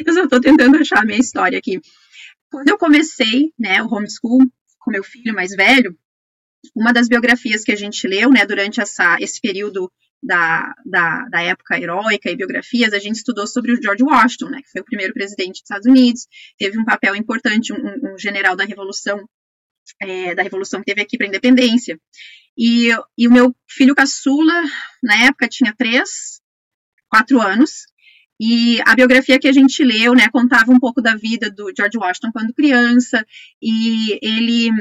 eu 0.06 0.14
só 0.14 0.24
estou 0.24 0.42
tentando 0.42 0.78
achar 0.78 1.04
a 1.04 1.06
minha 1.06 1.20
história 1.20 1.60
aqui. 1.60 1.80
Quando 2.50 2.70
eu 2.70 2.78
comecei, 2.78 3.54
né, 3.60 3.84
o 3.84 3.94
homeschool 3.94 4.40
com 4.80 4.92
meu 4.92 5.04
filho 5.04 5.36
mais 5.36 5.52
velho, 5.52 5.96
uma 6.76 6.92
das 6.92 7.08
biografias 7.08 7.64
que 7.64 7.72
a 7.72 7.76
gente 7.76 8.08
leu, 8.08 8.32
né, 8.32 8.46
durante 8.46 8.82
essa, 8.82 9.18
esse 9.20 9.40
período 9.40 9.92
da, 10.22 10.74
da, 10.86 11.26
da, 11.30 11.42
época 11.42 11.80
heróica 11.80 12.30
e 12.30 12.36
biografias, 12.36 12.94
a 12.94 13.00
gente 13.00 13.18
estudou 13.18 13.46
sobre 13.48 13.72
o 13.72 13.82
George 13.82 14.04
Washington, 14.04 14.50
né, 14.50 14.62
que 14.62 14.72
foi 14.72 14.82
o 14.82 14.86
primeiro 14.86 15.14
presidente 15.14 15.54
dos 15.54 15.62
Estados 15.62 15.86
Unidos, 15.86 16.28
teve 16.58 16.80
um 16.80 16.86
papel 16.86 17.16
importante, 17.16 17.72
um, 17.72 18.14
um 18.14 18.18
general 18.18 18.56
da 18.56 18.66
Revolução, 18.66 19.28
é, 20.02 20.34
da 20.36 20.44
Revolução 20.44 20.80
que 20.80 20.86
teve 20.86 21.02
aqui 21.02 21.18
para 21.18 21.28
a 21.28 21.30
independência. 21.30 22.00
E, 22.58 22.90
e 23.18 23.28
o 23.28 23.32
meu 23.32 23.56
filho 23.70 23.94
caçula, 23.94 24.64
na 25.04 25.26
época, 25.26 25.48
tinha 25.48 25.74
três, 25.78 26.42
quatro 27.08 27.40
anos, 27.40 27.86
e 28.40 28.80
a 28.86 28.96
biografia 28.96 29.40
que 29.40 29.48
a 29.48 29.52
gente 29.52 29.84
leu, 29.84 30.14
né, 30.14 30.28
contava 30.30 30.72
um 30.72 30.80
pouco 30.80 31.02
da 31.02 31.16
vida 31.16 31.50
do 31.50 31.72
George 31.76 31.98
Washington 31.98 32.32
quando 32.32 32.54
criança, 32.54 33.26
e 33.62 34.20
ele 34.22 34.72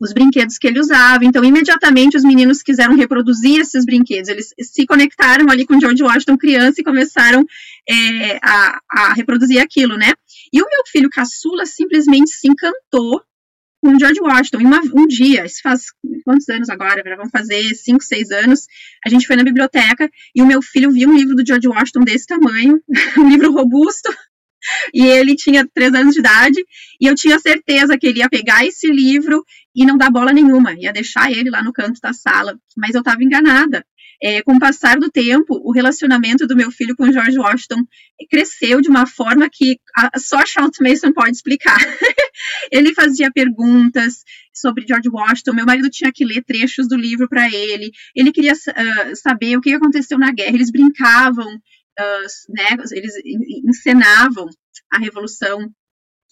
os 0.00 0.12
brinquedos 0.12 0.58
que 0.58 0.66
ele 0.66 0.80
usava. 0.80 1.24
Então, 1.24 1.44
imediatamente 1.44 2.16
os 2.16 2.22
meninos 2.22 2.62
quiseram 2.62 2.94
reproduzir 2.94 3.60
esses 3.60 3.84
brinquedos. 3.84 4.28
Eles 4.28 4.54
se 4.60 4.86
conectaram 4.86 5.46
ali 5.50 5.66
com 5.66 5.80
George 5.80 6.02
Washington 6.02 6.36
criança 6.36 6.80
e 6.80 6.84
começaram 6.84 7.44
é, 7.88 8.38
a, 8.42 8.80
a, 8.90 9.12
reproduzir 9.14 9.60
aquilo, 9.60 9.96
né? 9.96 10.12
E 10.52 10.60
o 10.60 10.68
meu 10.68 10.82
filho 10.86 11.08
caçula 11.10 11.64
simplesmente 11.66 12.30
se 12.30 12.48
encantou 12.48 13.22
com 13.80 13.98
George 13.98 14.20
Washington. 14.20 14.58
Uma, 14.58 14.80
um 14.94 15.06
dia, 15.06 15.44
isso 15.44 15.60
faz 15.62 15.86
quantos 16.24 16.48
anos 16.48 16.68
agora? 16.68 17.02
Vamos 17.16 17.30
fazer 17.30 17.74
cinco, 17.74 18.02
seis 18.02 18.30
anos. 18.30 18.66
A 19.06 19.08
gente 19.08 19.26
foi 19.26 19.36
na 19.36 19.44
biblioteca 19.44 20.10
e 20.34 20.42
o 20.42 20.46
meu 20.46 20.60
filho 20.60 20.90
viu 20.90 21.08
um 21.08 21.16
livro 21.16 21.34
do 21.34 21.46
George 21.46 21.68
Washington 21.68 22.00
desse 22.00 22.26
tamanho, 22.26 22.80
um 23.16 23.28
livro 23.28 23.52
robusto, 23.52 24.12
e 24.92 25.06
ele 25.06 25.34
tinha 25.34 25.66
três 25.72 25.94
anos 25.94 26.14
de 26.14 26.20
idade, 26.20 26.64
e 27.00 27.06
eu 27.06 27.14
tinha 27.14 27.38
certeza 27.38 27.96
que 27.96 28.06
ele 28.06 28.18
ia 28.18 28.28
pegar 28.28 28.66
esse 28.66 28.88
livro 28.88 29.44
e 29.78 29.86
não 29.86 29.96
dar 29.96 30.10
bola 30.10 30.32
nenhuma, 30.32 30.74
ia 30.74 30.92
deixar 30.92 31.30
ele 31.30 31.50
lá 31.50 31.62
no 31.62 31.72
canto 31.72 32.00
da 32.00 32.12
sala, 32.12 32.58
mas 32.76 32.94
eu 32.94 32.98
estava 32.98 33.22
enganada. 33.22 33.86
É, 34.20 34.42
com 34.42 34.56
o 34.56 34.58
passar 34.58 34.98
do 34.98 35.08
tempo, 35.08 35.54
o 35.62 35.70
relacionamento 35.70 36.44
do 36.44 36.56
meu 36.56 36.72
filho 36.72 36.96
com 36.96 37.12
George 37.12 37.38
Washington 37.38 37.84
cresceu 38.28 38.80
de 38.80 38.88
uma 38.88 39.06
forma 39.06 39.48
que 39.48 39.78
a, 39.96 40.18
só 40.18 40.44
Charles 40.44 40.78
Mason 40.80 41.12
pode 41.12 41.36
explicar. 41.36 41.78
ele 42.72 42.92
fazia 42.92 43.30
perguntas 43.30 44.24
sobre 44.52 44.84
George 44.84 45.08
Washington, 45.08 45.52
meu 45.52 45.64
marido 45.64 45.88
tinha 45.88 46.10
que 46.12 46.24
ler 46.24 46.42
trechos 46.42 46.88
do 46.88 46.96
livro 46.96 47.28
para 47.28 47.48
ele, 47.48 47.92
ele 48.16 48.32
queria 48.32 48.54
uh, 48.54 49.14
saber 49.14 49.56
o 49.56 49.60
que 49.60 49.72
aconteceu 49.72 50.18
na 50.18 50.32
guerra, 50.32 50.56
eles 50.56 50.72
brincavam, 50.72 51.46
uh, 51.46 52.52
né, 52.52 52.76
eles 52.90 53.12
encenavam 53.64 54.48
a 54.90 54.98
revolução 54.98 55.72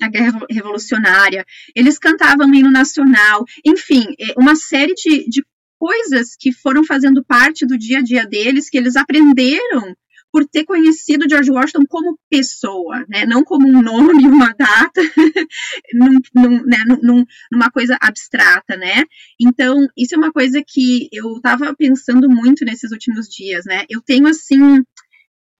a 0.01 0.09
guerra 0.09 0.41
revolucionária, 0.51 1.45
eles 1.75 1.99
cantavam 1.99 2.53
hino 2.55 2.71
nacional, 2.71 3.45
enfim, 3.65 4.05
é, 4.19 4.35
uma 4.39 4.55
série 4.55 4.95
de, 4.95 5.29
de 5.29 5.45
coisas 5.79 6.37
que 6.39 6.53
foram 6.53 6.85
fazendo 6.85 7.25
parte 7.25 7.67
do 7.67 7.79
dia 7.79 7.99
a 7.99 8.03
dia 8.03 8.27
deles, 8.27 8.69
que 8.69 8.79
eles 8.79 8.97
aprenderam 8.97 9.95
por 10.33 10.45
ter 10.47 10.65
conhecido 10.65 11.29
George 11.29 11.51
Washington 11.51 11.85
como 11.89 12.19
pessoa, 12.29 13.07
né, 13.09 13.25
não 13.25 13.43
como 13.43 13.67
um 13.67 13.81
nome, 13.81 14.27
uma 14.29 14.53
data, 14.53 15.01
num, 15.95 16.21
num, 16.35 16.63
né, 16.65 16.85
num, 17.03 17.25
numa 17.51 17.71
coisa 17.71 17.97
abstrata, 18.01 18.77
né. 18.77 19.05
Então, 19.41 19.87
isso 19.97 20.15
é 20.15 20.19
uma 20.19 20.31
coisa 20.33 20.63
que 20.67 21.09
eu 21.11 21.37
estava 21.37 21.75
pensando 21.75 22.29
muito 22.29 22.67
nesses 22.67 22.93
últimos 22.93 23.29
dias, 23.29 23.65
né. 23.65 23.87
Eu 23.89 24.03
tenho 24.03 24.27
assim 24.27 24.83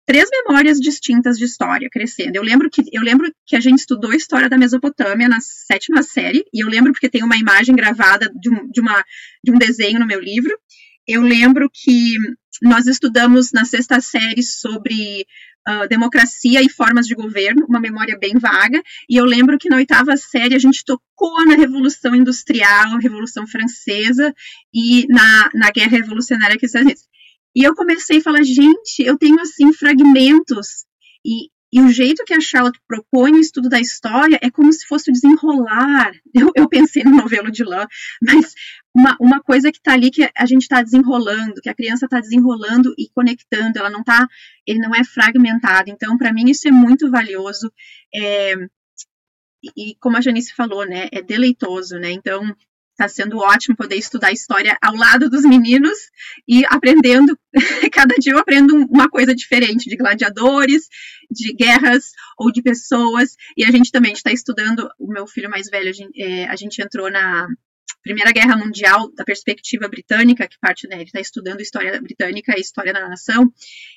três 0.07 0.29
memórias 0.31 0.79
distintas 0.79 1.37
de 1.37 1.45
história 1.45 1.89
crescendo. 1.91 2.37
Eu 2.37 2.43
lembro 2.43 2.71
que 2.71 2.83
eu 2.93 3.03
lembro 3.03 3.31
que 3.45 3.57
a 3.57 3.61
gente 3.61 3.81
estudou 3.81 4.15
história 4.15 4.49
da 4.49 4.57
Mesopotâmia 4.57 5.29
na 5.29 5.41
sétima 5.41 6.03
série, 6.03 6.45
e 6.55 6.63
eu 6.63 6.69
lembro 6.69 6.93
porque 6.93 7.11
tem 7.11 7.25
uma 7.25 7.37
imagem 7.37 7.75
gravada 7.75 8.31
de 8.41 8.49
um, 8.49 8.71
de 8.71 8.81
uma, 8.81 9.05
de 9.43 9.51
um 9.51 9.59
desenho 9.59 9.99
no 9.99 10.07
meu 10.07 10.21
livro. 10.21 10.57
Eu 11.07 11.23
lembro 11.23 11.69
que 11.73 12.15
nós 12.63 12.87
estudamos 12.87 13.53
na 13.53 13.65
sexta 13.65 14.01
série 14.01 14.43
sobre 14.43 15.27
uh, 15.69 15.89
democracia 15.89 16.63
e 16.63 16.71
formas 16.71 17.07
de 17.07 17.15
governo, 17.15 17.67
uma 17.69 17.81
memória 17.81 18.17
bem 18.19 18.35
vaga, 18.39 18.81
e 19.09 19.17
eu 19.17 19.25
lembro 19.25 19.59
que 19.59 19.69
na 19.69 19.77
oitava 19.77 20.17
série 20.17 20.55
a 20.55 20.59
gente 20.59 20.85
tocou 20.85 21.45
na 21.45 21.57
Revolução 21.57 22.15
Industrial, 22.15 22.97
Revolução 22.99 23.47
Francesa 23.47 24.33
e 24.73 25.07
na, 25.09 25.51
na 25.55 25.71
Guerra 25.71 25.99
Revolucionária 25.99 26.57
que 26.57 26.69
E 27.57 27.63
eu 27.65 27.75
comecei 27.75 28.19
a 28.19 28.23
falar, 28.23 28.43
gente, 28.43 29.03
eu 29.03 29.17
tenho 29.17 29.41
assim 29.41 29.73
fragmentos 29.73 30.85
e, 31.25 31.49
e 31.73 31.81
o 31.81 31.89
jeito 31.89 32.23
que 32.27 32.35
a 32.35 32.41
Charlotte 32.41 32.79
propõe 32.87 33.33
o 33.33 33.41
estudo 33.41 33.71
da 33.71 33.81
história 33.81 34.39
é 34.43 34.51
como 34.51 34.71
se 34.71 34.87
fosse 34.87 35.11
desenrolar. 35.11 36.13
Eu, 36.37 36.53
eu 36.55 36.69
pensei 36.69 37.03
no 37.03 37.17
novelo 37.17 37.51
de 37.51 37.65
lã, 37.65 37.87
mas 38.23 38.53
uma, 38.95 39.17
uma 39.19 39.43
coisa 39.43 39.73
que 39.73 39.79
está 39.79 39.95
ali 39.95 40.11
que 40.11 40.31
a 40.37 40.45
gente 40.45 40.63
está 40.63 40.83
desenrolando, 40.83 41.63
que 41.63 41.71
a 41.71 41.75
criança 41.75 42.05
está 42.05 42.21
desenrolando 42.21 42.95
e 42.99 43.09
conectando, 43.09 43.79
ela 43.79 43.89
não 43.89 44.05
tá, 44.05 44.29
ele 44.67 44.79
não 44.79 44.95
é 44.95 45.03
fragmentado. 45.03 45.89
Então, 45.89 46.19
para 46.19 46.35
mim, 46.35 46.51
isso 46.51 46.69
é 46.69 46.71
muito 46.71 47.11
valioso. 47.11 47.73
É, 48.15 48.55
e 49.75 49.97
como 49.99 50.19
a 50.19 50.21
Janice 50.21 50.53
falou, 50.55 50.85
né, 50.85 51.09
é 51.11 51.23
deleitoso, 51.23 51.97
né? 51.99 52.11
Então, 52.11 52.55
Está 52.97 53.09
sendo 53.09 53.37
ótimo 53.37 53.77
poder 53.77 53.97
estudar 53.97 54.33
história 54.33 54.75
ao 54.81 54.97
lado 54.97 55.29
dos 55.29 55.43
meninos 55.43 55.99
e 56.49 56.65
aprendendo. 56.65 57.39
Cada 57.93 58.15
dia 58.15 58.33
eu 58.33 58.39
aprendo 58.39 58.75
uma 58.75 59.07
coisa 59.07 59.35
diferente 59.35 59.91
de 59.91 59.99
gladiadores, 59.99 60.89
de 61.31 61.53
guerras 61.53 62.13
ou 62.39 62.51
de 62.51 62.63
pessoas. 62.63 63.37
E 63.55 63.67
a 63.67 63.71
gente 63.71 63.93
também 63.93 64.15
está 64.15 64.33
estudando. 64.33 64.89
O 64.99 65.13
meu 65.13 65.27
filho 65.27 65.51
mais 65.51 65.69
velho, 65.69 65.91
a 65.91 65.93
gente, 65.93 66.23
é, 66.23 66.49
a 66.49 66.57
gente 66.57 66.81
entrou 66.81 67.11
na 67.11 67.47
Primeira 68.03 68.31
Guerra 68.31 68.57
Mundial 68.57 69.11
da 69.15 69.25
perspectiva 69.25 69.89
britânica, 69.89 70.47
que 70.47 70.57
parte, 70.61 70.87
né, 70.87 71.03
está 71.03 71.21
estudando 71.21 71.61
história 71.61 72.01
britânica 72.01 72.57
e 72.57 72.61
história 72.61 72.93
da 72.93 73.09
nação, 73.09 73.53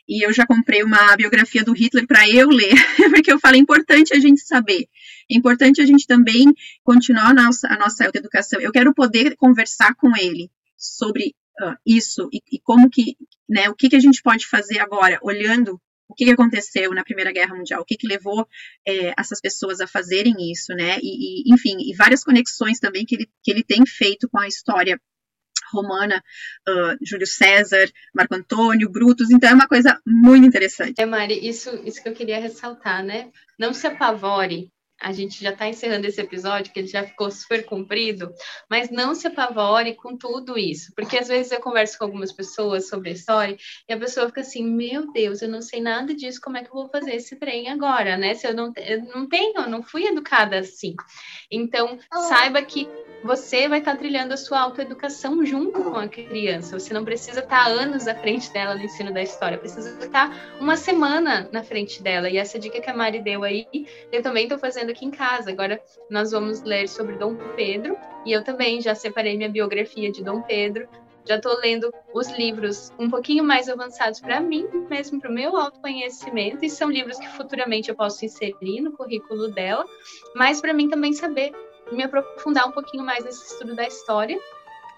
e 0.08 0.26
eu 0.26 0.34
já 0.34 0.48
comprei 0.48 0.82
uma 0.82 1.16
biografia 1.16 1.64
do 1.64 1.74
Hitler 1.74 2.08
para 2.08 2.28
eu 2.28 2.50
ler, 2.50 2.74
porque 3.14 3.32
eu 3.32 3.40
falo, 3.40 3.56
é 3.56 3.60
importante 3.60 4.14
a 4.14 4.20
gente 4.20 4.42
saber, 4.42 4.88
é 5.32 5.38
importante 5.38 5.80
a 5.80 5.86
gente 5.86 6.08
também 6.08 6.46
continuar 6.84 7.30
a 7.30 7.34
nossa, 7.34 7.68
a 7.68 7.78
nossa 7.78 8.10
educação. 8.14 8.60
Eu 8.60 8.72
quero 8.72 8.94
poder 8.96 9.36
conversar 9.36 9.94
com 9.94 10.18
ele 10.18 10.50
sobre 10.76 11.36
uh, 11.62 11.76
isso 11.86 12.28
e, 12.34 12.42
e, 12.52 12.60
como 12.60 12.90
que, 12.90 13.16
né, 13.48 13.70
o 13.70 13.76
que, 13.76 13.90
que 13.90 13.96
a 13.96 14.00
gente 14.00 14.24
pode 14.24 14.48
fazer 14.48 14.80
agora, 14.80 15.20
olhando 15.22 15.80
o 16.10 16.16
que, 16.16 16.32
aconteceu 16.32 16.92
na 16.92 17.04
Primeira 17.04 17.32
Guerra 17.32 17.56
Mundial, 17.56 17.82
o 17.82 17.86
que, 17.86 17.96
que 17.96 18.08
levou 18.08 18.48
é, 18.86 19.14
essas 19.18 19.40
pessoas 19.40 19.80
a 19.80 19.88
fazerem 19.88 20.36
isso, 20.52 20.74
né? 20.74 20.98
E, 21.02 21.52
e, 21.52 21.54
enfim, 21.54 21.78
e 21.80 21.96
várias 21.96 22.24
conexões 22.24 22.80
também 22.80 23.06
que 23.06 23.16
ele, 23.16 23.30
que 23.44 23.52
ele 23.52 23.64
tem 23.64 23.86
feito 23.86 24.28
com 24.28 24.40
a 24.40 24.48
história 24.48 25.00
romana, 25.72 26.24
uh, 26.68 26.98
Júlio 27.06 27.28
César, 27.28 27.88
Marco 28.12 28.34
Antônio, 28.34 28.90
Brutus, 28.90 29.30
então 29.30 29.52
é 29.52 29.54
uma 29.54 29.68
coisa 29.68 30.02
muito 30.04 30.48
interessante. 30.48 31.00
É, 31.00 31.06
Mari, 31.06 31.48
isso, 31.48 31.70
isso 31.86 32.02
que 32.02 32.10
eu 32.10 32.14
queria 32.14 32.40
ressaltar, 32.40 33.04
né? 33.04 33.32
Não 33.58 33.72
se 33.72 33.86
apavore 33.86 34.72
a 35.02 35.12
gente 35.12 35.42
já 35.42 35.52
está 35.52 35.68
encerrando 35.68 36.08
esse 36.08 36.20
episódio, 36.20 36.72
que 36.74 36.80
ele 36.80 36.88
já 36.88 37.04
ficou 37.04 37.32
super 37.32 37.66
comprido, 37.66 38.34
mas 38.70 38.90
não 38.90 39.16
se 39.16 39.28
apavore 39.28 39.96
com 39.96 40.18
tudo 40.18 40.58
isso, 40.58 40.94
porque 40.96 41.18
às 41.18 41.28
vezes 41.28 41.52
eu 41.52 41.60
converso 41.60 41.98
com 41.98 42.06
algumas 42.06 42.32
pessoas 42.32 42.88
sobre 42.88 43.10
a 43.10 43.14
história 43.14 43.58
e 43.88 43.94
a 43.94 43.98
pessoa 43.98 44.28
fica 44.28 44.42
assim: 44.42 44.64
meu 44.64 45.12
Deus, 45.12 45.42
eu 45.42 45.50
não 45.50 45.62
sei 45.62 45.82
nada 45.82 46.14
disso, 46.14 46.42
como 46.42 46.58
é 46.58 46.64
que 46.64 46.70
eu 46.70 46.74
vou 46.74 46.90
fazer 46.90 47.16
esse 47.16 47.36
trem 47.36 47.70
agora, 47.70 48.18
né? 48.18 48.34
Se 48.34 48.48
eu 48.48 48.54
não, 48.54 48.74
eu 48.78 49.04
não 49.06 49.28
tenho, 49.28 49.60
eu 49.60 49.70
não 49.70 49.84
fui 49.84 50.06
educada 50.06 50.60
assim. 50.60 50.96
Então, 51.52 52.00
saiba 52.28 52.62
que 52.62 52.88
você 53.24 53.68
vai 53.68 53.80
estar 53.80 53.94
tá 53.94 53.98
trilhando 53.98 54.34
a 54.34 54.38
sua 54.38 54.60
autoeducação 54.62 55.46
junto 55.46 55.84
com 55.84 55.98
a 55.98 56.08
criança. 56.08 56.80
Você 56.80 56.94
não 56.94 57.04
precisa 57.04 57.40
estar 57.40 57.66
tá 57.66 57.70
anos 57.70 58.08
à 58.08 58.16
frente 58.16 58.52
dela 58.52 58.76
no 58.76 58.84
ensino 58.84 59.14
da 59.14 59.22
história, 59.22 59.58
precisa 59.58 59.90
estar 60.04 60.30
tá 60.30 60.58
uma 60.60 60.78
semana 60.78 61.50
na 61.52 61.64
frente 61.64 62.02
dela. 62.02 62.30
E 62.30 62.38
essa 62.38 62.58
dica 62.58 62.80
que 62.80 62.90
a 62.90 62.94
Mari 62.94 63.22
deu 63.22 63.44
aí, 63.44 63.68
eu 64.12 64.22
também 64.22 64.44
estou 64.44 64.58
fazendo 64.58 64.89
aqui 64.92 65.06
em 65.06 65.12
casa. 65.12 65.52
Agora 65.52 65.82
nós 66.10 66.32
vamos 66.32 66.62
ler 66.64 66.88
sobre 66.88 67.16
Dom 67.16 67.36
Pedro, 67.56 67.98
e 68.26 68.32
eu 68.32 68.44
também 68.44 68.82
já 68.82 68.96
separei 68.96 69.38
minha 69.38 69.50
biografia 69.50 70.12
de 70.12 70.24
Dom 70.24 70.42
Pedro. 70.42 70.88
Já 71.28 71.36
estou 71.36 71.56
lendo 71.60 71.94
os 72.14 72.28
livros 72.32 72.92
um 72.98 73.10
pouquinho 73.10 73.44
mais 73.44 73.70
avançados 73.70 74.20
para 74.20 74.40
mim, 74.40 74.68
mesmo 74.90 75.20
para 75.20 75.30
o 75.30 75.34
meu 75.34 75.56
autoconhecimento, 75.56 76.66
e 76.66 76.70
são 76.70 76.90
livros 76.90 77.20
que 77.20 77.28
futuramente 77.28 77.90
eu 77.90 77.96
posso 77.96 78.26
inserir 78.26 78.82
no 78.82 78.94
currículo 78.94 79.50
dela, 79.50 79.86
mas 80.36 80.60
para 80.60 80.74
mim 80.74 80.90
também 80.90 81.14
saber 81.14 81.52
me 81.92 82.04
aprofundar 82.04 82.68
um 82.68 82.72
pouquinho 82.72 83.04
mais 83.04 83.24
nesse 83.24 83.54
estudo 83.54 83.76
da 83.76 83.86
história. 83.86 84.40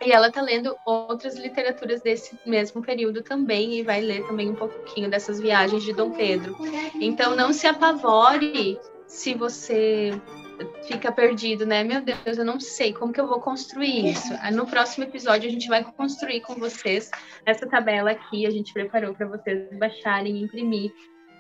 E 0.04 0.12
ela 0.12 0.30
está 0.30 0.42
lendo 0.42 0.76
outras 0.86 1.38
literaturas 1.38 2.02
desse 2.02 2.38
mesmo 2.46 2.82
período 2.82 3.22
também, 3.22 3.74
e 3.74 3.84
vai 3.84 4.02
ler 4.02 4.26
também 4.26 4.50
um 4.50 4.56
pouquinho 4.56 5.10
dessas 5.10 5.40
viagens 5.40 5.84
de 5.84 5.94
Dom 5.94 6.12
Pedro. 6.12 6.56
Então, 7.00 7.36
não 7.36 7.54
se 7.54 7.68
apavore 7.68 8.80
se 9.12 9.34
você 9.34 10.12
fica 10.88 11.12
perdido, 11.12 11.66
né? 11.66 11.84
Meu 11.84 12.02
Deus, 12.02 12.38
eu 12.38 12.46
não 12.46 12.60
sei 12.60 12.94
como 12.94 13.12
que 13.12 13.20
eu 13.20 13.28
vou 13.28 13.42
construir 13.42 14.12
isso. 14.12 14.32
No 14.54 14.66
próximo 14.66 15.04
episódio 15.04 15.50
a 15.50 15.52
gente 15.52 15.68
vai 15.68 15.84
construir 15.84 16.40
com 16.42 16.56
vocês 16.56 17.12
essa 17.46 17.68
tabela 17.68 18.12
aqui, 18.12 18.48
a 18.48 18.50
gente 18.50 18.72
preparou 18.72 19.14
para 19.14 19.28
vocês 19.28 19.68
baixarem 19.78 20.38
e 20.38 20.44
imprimir 20.44 20.94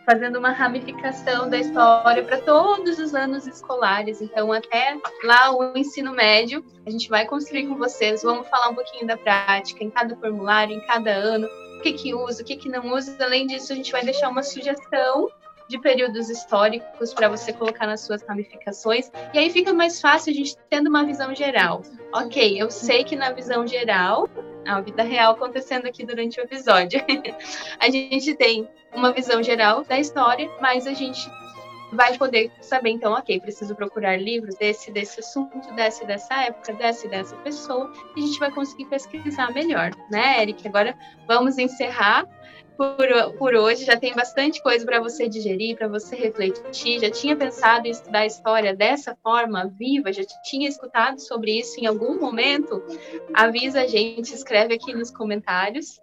fazendo 0.06 0.38
uma 0.38 0.52
ramificação 0.52 1.50
da 1.50 1.60
história 1.60 2.24
para 2.24 2.42
todos 2.42 3.00
os 3.00 3.16
anos 3.16 3.48
escolares. 3.48 4.20
Então, 4.20 4.52
até 4.52 4.98
lá 5.24 5.56
o 5.56 5.78
ensino 5.78 6.12
médio, 6.12 6.66
a 6.86 6.90
gente 6.90 7.08
vai 7.08 7.26
construir 7.26 7.68
com 7.68 7.78
vocês. 7.78 8.22
Vamos 8.22 8.50
falar 8.50 8.70
um 8.70 8.76
pouquinho 8.76 9.08
da 9.08 9.16
prática 9.16 9.84
em 9.84 9.90
cada 9.90 10.16
formulário, 10.18 10.76
em 10.76 10.86
cada 10.88 11.12
ano, 11.12 11.48
o 11.78 11.82
que, 11.82 11.94
que 11.94 12.14
usa, 12.14 12.42
o 12.42 12.46
que, 12.46 12.58
que 12.58 12.68
não 12.68 12.94
usa. 12.94 13.16
Além 13.24 13.48
disso, 13.48 13.72
a 13.72 13.76
gente 13.76 13.92
vai 13.92 14.04
deixar 14.04 14.30
uma 14.30 14.44
sugestão 14.44 15.30
de 15.72 15.80
períodos 15.80 16.30
históricos 16.30 17.14
para 17.14 17.30
você 17.30 17.54
colocar 17.54 17.88
nas 17.88 18.02
suas 18.02 18.22
ramificações. 18.24 19.10
E 19.34 19.40
aí 19.40 19.50
fica 19.50 19.74
mais 19.74 20.02
fácil 20.02 20.32
a 20.32 20.36
gente 20.36 20.58
tendo 20.70 20.90
uma 20.90 21.06
visão 21.06 21.34
geral. 21.34 21.82
Ok, 22.14 22.62
eu 22.62 22.70
sei 22.70 23.06
que 23.06 23.16
na 23.16 23.32
visão 23.32 23.66
geral, 23.66 24.30
a 24.68 24.82
vida 24.82 25.02
real 25.02 25.32
acontecendo 25.32 25.88
aqui 25.88 26.06
durante 26.06 26.40
o 26.40 26.44
episódio, 26.44 27.02
a 27.80 27.90
gente 27.90 28.36
tem 28.36 28.68
uma 28.94 29.14
visão 29.14 29.42
geral 29.42 29.84
da 29.86 29.98
história, 29.98 30.52
mas 30.60 30.86
a 30.86 30.94
gente 30.94 31.22
vai 31.94 32.18
poder 32.18 32.52
saber, 32.62 32.90
então, 32.90 33.14
ok, 33.14 33.40
preciso 33.40 33.76
procurar 33.76 34.18
livros 34.18 34.56
desse, 34.56 34.92
desse 34.92 35.20
assunto, 35.20 35.74
desse, 35.74 36.06
dessa 36.06 36.44
época, 36.44 36.74
desse, 36.74 37.08
dessa 37.08 37.36
pessoa, 37.38 37.92
e 38.16 38.24
a 38.24 38.26
gente 38.26 38.40
vai 38.40 38.52
conseguir 38.52 38.86
pesquisar 38.86 39.54
melhor, 39.54 39.92
né, 40.10 40.42
Eric? 40.42 40.68
Agora 40.68 40.98
vamos 41.28 41.58
encerrar 41.58 42.28
por, 42.82 43.34
por 43.38 43.56
hoje. 43.56 43.86
Já 43.86 43.96
tem 43.96 44.14
bastante 44.14 44.62
coisa 44.62 44.84
para 44.84 45.00
você 45.00 45.30
digerir, 45.30 45.78
para 45.78 45.88
você 45.88 46.16
refletir. 46.16 47.00
Já 47.00 47.12
tinha 47.12 47.36
pensado 47.36 47.88
em 47.88 47.92
estudar 47.92 48.20
a 48.20 48.26
história 48.26 48.76
dessa 48.76 49.16
forma, 49.22 49.72
viva? 49.78 50.12
Já 50.12 50.24
tinha 50.44 50.68
escutado 50.68 51.20
sobre 51.20 51.60
isso 51.60 51.80
em 51.80 51.86
algum 51.86 52.20
momento? 52.20 52.84
Avisa 53.34 53.82
a 53.82 53.88
gente, 53.88 54.34
escreve 54.34 54.74
aqui 54.74 54.94
nos 54.94 55.12
comentários. 55.12 56.00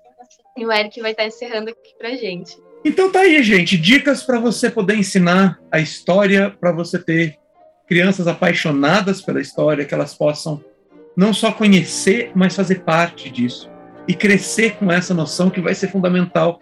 E 0.56 0.64
o 0.64 0.72
Eric 0.72 1.00
vai 1.00 1.10
estar 1.10 1.26
encerrando 1.26 1.70
aqui 1.70 1.96
para 1.98 2.10
gente. 2.10 2.56
Então 2.84 3.10
tá 3.10 3.20
aí, 3.20 3.42
gente. 3.42 3.76
Dicas 3.76 4.22
para 4.22 4.38
você 4.38 4.70
poder 4.70 4.96
ensinar 4.96 5.58
a 5.70 5.80
história, 5.80 6.50
para 6.50 6.70
você 6.70 6.98
ter 6.98 7.36
crianças 7.88 8.28
apaixonadas 8.28 9.20
pela 9.20 9.40
história, 9.40 9.84
que 9.84 9.94
elas 9.94 10.14
possam 10.14 10.62
não 11.16 11.32
só 11.34 11.50
conhecer, 11.50 12.30
mas 12.34 12.54
fazer 12.54 12.82
parte 12.82 13.30
disso 13.30 13.68
e 14.06 14.14
crescer 14.14 14.76
com 14.76 14.90
essa 14.90 15.12
noção 15.12 15.50
que 15.50 15.60
vai 15.60 15.74
ser 15.74 15.88
fundamental 15.88 16.60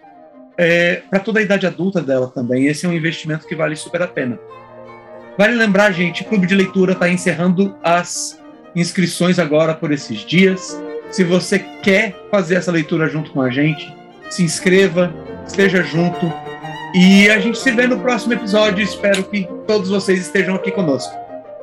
é, 0.57 1.01
para 1.09 1.19
toda 1.19 1.39
a 1.39 1.43
idade 1.43 1.67
adulta 1.67 2.01
dela 2.01 2.31
também. 2.33 2.65
Esse 2.65 2.85
é 2.85 2.89
um 2.89 2.93
investimento 2.93 3.47
que 3.47 3.55
vale 3.55 3.75
super 3.75 4.01
a 4.01 4.07
pena. 4.07 4.39
Vale 5.37 5.53
lembrar, 5.55 5.91
gente, 5.91 6.23
o 6.23 6.25
Clube 6.25 6.47
de 6.47 6.55
Leitura 6.55 6.93
está 6.93 7.07
encerrando 7.07 7.75
as 7.83 8.39
inscrições 8.75 9.37
agora 9.37 9.73
por 9.73 9.91
esses 9.91 10.25
dias. 10.25 10.81
Se 11.11 11.23
você 11.23 11.59
quer 11.59 12.15
fazer 12.31 12.55
essa 12.55 12.71
leitura 12.71 13.07
junto 13.07 13.31
com 13.31 13.41
a 13.41 13.49
gente, 13.49 13.93
se 14.29 14.43
inscreva, 14.43 15.13
esteja 15.45 15.83
junto. 15.83 16.31
E 16.93 17.29
a 17.29 17.39
gente 17.39 17.57
se 17.59 17.71
vê 17.71 17.85
no 17.85 17.99
próximo 17.99 18.33
episódio. 18.33 18.83
Espero 18.83 19.23
que 19.23 19.47
todos 19.67 19.89
vocês 19.89 20.19
estejam 20.21 20.55
aqui 20.55 20.71
conosco. 20.71 21.13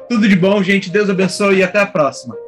Tudo 0.09 0.29
de 0.29 0.37
bom, 0.37 0.63
gente. 0.63 0.91
Deus 0.91 1.11
abençoe 1.11 1.57
e 1.57 1.63
até 1.63 1.81
a 1.81 1.87
próxima. 1.87 2.44